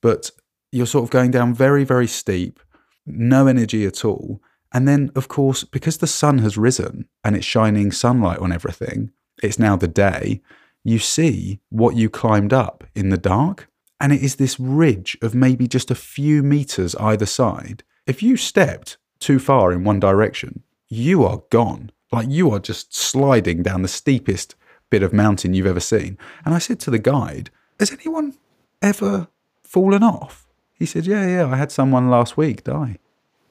but 0.00 0.30
you're 0.72 0.86
sort 0.86 1.04
of 1.04 1.10
going 1.10 1.30
down 1.30 1.54
very, 1.54 1.84
very 1.84 2.06
steep, 2.06 2.60
no 3.06 3.46
energy 3.46 3.86
at 3.86 4.04
all. 4.04 4.42
And 4.72 4.86
then, 4.86 5.10
of 5.14 5.28
course, 5.28 5.64
because 5.64 5.98
the 5.98 6.06
sun 6.06 6.38
has 6.38 6.56
risen 6.56 7.08
and 7.24 7.34
it's 7.34 7.46
shining 7.46 7.90
sunlight 7.90 8.38
on 8.38 8.52
everything, 8.52 9.10
it's 9.42 9.58
now 9.58 9.76
the 9.76 9.88
day, 9.88 10.42
you 10.84 10.98
see 10.98 11.60
what 11.70 11.96
you 11.96 12.08
climbed 12.08 12.52
up 12.52 12.84
in 12.94 13.08
the 13.08 13.18
dark. 13.18 13.68
And 14.00 14.12
it 14.12 14.22
is 14.22 14.36
this 14.36 14.58
ridge 14.58 15.18
of 15.20 15.34
maybe 15.34 15.66
just 15.66 15.90
a 15.90 15.96
few 15.96 16.42
meters 16.42 16.94
either 16.96 17.26
side. 17.26 17.82
If 18.06 18.22
you 18.22 18.36
stepped 18.36 18.96
too 19.18 19.38
far 19.38 19.72
in 19.72 19.84
one 19.84 20.00
direction, 20.00 20.62
you 20.88 21.24
are 21.24 21.42
gone. 21.50 21.90
Like 22.12 22.28
you 22.28 22.50
are 22.50 22.58
just 22.58 22.94
sliding 22.94 23.62
down 23.62 23.82
the 23.82 23.88
steepest 23.88 24.54
bit 24.90 25.02
of 25.02 25.12
mountain 25.12 25.54
you've 25.54 25.66
ever 25.66 25.80
seen. 25.80 26.18
And 26.44 26.54
I 26.54 26.58
said 26.58 26.80
to 26.80 26.90
the 26.90 26.98
guide, 26.98 27.50
Has 27.78 27.92
anyone 27.92 28.34
ever 28.82 29.28
fallen 29.62 30.02
off? 30.02 30.46
He 30.72 30.86
said, 30.86 31.06
Yeah, 31.06 31.26
yeah, 31.26 31.46
I 31.46 31.56
had 31.56 31.70
someone 31.70 32.10
last 32.10 32.36
week 32.36 32.64
die. 32.64 32.98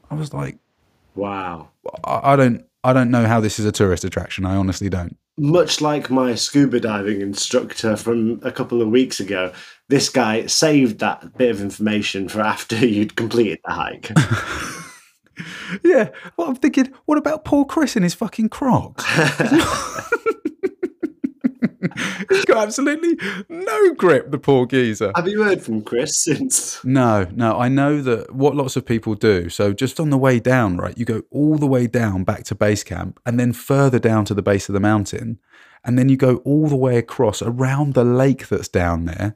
I 0.10 0.16
was 0.16 0.34
like, 0.34 0.58
Wow. 1.16 1.70
I, 2.04 2.34
I 2.34 2.36
don't 2.36 2.66
I 2.84 2.94
don't 2.94 3.12
know 3.12 3.26
how 3.26 3.40
this 3.40 3.60
is 3.60 3.66
a 3.66 3.72
tourist 3.72 4.04
attraction. 4.04 4.46
I 4.46 4.56
honestly 4.56 4.90
don't 4.90 5.18
much 5.40 5.80
like 5.80 6.10
my 6.10 6.36
scuba 6.36 6.80
diving 6.80 7.22
instructor 7.22 7.96
from 7.96 8.42
a 8.44 8.52
couple 8.52 8.82
of 8.82 8.90
weeks 8.90 9.20
ago, 9.20 9.54
this 9.88 10.10
guy 10.10 10.46
saved 10.46 11.00
that 11.00 11.38
bit 11.38 11.50
of 11.50 11.62
information 11.62 12.28
for 12.28 12.42
after 12.42 12.76
you'd 12.86 13.16
completed 13.16 13.60
the 13.66 13.72
hike. 13.72 14.12
yeah. 15.84 16.10
Well, 16.38 16.50
I'm 16.50 16.56
thinking, 16.56 16.92
what 17.06 17.18
about 17.18 17.46
poor 17.46 17.66
Chris 17.66 17.96
and 17.96 18.04
his 18.04 18.14
fucking 18.14 18.50
crocs? 18.50 19.06
He's 22.30 22.46
got 22.46 22.58
absolutely 22.58 23.18
no 23.50 23.94
grip, 23.96 24.32
the 24.32 24.38
poor 24.38 24.66
geezer. 24.66 25.12
Have 25.16 25.28
you 25.28 25.44
heard 25.44 25.62
from 25.62 25.82
Chris 25.82 26.24
since? 26.24 26.84
No, 26.84 27.28
no. 27.34 27.58
I 27.58 27.70
know 27.70 28.02
that 28.02 28.34
what 28.34 28.56
lots 28.56 28.76
of 28.76 28.86
people 28.86 29.16
do. 29.16 29.50
So 29.50 29.74
just 29.74 30.00
on 30.00 30.10
the 30.10 30.18
way 30.18 30.40
down, 30.40 30.78
right, 30.78 30.98
you 30.98 31.06
go 31.06 31.24
all 31.32 31.58
the 31.58 31.68
way 31.68 31.88
down 31.88 32.24
back 32.24 32.44
to 32.46 32.56
base 32.56 32.84
camp 32.84 33.20
and 33.26 33.40
then 33.40 33.54
further 33.54 34.00
down 34.00 34.26
to 34.26 34.34
the 34.34 34.42
base 34.42 34.70
of 34.70 34.74
the 34.74 34.80
mountain. 34.80 35.40
And 35.84 35.98
then 35.98 36.10
you 36.10 36.18
go 36.18 36.38
all 36.38 36.68
the 36.68 36.76
way 36.76 36.98
across 36.98 37.42
around 37.42 37.94
the 37.94 38.04
lake 38.04 38.48
that's 38.50 38.68
down 38.68 39.06
there, 39.06 39.36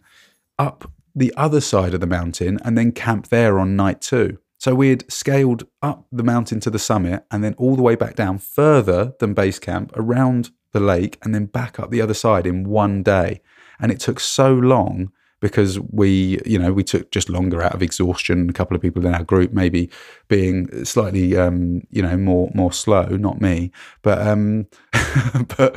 up 0.59 0.91
the 1.15 1.33
other 1.37 1.61
side 1.61 1.93
of 1.93 2.01
the 2.01 2.07
mountain, 2.07 2.59
and 2.65 2.77
then 2.77 2.91
camp 2.91 3.27
there 3.27 3.59
on 3.59 3.75
night 3.75 4.01
two. 4.01 4.39
So 4.63 4.73
we 4.73 4.91
had 4.91 5.11
scaled 5.11 5.65
up 5.81 6.05
the 6.09 6.23
mountain 6.23 6.61
to 6.61 6.69
the 6.69 6.79
summit 6.79 7.25
and 7.29 7.43
then 7.43 7.53
all 7.57 7.75
the 7.75 7.81
way 7.81 7.95
back 7.95 8.15
down 8.15 8.37
further 8.37 9.13
than 9.19 9.33
base 9.33 9.59
camp 9.59 9.91
around 9.97 10.51
the 10.71 10.79
lake 10.79 11.17
and 11.21 11.35
then 11.35 11.47
back 11.47 11.81
up 11.81 11.89
the 11.91 11.99
other 11.99 12.13
side 12.13 12.47
in 12.47 12.69
one 12.69 13.03
day. 13.03 13.41
And 13.81 13.91
it 13.91 13.99
took 13.99 14.21
so 14.21 14.53
long 14.53 15.11
because 15.41 15.81
we, 15.81 16.39
you 16.45 16.57
know, 16.57 16.71
we 16.71 16.81
took 16.81 17.11
just 17.11 17.27
longer 17.27 17.61
out 17.61 17.73
of 17.73 17.83
exhaustion. 17.83 18.49
A 18.49 18.53
couple 18.53 18.73
of 18.73 18.81
people 18.81 19.05
in 19.05 19.13
our 19.13 19.25
group 19.25 19.51
maybe 19.51 19.89
being 20.29 20.85
slightly, 20.85 21.35
um, 21.35 21.81
you 21.89 22.01
know, 22.01 22.15
more 22.15 22.49
more 22.55 22.71
slow, 22.71 23.03
not 23.17 23.41
me, 23.41 23.69
but 24.01 24.25
um, 24.25 24.67
but 25.57 25.75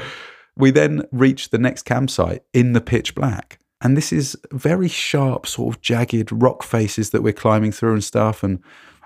we 0.56 0.70
then 0.70 1.02
reached 1.10 1.50
the 1.50 1.58
next 1.58 1.82
campsite 1.82 2.44
in 2.52 2.72
the 2.72 2.80
pitch 2.80 3.16
black. 3.16 3.58
And 3.80 3.96
this 3.96 4.12
is 4.12 4.36
very 4.52 4.88
sharp, 4.88 5.46
sort 5.46 5.76
of 5.76 5.82
jagged 5.82 6.30
rock 6.32 6.62
faces 6.62 7.10
that 7.10 7.22
we're 7.22 7.32
climbing 7.32 7.72
through 7.72 7.94
and 7.94 8.04
stuff. 8.04 8.42
And 8.42 8.60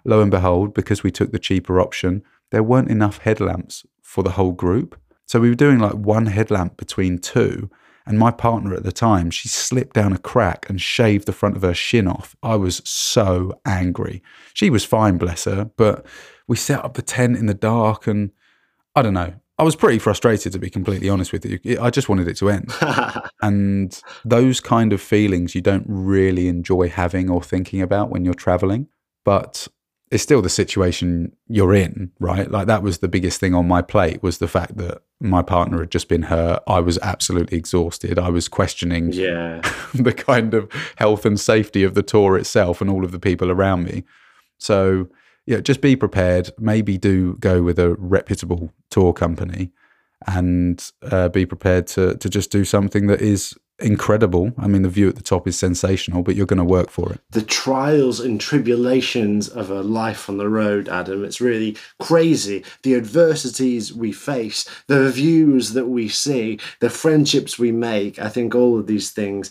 lo 0.05 0.21
and 0.21 0.31
behold, 0.31 0.75
because 0.75 1.03
we 1.03 1.11
took 1.11 1.33
the 1.33 1.39
cheaper 1.39 1.81
option, 1.81 2.23
there 2.51 2.63
weren't 2.63 2.91
enough 2.91 3.19
headlamps 3.19 3.85
for 4.03 4.23
the 4.23 4.33
whole 4.33 4.53
group. 4.53 4.99
So 5.27 5.41
we 5.41 5.49
were 5.49 5.55
doing 5.55 5.79
like 5.79 5.95
one 5.95 6.27
headlamp 6.27 6.77
between 6.77 7.19
two. 7.19 7.71
And 8.07 8.19
my 8.19 8.31
partner 8.31 8.75
at 8.75 8.83
the 8.83 8.93
time, 8.93 9.31
she 9.31 9.49
slipped 9.49 9.95
down 9.95 10.13
a 10.13 10.19
crack 10.19 10.69
and 10.69 10.81
shaved 10.81 11.27
the 11.27 11.33
front 11.33 11.57
of 11.57 11.63
her 11.63 11.75
shin 11.75 12.09
off. 12.09 12.35
I 12.43 12.57
was 12.57 12.83
so 12.85 13.61
angry. 13.65 14.23
She 14.55 14.71
was 14.71 14.85
fine, 14.85 15.19
bless 15.19 15.45
her, 15.45 15.71
but 15.77 16.05
we 16.49 16.57
set 16.57 16.85
up 16.85 16.95
the 16.95 17.03
tent 17.03 17.37
in 17.37 17.47
the 17.47 17.55
dark 17.55 18.07
and 18.07 18.33
I 18.97 19.03
don't 19.03 19.15
know. 19.15 19.35
I 19.61 19.63
was 19.63 19.77
pretty 19.77 19.99
frustrated 19.99 20.53
to 20.53 20.59
be 20.59 20.71
completely 20.71 21.11
honest 21.11 21.33
with 21.33 21.45
you. 21.45 21.59
I 21.79 21.91
just 21.91 22.09
wanted 22.09 22.27
it 22.29 22.39
to 22.39 22.49
end. 22.49 22.73
and 23.43 24.03
those 24.25 24.59
kind 24.59 24.91
of 24.91 25.03
feelings 25.03 25.55
you 25.55 25.61
don't 25.61 25.85
really 25.87 26.49
enjoy 26.49 26.89
having 26.89 27.29
or 27.29 27.43
thinking 27.43 27.83
about 27.83 28.09
when 28.09 28.25
you're 28.25 28.33
traveling. 28.33 28.89
But 29.23 29.69
it's 30.11 30.23
still 30.23 30.41
the 30.41 30.49
situation 30.49 31.37
you're 31.47 31.75
in, 31.75 32.11
right? 32.21 32.51
Like 32.51 32.69
that 32.69 32.83
was 32.83 33.01
the 33.01 33.09
biggest 33.09 33.39
thing 33.39 33.53
on 33.53 33.69
my 33.69 33.83
plate 33.83 34.23
was 34.23 34.39
the 34.39 34.49
fact 34.49 34.79
that 34.79 35.03
my 35.21 35.43
partner 35.43 35.81
had 35.81 35.91
just 35.91 36.09
been 36.09 36.23
hurt. 36.23 36.63
I 36.67 36.81
was 36.81 36.99
absolutely 37.03 37.59
exhausted. 37.59 38.19
I 38.19 38.31
was 38.31 38.49
questioning 38.49 39.13
Yeah. 39.13 39.61
the 39.95 40.15
kind 40.15 40.55
of 40.55 40.73
health 40.97 41.27
and 41.27 41.39
safety 41.39 41.85
of 41.85 41.93
the 41.93 42.03
tour 42.03 42.39
itself 42.39 42.81
and 42.81 42.89
all 42.89 43.05
of 43.05 43.13
the 43.13 43.21
people 43.21 43.51
around 43.51 43.85
me. 43.85 44.05
So, 44.57 45.09
yeah, 45.51 45.59
just 45.59 45.81
be 45.81 45.97
prepared. 45.97 46.51
Maybe 46.59 46.97
do 46.97 47.35
go 47.41 47.61
with 47.61 47.81
a 47.81 47.95
reputable 47.95 48.73
tour 48.89 49.13
company 49.13 49.73
and 50.29 50.93
uh, 51.03 51.29
be 51.29 51.45
prepared 51.45 51.89
to 51.89 52.17
to 52.19 52.31
just 52.31 52.53
do 52.53 52.65
something 52.65 53.09
that 53.09 53.21
is 53.21 53.59
incredible. 53.81 54.53
I 54.57 54.69
mean, 54.69 54.83
the 54.83 54.89
view 54.89 55.09
at 55.09 55.17
the 55.17 55.23
top 55.23 55.49
is 55.49 55.59
sensational, 55.59 56.23
but 56.23 56.37
you're 56.37 56.47
going 56.47 56.59
to 56.59 56.65
work 56.65 56.89
for 56.89 57.13
it. 57.15 57.21
the 57.33 57.43
trials 57.43 58.21
and 58.21 58.41
tribulations 58.41 59.49
of 59.49 59.71
a 59.71 59.83
life 59.83 60.29
on 60.29 60.37
the 60.37 60.49
road, 60.49 60.89
Adam. 60.89 61.25
It's 61.25 61.41
really 61.41 61.77
crazy. 61.99 62.63
The 62.85 62.95
adversities 62.95 63.93
we 63.93 64.13
face, 64.13 64.69
the 64.87 65.11
views 65.11 65.73
that 65.73 65.87
we 65.87 66.09
see, 66.09 66.61
the 66.79 66.91
friendships 66.91 67.59
we 67.59 67.73
make. 67.73 68.21
I 68.21 68.29
think 68.29 68.55
all 68.55 68.79
of 68.79 68.87
these 68.87 69.11
things. 69.11 69.51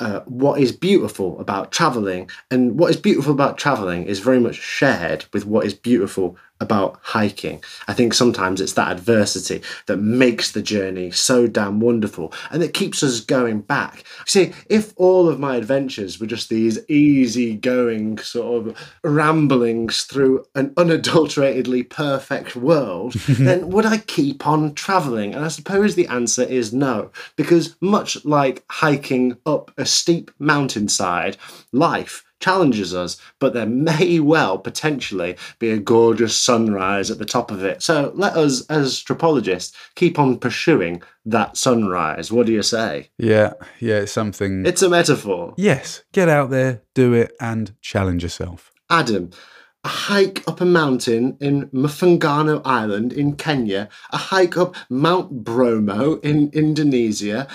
Uh, 0.00 0.20
what 0.26 0.60
is 0.60 0.70
beautiful 0.70 1.40
about 1.40 1.72
traveling 1.72 2.30
and 2.52 2.78
what 2.78 2.88
is 2.88 2.96
beautiful 2.96 3.32
about 3.32 3.58
traveling 3.58 4.04
is 4.04 4.20
very 4.20 4.38
much 4.38 4.54
shared 4.54 5.24
with 5.32 5.44
what 5.44 5.66
is 5.66 5.74
beautiful 5.74 6.36
about 6.60 6.98
hiking. 7.02 7.62
I 7.86 7.94
think 7.94 8.14
sometimes 8.14 8.60
it's 8.60 8.72
that 8.74 8.90
adversity 8.90 9.62
that 9.86 9.98
makes 9.98 10.52
the 10.52 10.62
journey 10.62 11.10
so 11.10 11.46
damn 11.46 11.80
wonderful 11.80 12.32
and 12.50 12.60
that 12.62 12.74
keeps 12.74 13.02
us 13.02 13.20
going 13.20 13.60
back. 13.60 14.04
See, 14.26 14.52
if 14.68 14.92
all 14.96 15.28
of 15.28 15.38
my 15.38 15.56
adventures 15.56 16.18
were 16.18 16.26
just 16.26 16.48
these 16.48 16.78
easy 16.88 17.54
going 17.54 18.18
sort 18.18 18.68
of 18.68 18.92
ramblings 19.02 20.02
through 20.02 20.44
an 20.54 20.72
unadulteratedly 20.76 21.84
perfect 21.84 22.56
world, 22.56 23.12
then 23.28 23.68
would 23.70 23.86
I 23.86 23.98
keep 23.98 24.46
on 24.46 24.74
traveling? 24.74 25.34
And 25.34 25.44
I 25.44 25.48
suppose 25.48 25.94
the 25.94 26.08
answer 26.08 26.42
is 26.42 26.72
no, 26.72 27.10
because 27.36 27.76
much 27.80 28.24
like 28.24 28.64
hiking 28.70 29.36
up 29.46 29.72
a 29.76 29.86
steep 29.86 30.30
mountainside, 30.38 31.36
life 31.72 32.24
challenges 32.40 32.94
us, 32.94 33.20
but 33.38 33.54
there 33.54 33.66
may 33.66 34.20
well 34.20 34.58
potentially 34.58 35.36
be 35.58 35.70
a 35.70 35.78
gorgeous 35.78 36.36
sunrise 36.36 37.10
at 37.10 37.18
the 37.18 37.24
top 37.24 37.50
of 37.50 37.64
it. 37.64 37.82
So 37.82 38.12
let 38.14 38.36
us, 38.36 38.66
as 38.66 39.02
Tripologists, 39.02 39.72
keep 39.94 40.18
on 40.18 40.38
pursuing 40.38 41.02
that 41.24 41.56
sunrise. 41.56 42.32
What 42.32 42.46
do 42.46 42.52
you 42.52 42.62
say? 42.62 43.10
Yeah, 43.18 43.54
yeah, 43.80 43.96
it's 44.00 44.12
something. 44.12 44.64
It's 44.66 44.82
a 44.82 44.88
metaphor. 44.88 45.54
yes, 45.56 46.02
get 46.12 46.28
out 46.28 46.50
there, 46.50 46.82
do 46.94 47.12
it, 47.12 47.32
and 47.40 47.74
challenge 47.80 48.22
yourself. 48.22 48.72
Adam, 48.90 49.30
a 49.84 49.88
hike 49.88 50.42
up 50.48 50.60
a 50.60 50.64
mountain 50.64 51.36
in 51.40 51.66
Mfangano 51.68 52.60
Island 52.64 53.12
in 53.12 53.36
Kenya, 53.36 53.88
a 54.10 54.16
hike 54.16 54.56
up 54.56 54.74
Mount 54.90 55.44
Bromo 55.44 56.18
in 56.20 56.50
Indonesia, 56.52 57.46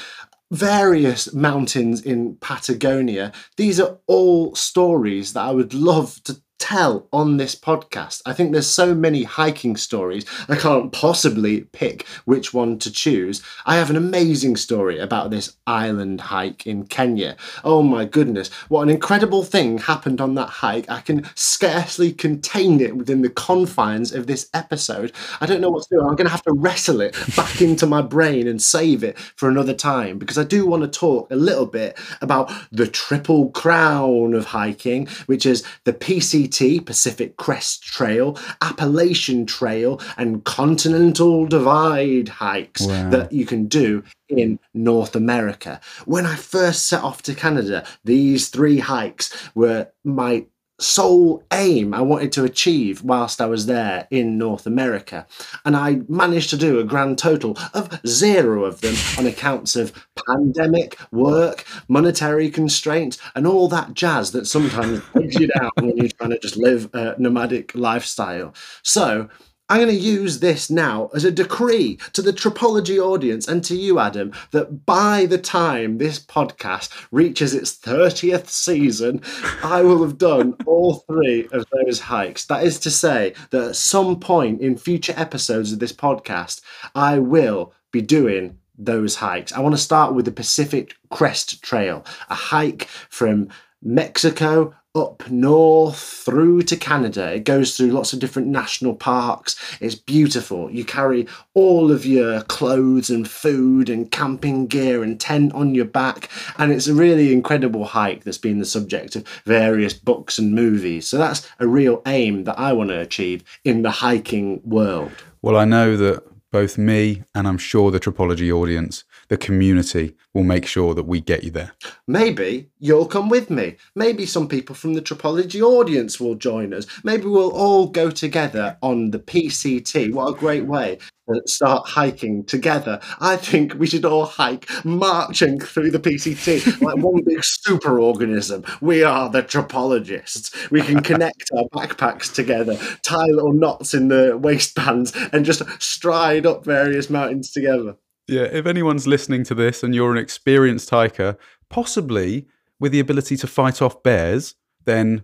various 0.53 1.33
mountains 1.33 2.01
in 2.01 2.35
Patagonia. 2.35 3.31
These 3.57 3.79
are 3.79 3.97
all 4.05 4.53
stories 4.53 5.33
that 5.33 5.45
I 5.45 5.51
would 5.51 5.73
love 5.73 6.23
to 6.25 6.41
tell 6.63 7.05
on 7.11 7.35
this 7.35 7.55
podcast. 7.55 8.21
I 8.25 8.31
think 8.31 8.53
there's 8.53 8.69
so 8.69 8.95
many 8.95 9.23
hiking 9.23 9.75
stories, 9.75 10.25
I 10.47 10.55
can't 10.55 10.93
possibly 10.93 11.61
pick 11.73 12.07
which 12.23 12.53
one 12.53 12.79
to 12.79 12.89
choose. 12.89 13.43
I 13.65 13.75
have 13.75 13.89
an 13.89 13.97
amazing 13.97 14.55
story 14.55 14.97
about 14.97 15.29
this 15.29 15.57
island 15.67 16.21
hike 16.21 16.65
in 16.65 16.85
Kenya. 16.85 17.35
Oh 17.65 17.83
my 17.83 18.05
goodness, 18.05 18.49
what 18.69 18.83
an 18.83 18.89
incredible 18.89 19.43
thing 19.43 19.77
happened 19.77 20.21
on 20.21 20.35
that 20.35 20.47
hike. 20.47 20.89
I 20.89 21.01
can 21.01 21.29
scarcely 21.35 22.13
contain 22.13 22.79
it 22.79 22.95
within 22.95 23.23
the 23.23 23.29
confines 23.29 24.13
of 24.13 24.27
this 24.27 24.49
episode. 24.53 25.11
I 25.41 25.45
don't 25.45 25.59
know 25.59 25.69
what 25.69 25.83
to 25.83 25.95
do. 25.95 25.99
I'm 25.99 26.15
going 26.15 26.27
to 26.27 26.31
have 26.31 26.43
to 26.43 26.53
wrestle 26.53 27.01
it 27.01 27.13
back 27.35 27.61
into 27.61 27.85
my 27.85 28.01
brain 28.01 28.47
and 28.47 28.61
save 28.61 29.03
it 29.03 29.19
for 29.19 29.49
another 29.49 29.73
time 29.73 30.17
because 30.17 30.37
I 30.37 30.45
do 30.45 30.65
want 30.65 30.83
to 30.83 30.99
talk 30.99 31.29
a 31.29 31.35
little 31.35 31.65
bit 31.65 31.99
about 32.21 32.49
the 32.71 32.87
triple 32.87 33.49
crown 33.49 34.33
of 34.33 34.45
hiking, 34.45 35.07
which 35.25 35.45
is 35.45 35.65
the 35.83 35.91
PCT, 35.91 36.52
Pacific 36.85 37.37
Crest 37.37 37.83
Trail, 37.83 38.37
Appalachian 38.61 39.45
Trail, 39.45 39.99
and 40.17 40.43
Continental 40.43 41.45
Divide 41.45 42.29
hikes 42.29 42.81
Wow. 42.85 43.09
that 43.09 43.31
you 43.31 43.45
can 43.45 43.65
do 43.67 44.03
in 44.29 44.59
North 44.73 45.15
America. 45.15 45.79
When 46.05 46.25
I 46.25 46.35
first 46.35 46.87
set 46.87 47.03
off 47.03 47.21
to 47.23 47.35
Canada, 47.35 47.85
these 48.03 48.49
three 48.49 48.79
hikes 48.79 49.31
were 49.55 49.87
my 50.03 50.45
sole 50.83 51.43
aim 51.51 51.93
I 51.93 52.01
wanted 52.01 52.31
to 52.33 52.43
achieve 52.43 53.03
whilst 53.03 53.41
I 53.41 53.45
was 53.45 53.65
there 53.65 54.07
in 54.11 54.37
North 54.37 54.65
America. 54.65 55.25
And 55.65 55.75
I 55.75 56.01
managed 56.07 56.49
to 56.51 56.57
do 56.57 56.79
a 56.79 56.83
grand 56.83 57.17
total 57.17 57.57
of 57.73 57.99
zero 58.05 58.65
of 58.65 58.81
them 58.81 58.95
on 59.17 59.25
accounts 59.25 59.75
of 59.75 59.93
pandemic, 60.27 60.97
work, 61.11 61.65
monetary 61.87 62.49
constraints, 62.49 63.17
and 63.35 63.47
all 63.47 63.67
that 63.69 63.93
jazz 63.93 64.31
that 64.33 64.45
sometimes 64.45 65.01
takes 65.13 65.39
you 65.39 65.47
down 65.47 65.71
when 65.75 65.97
you're 65.97 66.09
trying 66.09 66.31
to 66.31 66.39
just 66.39 66.57
live 66.57 66.89
a 66.93 67.15
nomadic 67.17 67.73
lifestyle. 67.75 68.53
So 68.81 69.29
I'm 69.69 69.79
going 69.79 69.87
to 69.87 69.95
use 69.95 70.39
this 70.39 70.69
now 70.69 71.09
as 71.15 71.23
a 71.23 71.31
decree 71.31 71.97
to 72.11 72.21
the 72.21 72.33
Tripology 72.33 72.99
audience 72.99 73.47
and 73.47 73.63
to 73.63 73.75
you, 73.75 73.97
Adam, 73.97 74.33
that 74.51 74.85
by 74.85 75.25
the 75.25 75.37
time 75.37 75.97
this 75.97 76.19
podcast 76.19 77.07
reaches 77.11 77.53
its 77.53 77.77
30th 77.79 78.49
season, 78.49 79.21
I 79.63 79.81
will 79.81 80.03
have 80.03 80.17
done 80.17 80.55
all 80.65 80.95
three 81.07 81.47
of 81.53 81.65
those 81.71 82.01
hikes. 82.01 82.45
That 82.45 82.63
is 82.63 82.77
to 82.81 82.91
say, 82.91 83.35
that 83.51 83.69
at 83.69 83.75
some 83.77 84.19
point 84.19 84.61
in 84.61 84.77
future 84.77 85.13
episodes 85.15 85.71
of 85.71 85.79
this 85.79 85.93
podcast, 85.93 86.61
I 86.93 87.19
will 87.19 87.73
be 87.91 88.01
doing 88.01 88.57
those 88.77 89.15
hikes. 89.15 89.53
I 89.53 89.61
want 89.61 89.75
to 89.75 89.81
start 89.81 90.13
with 90.13 90.25
the 90.25 90.31
Pacific 90.31 90.95
Crest 91.09 91.63
Trail, 91.63 92.05
a 92.29 92.35
hike 92.35 92.85
from 92.85 93.47
Mexico 93.81 94.73
up 94.95 95.27
north 95.29 95.97
through 95.97 96.61
to 96.61 96.77
Canada. 96.77 97.33
It 97.33 97.45
goes 97.45 97.75
through 97.75 97.91
lots 97.91 98.13
of 98.13 98.19
different 98.19 98.47
national 98.47 98.95
parks. 98.95 99.55
It's 99.81 99.95
beautiful. 99.95 100.69
You 100.69 100.85
carry 100.85 101.27
all 101.55 101.91
of 101.91 102.05
your 102.05 102.43
clothes 102.43 103.09
and 103.09 103.27
food 103.27 103.89
and 103.89 104.11
camping 104.11 104.67
gear 104.67 105.01
and 105.01 105.19
tent 105.19 105.53
on 105.53 105.73
your 105.73 105.85
back. 105.85 106.29
And 106.57 106.71
it's 106.71 106.87
a 106.87 106.93
really 106.93 107.33
incredible 107.33 107.85
hike 107.85 108.23
that's 108.23 108.37
been 108.37 108.59
the 108.59 108.65
subject 108.65 109.15
of 109.15 109.27
various 109.45 109.93
books 109.93 110.37
and 110.37 110.53
movies. 110.53 111.07
So 111.07 111.17
that's 111.17 111.47
a 111.59 111.67
real 111.67 112.01
aim 112.05 112.43
that 112.43 112.59
I 112.59 112.73
want 112.73 112.89
to 112.91 112.99
achieve 112.99 113.43
in 113.63 113.81
the 113.81 113.91
hiking 113.91 114.61
world. 114.63 115.11
Well, 115.41 115.57
I 115.57 115.65
know 115.65 115.97
that 115.97 116.23
both 116.51 116.77
me 116.77 117.23
and 117.33 117.47
I'm 117.47 117.57
sure 117.57 117.89
the 117.89 117.99
Tripology 117.99 118.51
audience, 118.51 119.03
the 119.29 119.37
community, 119.37 120.15
will 120.33 120.43
make 120.43 120.65
sure 120.65 120.93
that 120.93 121.03
we 121.03 121.21
get 121.21 121.43
you 121.43 121.51
there. 121.51 121.73
Maybe 122.07 122.69
you'll 122.79 123.05
come 123.05 123.29
with 123.29 123.49
me. 123.49 123.77
Maybe 123.95 124.25
some 124.25 124.47
people 124.47 124.75
from 124.75 124.93
the 124.93 125.01
Tripology 125.01 125.61
audience 125.61 126.19
will 126.19 126.35
join 126.35 126.73
us. 126.73 126.87
Maybe 127.03 127.25
we'll 127.25 127.51
all 127.51 127.87
go 127.87 128.09
together 128.09 128.77
on 128.81 129.11
the 129.11 129.19
PCT. 129.19 130.11
What 130.13 130.33
a 130.33 130.37
great 130.37 130.65
way 130.65 130.97
to 131.29 131.41
start 131.45 131.87
hiking 131.87 132.43
together. 132.43 132.99
I 133.19 133.37
think 133.37 133.75
we 133.75 133.87
should 133.87 134.05
all 134.05 134.25
hike 134.25 134.67
marching 134.83 135.59
through 135.59 135.91
the 135.91 135.99
PCT 135.99 136.81
like 136.81 136.97
one 136.97 137.23
big 137.23 137.43
super 137.43 137.99
organism. 137.99 138.65
We 138.81 139.03
are 139.03 139.29
the 139.29 139.43
Tripologists. 139.43 140.69
We 140.69 140.81
can 140.81 140.99
connect 141.03 141.49
our 141.55 141.65
backpacks 141.69 142.33
together, 142.33 142.77
tie 143.03 143.25
little 143.25 143.53
knots 143.53 143.93
in 143.93 144.09
the 144.09 144.37
waistbands, 144.37 145.13
and 145.31 145.45
just 145.45 145.63
stride 145.81 146.45
up 146.45 146.65
various 146.65 147.09
mountains 147.09 147.51
together. 147.51 147.95
Yeah, 148.27 148.43
if 148.43 148.65
anyone's 148.65 149.05
listening 149.05 149.43
to 149.45 149.55
this 149.55 149.83
and 149.83 149.93
you're 149.93 150.11
an 150.11 150.17
experienced 150.17 150.89
hiker, 150.89 151.37
possibly 151.69 152.47
with 152.79 152.91
the 152.91 152.99
ability 152.99 153.35
to 153.37 153.47
fight 153.47 153.81
off 153.81 154.01
bears, 154.01 154.55
then 154.85 155.23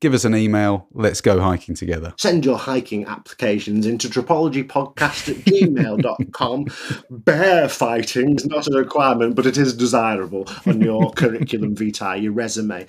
give 0.00 0.14
us 0.14 0.24
an 0.24 0.34
email. 0.34 0.86
Let's 0.92 1.20
go 1.20 1.40
hiking 1.40 1.74
together. 1.74 2.14
send 2.18 2.44
your 2.44 2.56
hiking 2.58 3.04
applications 3.06 3.86
into 3.86 4.08
tripologypodcast 4.08 5.28
at 5.28 5.36
gmail.com. 5.44 6.66
Bear 7.10 7.68
fighting 7.68 8.36
is 8.36 8.46
not 8.46 8.66
a 8.66 8.72
requirement, 8.72 9.34
but 9.34 9.46
it 9.46 9.58
is 9.58 9.76
desirable 9.76 10.48
on 10.66 10.80
your 10.80 11.10
curriculum 11.16 11.74
vitae, 11.74 12.14
your 12.16 12.32
resume. 12.32 12.86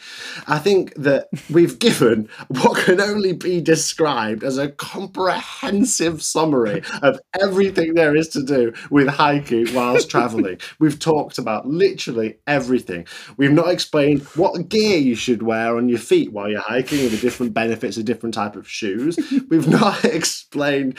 I 0.47 0.59
think 0.59 0.93
that 0.95 1.27
we've 1.49 1.79
given 1.79 2.29
what 2.47 2.77
can 2.85 3.01
only 3.01 3.33
be 3.33 3.59
described 3.59 4.43
as 4.43 4.57
a 4.57 4.69
comprehensive 4.69 6.23
summary 6.23 6.81
of 7.01 7.19
everything 7.41 7.95
there 7.95 8.15
is 8.15 8.29
to 8.29 8.43
do 8.43 8.73
with 8.89 9.07
hiking 9.07 9.67
whilst 9.73 10.09
traveling. 10.09 10.59
We've 10.79 10.99
talked 10.99 11.37
about 11.37 11.67
literally 11.67 12.37
everything. 12.47 13.07
We've 13.37 13.51
not 13.51 13.69
explained 13.69 14.23
what 14.35 14.69
gear 14.69 14.97
you 14.97 15.15
should 15.15 15.43
wear 15.43 15.77
on 15.77 15.89
your 15.89 15.99
feet 15.99 16.31
while 16.31 16.49
you're 16.49 16.61
hiking 16.61 16.84
and 16.91 17.09
the 17.11 17.17
different 17.17 17.53
benefits 17.53 17.97
of 17.97 18.05
different 18.05 18.36
type 18.36 18.55
of 18.55 18.67
shoes. 18.67 19.17
We've 19.49 19.67
not 19.67 20.03
explained 20.05 20.97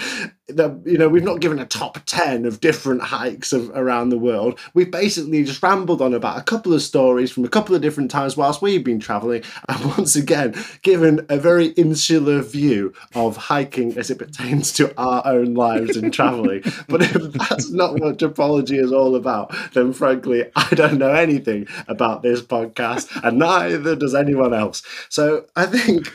the, 0.49 0.81
you 0.85 0.97
know, 0.97 1.09
we've 1.09 1.25
not 1.25 1.41
given 1.41 1.59
a 1.59 1.67
top 1.67 1.99
10 2.07 2.47
of 2.47 2.61
different 2.61 3.03
hikes 3.03 3.53
of, 3.53 3.69
around 3.71 4.11
the 4.11 4.19
world. 4.19 4.59
We've 4.75 4.91
basically 4.91 5.43
just 5.43 5.63
rambled 5.63 6.01
on 6.01 6.15
about 6.15 6.39
a 6.39 6.43
couple 6.43 6.73
of 6.73 6.83
stories 6.83 7.33
from 7.33 7.45
a 7.45 7.49
couple 7.49 7.75
of 7.75 7.83
different 7.83 8.13
times 8.13 8.37
whilst 8.37 8.63
we've 8.63 8.85
been 8.85 9.01
traveling. 9.01 9.43
And 9.69 9.85
once 9.97 10.15
again, 10.15 10.55
given 10.83 11.27
a 11.29 11.39
very 11.39 11.69
insular 11.71 12.41
view 12.41 12.95
of 13.15 13.37
hiking 13.37 13.99
as 13.99 14.11
it 14.11 14.19
pertains 14.19 14.73
to 14.75 14.95
our 14.97 15.27
own 15.27 15.55
lives 15.55 15.97
and 15.97 16.13
traveling. 16.13 16.63
but 16.89 17.03
if 17.03 17.33
that's 17.33 17.71
not 17.71 17.99
what 17.99 18.19
Tripology 18.19 18.79
is 18.79 18.93
all 18.93 19.17
about, 19.17 19.55
then 19.75 19.93
frankly, 19.93 20.45
I 20.55 20.69
don't 20.71 20.99
know 20.99 21.13
anything 21.13 21.67
about 21.89 22.23
this 22.23 22.43
podcast 22.43 23.09
and 23.25 23.39
neither 23.39 23.97
does 23.97 24.15
anyone 24.15 24.55
else. 24.55 24.83
So 25.09 25.47
I 25.57 25.67
think 25.67 26.13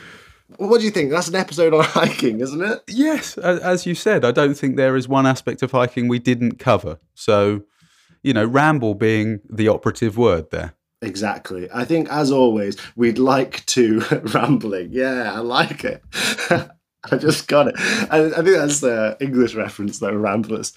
what 0.58 0.78
do 0.78 0.84
you 0.84 0.90
think? 0.90 1.10
That's 1.10 1.28
an 1.28 1.34
episode 1.34 1.74
on 1.74 1.84
hiking, 1.84 2.40
isn't 2.40 2.62
it? 2.62 2.82
Yes, 2.88 3.38
as 3.38 3.86
you 3.86 3.94
said, 3.94 4.24
I 4.24 4.30
don't 4.30 4.54
think 4.54 4.76
there 4.76 4.96
is 4.96 5.08
one 5.08 5.26
aspect 5.26 5.62
of 5.62 5.70
hiking 5.70 6.08
we 6.08 6.18
didn't 6.18 6.58
cover. 6.58 6.98
So, 7.14 7.62
you 8.22 8.32
know, 8.32 8.44
ramble 8.44 8.94
being 8.94 9.40
the 9.48 9.68
operative 9.68 10.16
word 10.16 10.50
there. 10.50 10.74
Exactly. 11.02 11.68
I 11.74 11.84
think, 11.84 12.08
as 12.10 12.30
always, 12.30 12.76
we'd 12.94 13.18
like 13.18 13.66
to 13.66 14.00
rambling. 14.34 14.90
Yeah, 14.92 15.32
I 15.34 15.40
like 15.40 15.84
it. 15.84 16.02
I 17.10 17.16
just 17.18 17.48
got 17.48 17.66
it. 17.66 17.74
I, 18.10 18.26
I 18.26 18.42
think 18.42 18.56
that's 18.56 18.80
the 18.80 19.16
English 19.20 19.56
reference, 19.56 19.98
though, 19.98 20.14
ramblers. 20.14 20.72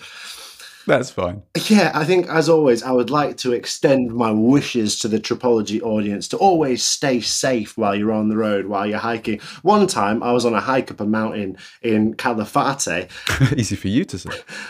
That's 0.87 1.09
fine. 1.09 1.41
Yeah, 1.67 1.91
I 1.95 2.05
think 2.05 2.27
as 2.27 2.47
always, 2.47 2.83
I 2.83 2.91
would 2.91 3.09
like 3.09 3.37
to 3.37 3.53
extend 3.53 4.13
my 4.13 4.31
wishes 4.31 4.99
to 4.99 5.07
the 5.07 5.19
Tripology 5.19 5.81
audience 5.81 6.27
to 6.29 6.37
always 6.37 6.83
stay 6.83 7.21
safe 7.21 7.77
while 7.77 7.95
you're 7.95 8.11
on 8.11 8.29
the 8.29 8.37
road, 8.37 8.67
while 8.67 8.85
you're 8.85 8.99
hiking. 8.99 9.39
One 9.63 9.87
time, 9.87 10.21
I 10.21 10.31
was 10.31 10.45
on 10.45 10.53
a 10.53 10.61
hike 10.61 10.91
up 10.91 10.99
a 10.99 11.05
mountain 11.05 11.57
in 11.81 12.13
Calafate. 12.13 13.09
Easy 13.57 13.75
for 13.75 13.87
you 13.87 14.05
to 14.05 14.17
say. 14.19 14.29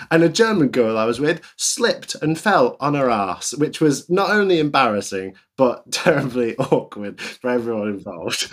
And 0.09 0.23
a 0.23 0.29
German 0.29 0.69
girl 0.69 0.97
I 0.97 1.05
was 1.05 1.19
with 1.19 1.41
slipped 1.57 2.15
and 2.21 2.39
fell 2.39 2.77
on 2.79 2.93
her 2.93 3.09
ass, 3.09 3.53
which 3.53 3.81
was 3.81 4.09
not 4.09 4.29
only 4.29 4.59
embarrassing, 4.59 5.35
but 5.57 5.91
terribly 5.91 6.55
awkward 6.57 7.19
for 7.19 7.49
everyone 7.49 7.89
involved. 7.89 8.47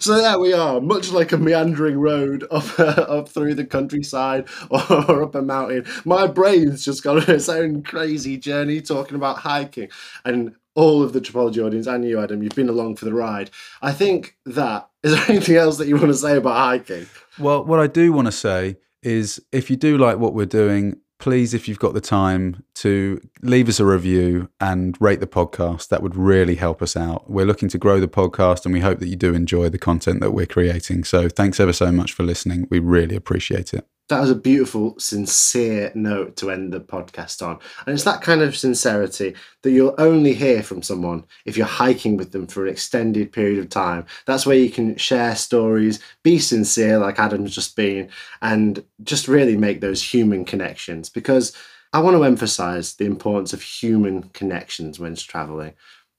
so 0.00 0.16
there 0.16 0.38
we 0.38 0.52
are, 0.52 0.80
much 0.80 1.10
like 1.10 1.32
a 1.32 1.38
meandering 1.38 1.98
road 1.98 2.44
up 2.50 2.78
uh, 2.78 2.82
up 3.08 3.28
through 3.28 3.54
the 3.54 3.64
countryside 3.64 4.48
or 4.70 5.22
up 5.22 5.34
a 5.34 5.42
mountain. 5.42 5.86
My 6.04 6.26
brain's 6.26 6.84
just 6.84 7.02
gone 7.02 7.22
on 7.22 7.30
its 7.30 7.48
own 7.48 7.82
crazy 7.82 8.36
journey 8.36 8.80
talking 8.80 9.16
about 9.16 9.38
hiking, 9.38 9.90
and 10.24 10.54
all 10.74 11.02
of 11.02 11.12
the 11.12 11.20
Tripology 11.20 11.64
audience 11.64 11.86
and 11.86 12.04
you, 12.04 12.20
Adam, 12.20 12.42
you've 12.42 12.54
been 12.54 12.68
along 12.68 12.96
for 12.96 13.04
the 13.04 13.14
ride. 13.14 13.50
I 13.80 13.92
think 13.92 14.36
that 14.46 14.88
is 15.02 15.12
there 15.12 15.24
anything 15.28 15.56
else 15.56 15.78
that 15.78 15.88
you 15.88 15.96
want 15.96 16.08
to 16.08 16.14
say 16.14 16.36
about 16.36 16.56
hiking? 16.56 17.06
Well, 17.38 17.64
what 17.64 17.80
I 17.80 17.86
do 17.86 18.12
want 18.12 18.26
to 18.26 18.32
say 18.32 18.76
is 19.02 19.40
if 19.52 19.70
you 19.70 19.76
do 19.76 19.98
like 19.98 20.18
what 20.18 20.34
we're 20.34 20.46
doing, 20.46 21.00
please, 21.24 21.54
if 21.54 21.66
you've 21.66 21.78
got 21.78 21.94
the 21.94 22.02
time, 22.02 22.62
to 22.74 23.18
leave 23.40 23.66
us 23.66 23.80
a 23.80 23.86
review 23.86 24.46
and 24.60 24.94
rate 25.00 25.20
the 25.20 25.26
podcast. 25.26 25.88
That 25.88 26.02
would 26.02 26.14
really 26.14 26.56
help 26.56 26.82
us 26.82 26.98
out. 26.98 27.30
We're 27.30 27.46
looking 27.46 27.70
to 27.70 27.78
grow 27.78 27.98
the 27.98 28.06
podcast 28.06 28.66
and 28.66 28.74
we 28.74 28.80
hope 28.80 28.98
that 28.98 29.08
you 29.08 29.16
do 29.16 29.34
enjoy 29.34 29.70
the 29.70 29.78
content 29.78 30.20
that 30.20 30.32
we're 30.32 30.44
creating. 30.44 31.04
So 31.04 31.30
thanks 31.30 31.58
ever 31.58 31.72
so 31.72 31.90
much 31.90 32.12
for 32.12 32.24
listening. 32.24 32.68
We 32.68 32.78
really 32.78 33.16
appreciate 33.16 33.72
it 33.72 33.86
that 34.08 34.20
was 34.20 34.30
a 34.30 34.34
beautiful, 34.34 34.98
sincere 34.98 35.90
note 35.94 36.36
to 36.36 36.50
end 36.50 36.72
the 36.72 36.80
podcast 36.80 37.46
on. 37.46 37.58
And 37.86 37.94
it's 37.94 38.04
that 38.04 38.20
kind 38.20 38.42
of 38.42 38.56
sincerity 38.56 39.34
that 39.62 39.70
you'll 39.70 39.94
only 39.96 40.34
hear 40.34 40.62
from 40.62 40.82
someone 40.82 41.24
if 41.46 41.56
you're 41.56 41.66
hiking 41.66 42.16
with 42.16 42.32
them 42.32 42.46
for 42.46 42.66
an 42.66 42.72
extended 42.72 43.32
period 43.32 43.58
of 43.58 43.70
time. 43.70 44.04
That's 44.26 44.44
where 44.44 44.56
you 44.56 44.68
can 44.68 44.96
share 44.96 45.34
stories, 45.34 46.00
be 46.22 46.38
sincere, 46.38 46.98
like 46.98 47.18
Adam's 47.18 47.54
just 47.54 47.76
been, 47.76 48.10
and 48.42 48.84
just 49.02 49.26
really 49.26 49.56
make 49.56 49.80
those 49.80 50.02
human 50.02 50.44
connections. 50.44 51.08
Because 51.08 51.56
I 51.94 52.00
want 52.00 52.16
to 52.16 52.24
emphasize 52.24 52.94
the 52.94 53.06
importance 53.06 53.54
of 53.54 53.62
human 53.62 54.24
connections 54.30 55.00
when 55.00 55.14
traveling. 55.14 55.72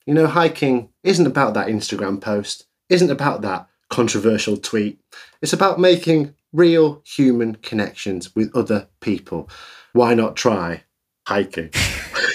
You 0.07 0.13
know, 0.13 0.27
hiking 0.27 0.89
isn't 1.03 1.27
about 1.27 1.53
that 1.53 1.67
Instagram 1.67 2.19
post, 2.21 2.65
isn't 2.89 3.11
about 3.11 3.41
that 3.41 3.67
controversial 3.89 4.57
tweet. 4.57 4.99
It's 5.41 5.53
about 5.53 5.79
making 5.79 6.33
real 6.55 7.01
human 7.05 7.55
connections 7.55 8.35
with 8.35 8.55
other 8.55 8.87
people. 9.01 9.49
Why 9.93 10.13
not 10.13 10.35
try 10.35 10.83
hiking? 11.27 11.71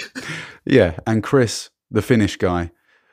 yeah, 0.64 0.98
and 1.06 1.22
Chris, 1.22 1.70
the 1.90 2.02
Finnish 2.02 2.36
guy, 2.36 2.70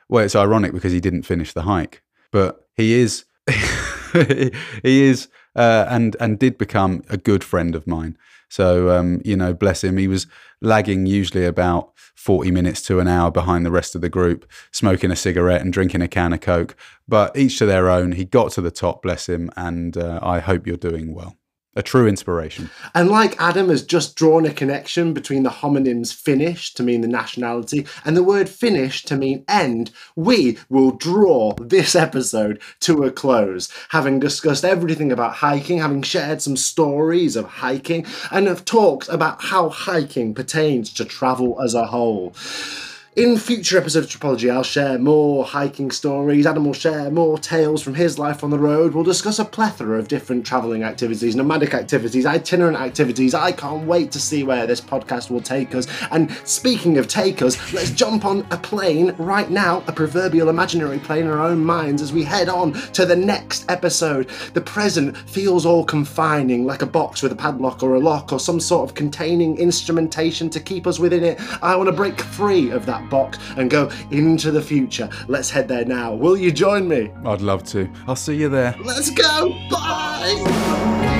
well, 0.08 0.24
it's 0.24 0.36
ironic 0.36 0.72
because 0.72 0.92
he 0.92 1.00
didn't 1.00 1.22
finish 1.22 1.52
the 1.52 1.62
hike, 1.62 2.02
but 2.30 2.68
he 2.74 2.94
is, 2.94 3.24
he 4.12 4.52
is, 4.82 5.28
uh, 5.58 5.86
and 5.90 6.16
and 6.20 6.38
did 6.38 6.56
become 6.56 7.02
a 7.10 7.16
good 7.16 7.42
friend 7.42 7.74
of 7.74 7.86
mine. 7.86 8.16
So 8.48 8.96
um, 8.96 9.20
you 9.24 9.36
know, 9.36 9.52
bless 9.52 9.84
him. 9.84 9.98
He 9.98 10.08
was 10.08 10.26
lagging 10.60 11.04
usually 11.04 11.44
about 11.44 11.92
40 12.14 12.50
minutes 12.50 12.80
to 12.82 13.00
an 13.00 13.08
hour 13.08 13.30
behind 13.30 13.66
the 13.66 13.70
rest 13.70 13.94
of 13.94 14.00
the 14.00 14.08
group, 14.08 14.48
smoking 14.72 15.10
a 15.10 15.16
cigarette 15.16 15.60
and 15.60 15.72
drinking 15.72 16.00
a 16.00 16.08
can 16.08 16.32
of 16.32 16.40
Coke. 16.40 16.76
But 17.06 17.36
each 17.36 17.58
to 17.58 17.66
their 17.66 17.90
own. 17.90 18.12
He 18.12 18.24
got 18.24 18.52
to 18.52 18.60
the 18.60 18.70
top, 18.70 19.02
bless 19.02 19.28
him, 19.28 19.50
and 19.56 19.96
uh, 19.96 20.20
I 20.22 20.38
hope 20.38 20.66
you're 20.66 20.76
doing 20.76 21.14
well 21.14 21.36
a 21.76 21.82
true 21.82 22.08
inspiration. 22.08 22.70
And 22.94 23.08
like 23.08 23.40
Adam 23.40 23.68
has 23.68 23.82
just 23.82 24.16
drawn 24.16 24.44
a 24.44 24.52
connection 24.52 25.12
between 25.12 25.44
the 25.44 25.50
homonyms 25.50 26.12
Finnish 26.12 26.74
to 26.74 26.82
mean 26.82 27.02
the 27.02 27.08
nationality 27.08 27.86
and 28.04 28.16
the 28.16 28.22
word 28.22 28.48
finish 28.48 29.04
to 29.04 29.16
mean 29.16 29.44
end, 29.46 29.90
we 30.16 30.58
will 30.68 30.90
draw 30.90 31.54
this 31.54 31.94
episode 31.94 32.60
to 32.80 33.04
a 33.04 33.10
close, 33.10 33.68
having 33.90 34.18
discussed 34.18 34.64
everything 34.64 35.12
about 35.12 35.34
hiking, 35.34 35.78
having 35.78 36.02
shared 36.02 36.42
some 36.42 36.56
stories 36.56 37.36
of 37.36 37.44
hiking, 37.44 38.04
and 38.32 38.46
have 38.48 38.64
talked 38.64 39.08
about 39.08 39.42
how 39.42 39.68
hiking 39.68 40.34
pertains 40.34 40.92
to 40.94 41.04
travel 41.04 41.60
as 41.62 41.74
a 41.74 41.86
whole. 41.86 42.34
In 43.18 43.36
future 43.36 43.76
episodes 43.76 44.14
of 44.14 44.20
Tripology, 44.20 44.48
I'll 44.48 44.62
share 44.62 44.96
more 44.96 45.44
hiking 45.44 45.90
stories. 45.90 46.46
Adam 46.46 46.64
will 46.64 46.72
share 46.72 47.10
more 47.10 47.36
tales 47.36 47.82
from 47.82 47.96
his 47.96 48.16
life 48.16 48.44
on 48.44 48.50
the 48.50 48.58
road. 48.60 48.94
We'll 48.94 49.02
discuss 49.02 49.40
a 49.40 49.44
plethora 49.44 49.98
of 49.98 50.06
different 50.06 50.46
travelling 50.46 50.84
activities, 50.84 51.34
nomadic 51.34 51.74
activities, 51.74 52.26
itinerant 52.26 52.76
activities. 52.76 53.34
I 53.34 53.50
can't 53.50 53.88
wait 53.88 54.12
to 54.12 54.20
see 54.20 54.44
where 54.44 54.68
this 54.68 54.80
podcast 54.80 55.30
will 55.30 55.40
take 55.40 55.74
us. 55.74 55.88
And 56.12 56.30
speaking 56.44 56.96
of 56.96 57.08
take 57.08 57.42
us, 57.42 57.72
let's 57.72 57.90
jump 57.90 58.24
on 58.24 58.46
a 58.52 58.56
plane 58.56 59.16
right 59.18 59.50
now, 59.50 59.82
a 59.88 59.92
proverbial 59.92 60.48
imaginary 60.48 61.00
plane 61.00 61.24
in 61.24 61.30
our 61.32 61.40
own 61.40 61.64
minds 61.64 62.02
as 62.02 62.12
we 62.12 62.22
head 62.22 62.48
on 62.48 62.72
to 62.92 63.04
the 63.04 63.16
next 63.16 63.68
episode. 63.68 64.28
The 64.54 64.60
present 64.60 65.16
feels 65.28 65.66
all 65.66 65.84
confining, 65.84 66.66
like 66.66 66.82
a 66.82 66.86
box 66.86 67.22
with 67.22 67.32
a 67.32 67.36
padlock 67.36 67.82
or 67.82 67.96
a 67.96 67.98
lock 67.98 68.32
or 68.32 68.38
some 68.38 68.60
sort 68.60 68.88
of 68.88 68.94
containing 68.94 69.58
instrumentation 69.58 70.48
to 70.50 70.60
keep 70.60 70.86
us 70.86 71.00
within 71.00 71.24
it. 71.24 71.40
I 71.60 71.74
want 71.74 71.88
to 71.88 71.92
break 71.92 72.20
free 72.20 72.70
of 72.70 72.86
that 73.08 73.10
box 73.10 73.38
and 73.56 73.70
go 73.70 73.90
into 74.10 74.50
the 74.50 74.62
future. 74.62 75.08
Let's 75.26 75.50
head 75.50 75.68
there 75.68 75.84
now. 75.84 76.14
Will 76.14 76.36
you 76.36 76.52
join 76.52 76.88
me? 76.88 77.10
I'd 77.24 77.40
love 77.40 77.64
to. 77.64 77.90
I'll 78.06 78.16
see 78.16 78.36
you 78.36 78.48
there. 78.48 78.74
Let's 78.82 79.10
go. 79.10 79.50
Bye. 79.70 81.17